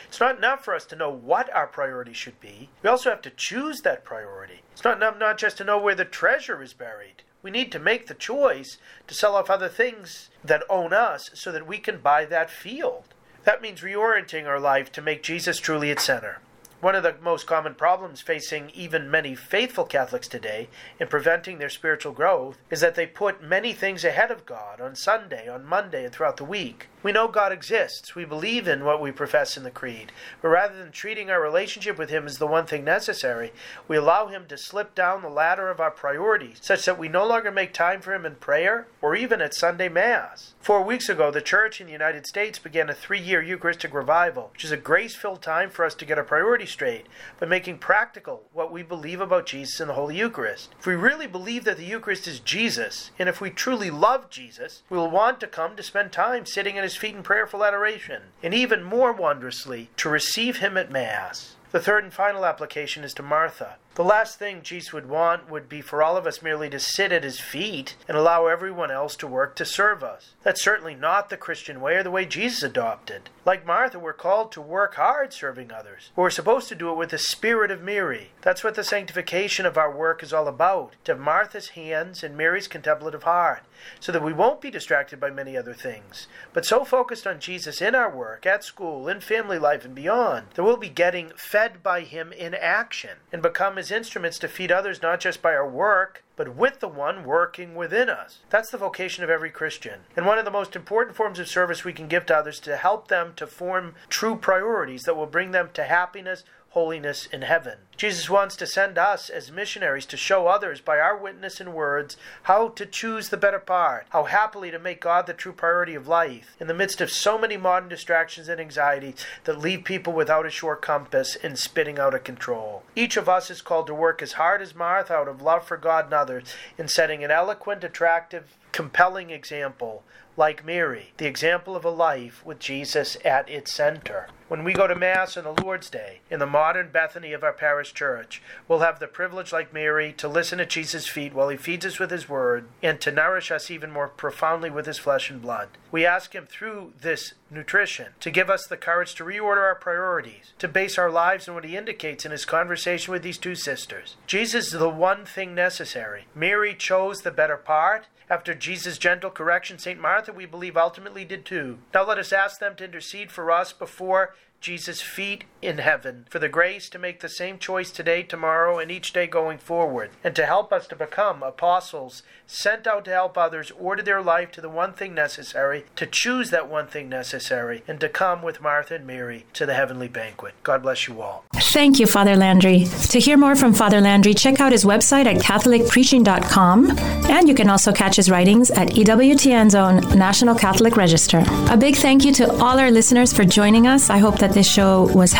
It's 0.07 0.19
not 0.19 0.37
enough 0.37 0.63
for 0.63 0.75
us 0.75 0.85
to 0.85 0.95
know 0.95 1.09
what 1.09 1.53
our 1.53 1.67
priority 1.67 2.13
should 2.13 2.39
be. 2.39 2.69
We 2.83 2.89
also 2.89 3.09
have 3.09 3.21
to 3.23 3.29
choose 3.29 3.81
that 3.81 4.03
priority. 4.03 4.61
It's 4.73 4.83
not 4.83 4.97
enough 4.97 5.17
not 5.17 5.37
just 5.37 5.57
to 5.57 5.63
know 5.63 5.77
where 5.77 5.95
the 5.95 6.05
treasure 6.05 6.61
is 6.61 6.73
buried. 6.73 7.23
We 7.41 7.51
need 7.51 7.71
to 7.73 7.79
make 7.79 8.07
the 8.07 8.13
choice 8.13 8.77
to 9.07 9.13
sell 9.13 9.35
off 9.35 9.49
other 9.49 9.69
things 9.69 10.29
that 10.43 10.63
own 10.69 10.93
us 10.93 11.29
so 11.33 11.51
that 11.51 11.67
we 11.67 11.77
can 11.77 11.99
buy 11.99 12.25
that 12.25 12.49
field. 12.49 13.13
That 13.43 13.61
means 13.61 13.81
reorienting 13.81 14.47
our 14.47 14.59
life 14.59 14.91
to 14.93 15.01
make 15.01 15.21
Jesus 15.21 15.59
truly 15.59 15.91
its 15.91 16.03
center. 16.03 16.39
One 16.85 16.93
of 16.93 17.01
the 17.01 17.15
most 17.19 17.47
common 17.47 17.73
problems 17.73 18.21
facing 18.21 18.69
even 18.69 19.09
many 19.09 19.33
faithful 19.33 19.85
Catholics 19.85 20.27
today 20.27 20.69
in 20.99 21.07
preventing 21.07 21.57
their 21.57 21.67
spiritual 21.67 22.11
growth 22.11 22.59
is 22.69 22.79
that 22.81 22.93
they 22.93 23.07
put 23.07 23.41
many 23.41 23.73
things 23.73 24.05
ahead 24.05 24.29
of 24.29 24.45
God 24.45 24.79
on 24.79 24.93
Sunday, 24.93 25.49
on 25.49 25.65
Monday, 25.65 26.05
and 26.05 26.13
throughout 26.13 26.37
the 26.37 26.45
week. 26.45 26.87
We 27.05 27.11
know 27.11 27.27
God 27.27 27.51
exists. 27.51 28.15
We 28.15 28.25
believe 28.25 28.67
in 28.67 28.83
what 28.83 28.99
we 28.99 29.11
profess 29.11 29.57
in 29.57 29.63
the 29.63 29.69
Creed. 29.69 30.11
But 30.41 30.47
rather 30.47 30.75
than 30.75 30.91
treating 30.91 31.29
our 31.29 31.39
relationship 31.39 31.99
with 31.99 32.09
Him 32.09 32.25
as 32.25 32.39
the 32.39 32.47
one 32.47 32.65
thing 32.65 32.83
necessary, 32.83 33.53
we 33.87 33.95
allow 33.95 34.25
Him 34.25 34.47
to 34.47 34.57
slip 34.57 34.95
down 34.95 35.21
the 35.21 35.29
ladder 35.29 35.69
of 35.69 35.79
our 35.79 35.91
priorities, 35.91 36.57
such 36.61 36.83
that 36.85 36.97
we 36.97 37.07
no 37.07 37.23
longer 37.23 37.51
make 37.51 37.73
time 37.73 38.01
for 38.01 38.11
Him 38.11 38.25
in 38.25 38.37
prayer 38.37 38.87
or 39.03 39.15
even 39.15 39.39
at 39.39 39.53
Sunday 39.53 39.87
Mass. 39.87 40.55
Four 40.59 40.81
weeks 40.81 41.07
ago, 41.07 41.29
the 41.29 41.41
Church 41.41 41.79
in 41.79 41.85
the 41.85 41.93
United 41.93 42.25
States 42.25 42.57
began 42.57 42.89
a 42.89 42.95
three 42.95 43.21
year 43.21 43.39
Eucharistic 43.39 43.93
revival, 43.93 44.49
which 44.51 44.65
is 44.65 44.71
a 44.71 44.77
grace 44.77 45.15
filled 45.15 45.43
time 45.43 45.69
for 45.69 45.85
us 45.85 45.93
to 45.93 46.05
get 46.05 46.17
our 46.17 46.23
priorities 46.23 46.71
straight 46.71 47.05
by 47.39 47.45
making 47.45 47.77
practical 47.77 48.45
what 48.51 48.71
we 48.71 48.81
believe 48.81 49.21
about 49.21 49.45
Jesus 49.45 49.79
in 49.79 49.89
the 49.89 49.93
Holy 49.93 50.17
Eucharist. 50.17 50.73
If 50.79 50.87
we 50.87 50.95
really 50.95 51.27
believe 51.27 51.65
that 51.65 51.77
the 51.77 51.85
Eucharist 51.85 52.27
is 52.27 52.39
Jesus, 52.39 53.11
and 53.19 53.29
if 53.29 53.39
we 53.39 53.51
truly 53.51 53.91
love 53.91 54.31
Jesus, 54.31 54.81
we 54.89 54.97
will 54.97 55.11
want 55.11 55.39
to 55.41 55.45
come 55.45 55.75
to 55.75 55.83
spend 55.83 56.11
time 56.11 56.47
sitting 56.47 56.77
in 56.77 56.81
His 56.81 56.94
his 56.95 57.01
feet 57.01 57.15
in 57.15 57.23
prayerful 57.23 57.65
adoration, 57.65 58.21
and 58.41 58.53
even 58.53 58.81
more 58.81 59.11
wondrously, 59.11 59.89
to 59.97 60.07
receive 60.07 60.59
him 60.59 60.77
at 60.77 60.89
Mass. 60.89 61.57
The 61.71 61.81
third 61.81 62.05
and 62.05 62.13
final 62.13 62.45
application 62.45 63.03
is 63.03 63.13
to 63.15 63.23
Martha. 63.23 63.75
The 63.95 64.03
last 64.03 64.39
thing 64.39 64.61
Jesus 64.61 64.93
would 64.93 65.09
want 65.09 65.49
would 65.49 65.67
be 65.67 65.81
for 65.81 66.01
all 66.01 66.15
of 66.15 66.25
us 66.25 66.41
merely 66.41 66.69
to 66.69 66.79
sit 66.79 67.11
at 67.11 67.23
his 67.23 67.39
feet 67.39 67.95
and 68.07 68.15
allow 68.15 68.47
everyone 68.47 68.91
else 68.91 69.15
to 69.17 69.27
work 69.27 69.55
to 69.55 69.65
serve 69.65 70.03
us. 70.03 70.35
That's 70.43 70.61
certainly 70.61 70.95
not 70.95 71.29
the 71.29 71.37
Christian 71.37 71.81
way 71.81 71.95
or 71.95 72.03
the 72.03 72.11
way 72.11 72.25
Jesus 72.25 72.63
adopted. 72.63 73.29
Like 73.45 73.65
Martha, 73.65 73.99
we're 73.99 74.13
called 74.13 74.51
to 74.53 74.61
work 74.61 74.95
hard 74.95 75.33
serving 75.33 75.71
others. 75.71 76.11
We're 76.15 76.29
supposed 76.29 76.69
to 76.69 76.75
do 76.75 76.91
it 76.91 76.97
with 76.97 77.09
the 77.09 77.17
spirit 77.17 77.71
of 77.71 77.81
Mary. 77.81 78.31
That's 78.41 78.63
what 78.63 78.75
the 78.75 78.83
sanctification 78.83 79.65
of 79.65 79.77
our 79.77 79.93
work 79.93 80.23
is 80.23 80.33
all 80.33 80.47
about 80.47 80.93
to 81.05 81.13
have 81.13 81.21
Martha's 81.21 81.69
hands 81.69 82.23
and 82.23 82.37
Mary's 82.37 82.67
contemplative 82.67 83.23
heart, 83.23 83.63
so 83.99 84.11
that 84.11 84.23
we 84.23 84.33
won't 84.33 84.61
be 84.61 84.71
distracted 84.71 85.19
by 85.19 85.29
many 85.29 85.57
other 85.57 85.73
things, 85.73 86.27
but 86.53 86.65
so 86.65 86.83
focused 86.83 87.27
on 87.27 87.39
Jesus 87.39 87.81
in 87.81 87.95
our 87.95 88.15
work, 88.15 88.45
at 88.45 88.63
school, 88.63 89.07
in 89.07 89.19
family 89.21 89.59
life, 89.59 89.85
and 89.85 89.95
beyond, 89.95 90.47
that 90.53 90.63
we'll 90.63 90.77
be 90.77 90.89
getting 90.89 91.31
fed 91.35 91.81
by 91.83 92.01
him 92.01 92.31
in 92.31 92.53
action 92.53 93.17
and 93.31 93.41
become 93.41 93.75
His 93.75 93.91
instruments 93.91 94.39
to 94.39 94.47
feed 94.47 94.71
others 94.71 95.01
not 95.01 95.19
just 95.19 95.41
by 95.41 95.53
our 95.53 95.67
work, 95.67 96.23
but 96.35 96.55
with 96.55 96.79
the 96.79 96.87
one 96.87 97.23
working 97.23 97.75
within 97.75 98.09
us. 98.09 98.39
That's 98.49 98.71
the 98.71 98.77
vocation 98.77 99.23
of 99.23 99.29
every 99.29 99.49
Christian. 99.49 100.01
And 100.15 100.25
one 100.25 100.37
of 100.37 100.45
the 100.45 100.51
most 100.51 100.75
important 100.75 101.15
forms 101.15 101.39
of 101.39 101.47
service 101.47 101.83
we 101.83 101.93
can 101.93 102.07
give 102.07 102.25
to 102.27 102.35
others 102.35 102.59
to 102.61 102.77
help 102.77 103.07
them 103.07 103.33
to 103.37 103.47
form 103.47 103.95
true 104.09 104.35
priorities 104.35 105.03
that 105.03 105.15
will 105.15 105.25
bring 105.25 105.51
them 105.51 105.69
to 105.73 105.83
happiness, 105.83 106.43
holiness 106.75 107.25
in 107.31 107.41
heaven. 107.41 107.77
Jesus 107.95 108.29
wants 108.29 108.57
to 108.57 108.67
send 108.67 108.97
us 108.97 109.29
as 109.29 109.49
missionaries 109.49 110.05
to 110.07 110.17
show 110.17 110.47
others 110.47 110.81
by 110.81 110.99
our 110.99 111.15
witness 111.17 111.61
and 111.61 111.73
words 111.73 112.17
how 112.43 112.67
to 112.67 112.85
choose 112.85 113.29
the 113.29 113.37
better 113.37 113.59
part, 113.59 114.05
how 114.09 114.25
happily 114.25 114.71
to 114.71 114.77
make 114.77 114.99
God 114.99 115.25
the 115.25 115.33
true 115.33 115.53
priority 115.53 115.95
of 115.95 116.09
life 116.09 116.53
in 116.59 116.67
the 116.67 116.73
midst 116.73 116.99
of 116.99 117.09
so 117.09 117.37
many 117.37 117.55
modern 117.55 117.87
distractions 117.87 118.49
and 118.49 118.59
anxieties 118.59 119.25
that 119.45 119.57
leave 119.57 119.85
people 119.85 120.11
without 120.11 120.45
a 120.45 120.49
sure 120.49 120.75
compass 120.75 121.37
and 121.41 121.57
spitting 121.57 121.97
out 121.97 122.13
of 122.13 122.25
control. 122.25 122.83
Each 122.93 123.15
of 123.15 123.29
us 123.29 123.49
is 123.49 123.61
called 123.61 123.87
to 123.87 123.95
work 123.95 124.21
as 124.21 124.33
hard 124.33 124.61
as 124.61 124.75
Martha 124.75 125.13
out 125.13 125.29
of 125.29 125.41
love 125.41 125.65
for 125.65 125.77
God 125.77 126.05
and 126.05 126.13
others 126.13 126.53
in 126.77 126.89
setting 126.89 127.23
an 127.23 127.31
eloquent, 127.31 127.85
attractive, 127.85 128.57
compelling 128.75 129.29
example 129.29 130.03
like 130.35 130.65
Mary, 130.65 131.13
the 131.15 131.25
example 131.25 131.77
of 131.77 131.85
a 131.85 131.89
life 131.89 132.45
with 132.45 132.59
Jesus 132.59 133.17
at 133.23 133.49
its 133.49 133.73
center. 133.73 134.27
When 134.49 134.65
we 134.65 134.73
go 134.73 134.85
to 134.85 134.93
Mass 134.93 135.37
on 135.37 135.45
the 135.45 135.63
Lord's 135.63 135.89
Day 135.89 136.19
in 136.29 136.39
the 136.39 136.45
modern 136.45 136.89
Bethany 136.89 137.31
of 137.31 137.41
our 137.41 137.53
parish 137.53 137.93
church, 137.93 138.41
we'll 138.67 138.79
have 138.79 138.99
the 138.99 139.07
privilege, 139.07 139.53
like 139.53 139.73
Mary, 139.73 140.11
to 140.17 140.27
listen 140.27 140.59
at 140.59 140.69
Jesus' 140.69 141.07
feet 141.07 141.33
while 141.33 141.47
he 141.47 141.55
feeds 141.55 141.85
us 141.85 141.99
with 141.99 142.11
his 142.11 142.27
word 142.27 142.67
and 142.83 142.99
to 142.99 143.13
nourish 143.13 143.49
us 143.49 143.71
even 143.71 143.91
more 143.91 144.09
profoundly 144.09 144.69
with 144.69 144.87
his 144.87 144.99
flesh 144.99 145.29
and 145.29 145.41
blood. 145.41 145.69
We 145.89 146.05
ask 146.05 146.35
him 146.35 146.45
through 146.45 146.93
this 146.99 147.33
nutrition 147.49 148.07
to 148.19 148.29
give 148.29 148.49
us 148.49 148.67
the 148.67 148.77
courage 148.77 149.15
to 149.15 149.23
reorder 149.23 149.63
our 149.63 149.75
priorities, 149.75 150.51
to 150.59 150.67
base 150.67 150.97
our 150.97 151.09
lives 151.09 151.47
on 151.47 151.55
what 151.55 151.63
he 151.63 151.77
indicates 151.77 152.25
in 152.25 152.31
his 152.31 152.43
conversation 152.43 153.13
with 153.13 153.23
these 153.23 153.37
two 153.37 153.55
sisters. 153.55 154.17
Jesus 154.27 154.73
is 154.73 154.79
the 154.79 154.89
one 154.89 155.25
thing 155.25 155.55
necessary. 155.55 156.25
Mary 156.35 156.75
chose 156.75 157.21
the 157.21 157.31
better 157.31 157.57
part, 157.57 158.07
after 158.29 158.53
Jesus' 158.53 158.97
gentle 158.97 159.29
correction, 159.29 159.77
St. 159.77 159.99
Martha, 159.99 160.33
we 160.33 160.45
believe, 160.45 160.77
ultimately 160.77 161.25
did 161.25 161.45
too. 161.45 161.77
Now 161.93 162.07
let 162.07 162.17
us 162.17 162.33
ask 162.33 162.59
them 162.59 162.75
to 162.77 162.85
intercede 162.85 163.31
for 163.31 163.51
us 163.51 163.71
before 163.71 164.35
Jesus' 164.59 165.01
feet 165.01 165.43
in 165.65 165.79
heaven, 165.79 166.25
for 166.29 166.39
the 166.39 166.49
grace 166.49 166.89
to 166.89 166.99
make 166.99 167.19
the 167.19 167.29
same 167.29 167.57
choice 167.57 167.91
today, 167.91 168.23
tomorrow, 168.23 168.79
and 168.79 168.91
each 168.91 169.13
day 169.13 169.27
going 169.27 169.57
forward, 169.57 170.11
and 170.23 170.35
to 170.35 170.45
help 170.45 170.71
us 170.71 170.87
to 170.87 170.95
become 170.95 171.43
apostles 171.43 172.23
sent 172.47 172.85
out 172.85 173.05
to 173.05 173.11
help 173.11 173.37
others 173.37 173.71
order 173.79 174.03
their 174.03 174.21
life 174.21 174.51
to 174.51 174.61
the 174.61 174.69
one 174.69 174.93
thing 174.93 175.13
necessary, 175.13 175.85
to 175.95 176.05
choose 176.05 176.49
that 176.51 176.69
one 176.69 176.87
thing 176.87 177.09
necessary, 177.09 177.83
and 177.87 177.99
to 177.99 178.09
come 178.09 178.41
with 178.41 178.61
Martha 178.61 178.95
and 178.95 179.07
Mary 179.07 179.45
to 179.53 179.65
the 179.65 179.73
heavenly 179.73 180.07
banquet. 180.07 180.53
God 180.63 180.83
bless 180.83 181.07
you 181.07 181.21
all. 181.21 181.45
Thank 181.55 181.99
you, 181.99 182.05
Father 182.05 182.35
Landry. 182.35 182.85
To 183.09 183.19
hear 183.19 183.37
more 183.37 183.55
from 183.55 183.73
Father 183.73 183.99
Landry, 183.99 184.33
check 184.33 184.59
out 184.59 184.71
his 184.71 184.85
website 184.85 185.25
at 185.25 185.41
CatholicPreaching.com, 185.41 186.97
and 187.29 187.47
you 187.47 187.55
can 187.55 187.69
also 187.69 187.91
catch 187.91 188.15
his 188.15 188.29
writings 188.29 188.71
at 188.71 188.89
EWTN's 188.89 189.75
own 189.75 189.97
National 190.17 190.55
Catholic 190.55 190.95
Register. 190.95 191.43
A 191.69 191.77
big 191.77 191.95
thank 191.95 192.23
you 192.23 192.31
to 192.33 192.51
all 192.53 192.79
our 192.79 192.91
listeners 192.91 193.33
for 193.33 193.43
joining 193.43 193.87
us. 193.87 194.09
I 194.09 194.19
hope 194.19 194.39
that 194.39 194.53
this 194.53 194.69
show 194.69 195.11
was 195.13 195.33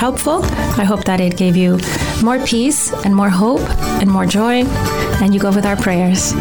I 0.78 0.84
hope 0.84 1.04
that 1.06 1.20
it 1.20 1.38
gave 1.38 1.56
you 1.56 1.80
more 2.24 2.40
peace 2.46 2.92
and 3.04 3.16
more 3.16 3.30
hope 3.30 3.62
and 4.02 4.10
more 4.10 4.26
joy, 4.26 4.64
and 5.22 5.34
you 5.34 5.40
go 5.40 5.52
with 5.52 5.66
our 5.66 5.76
prayers. 5.76 6.34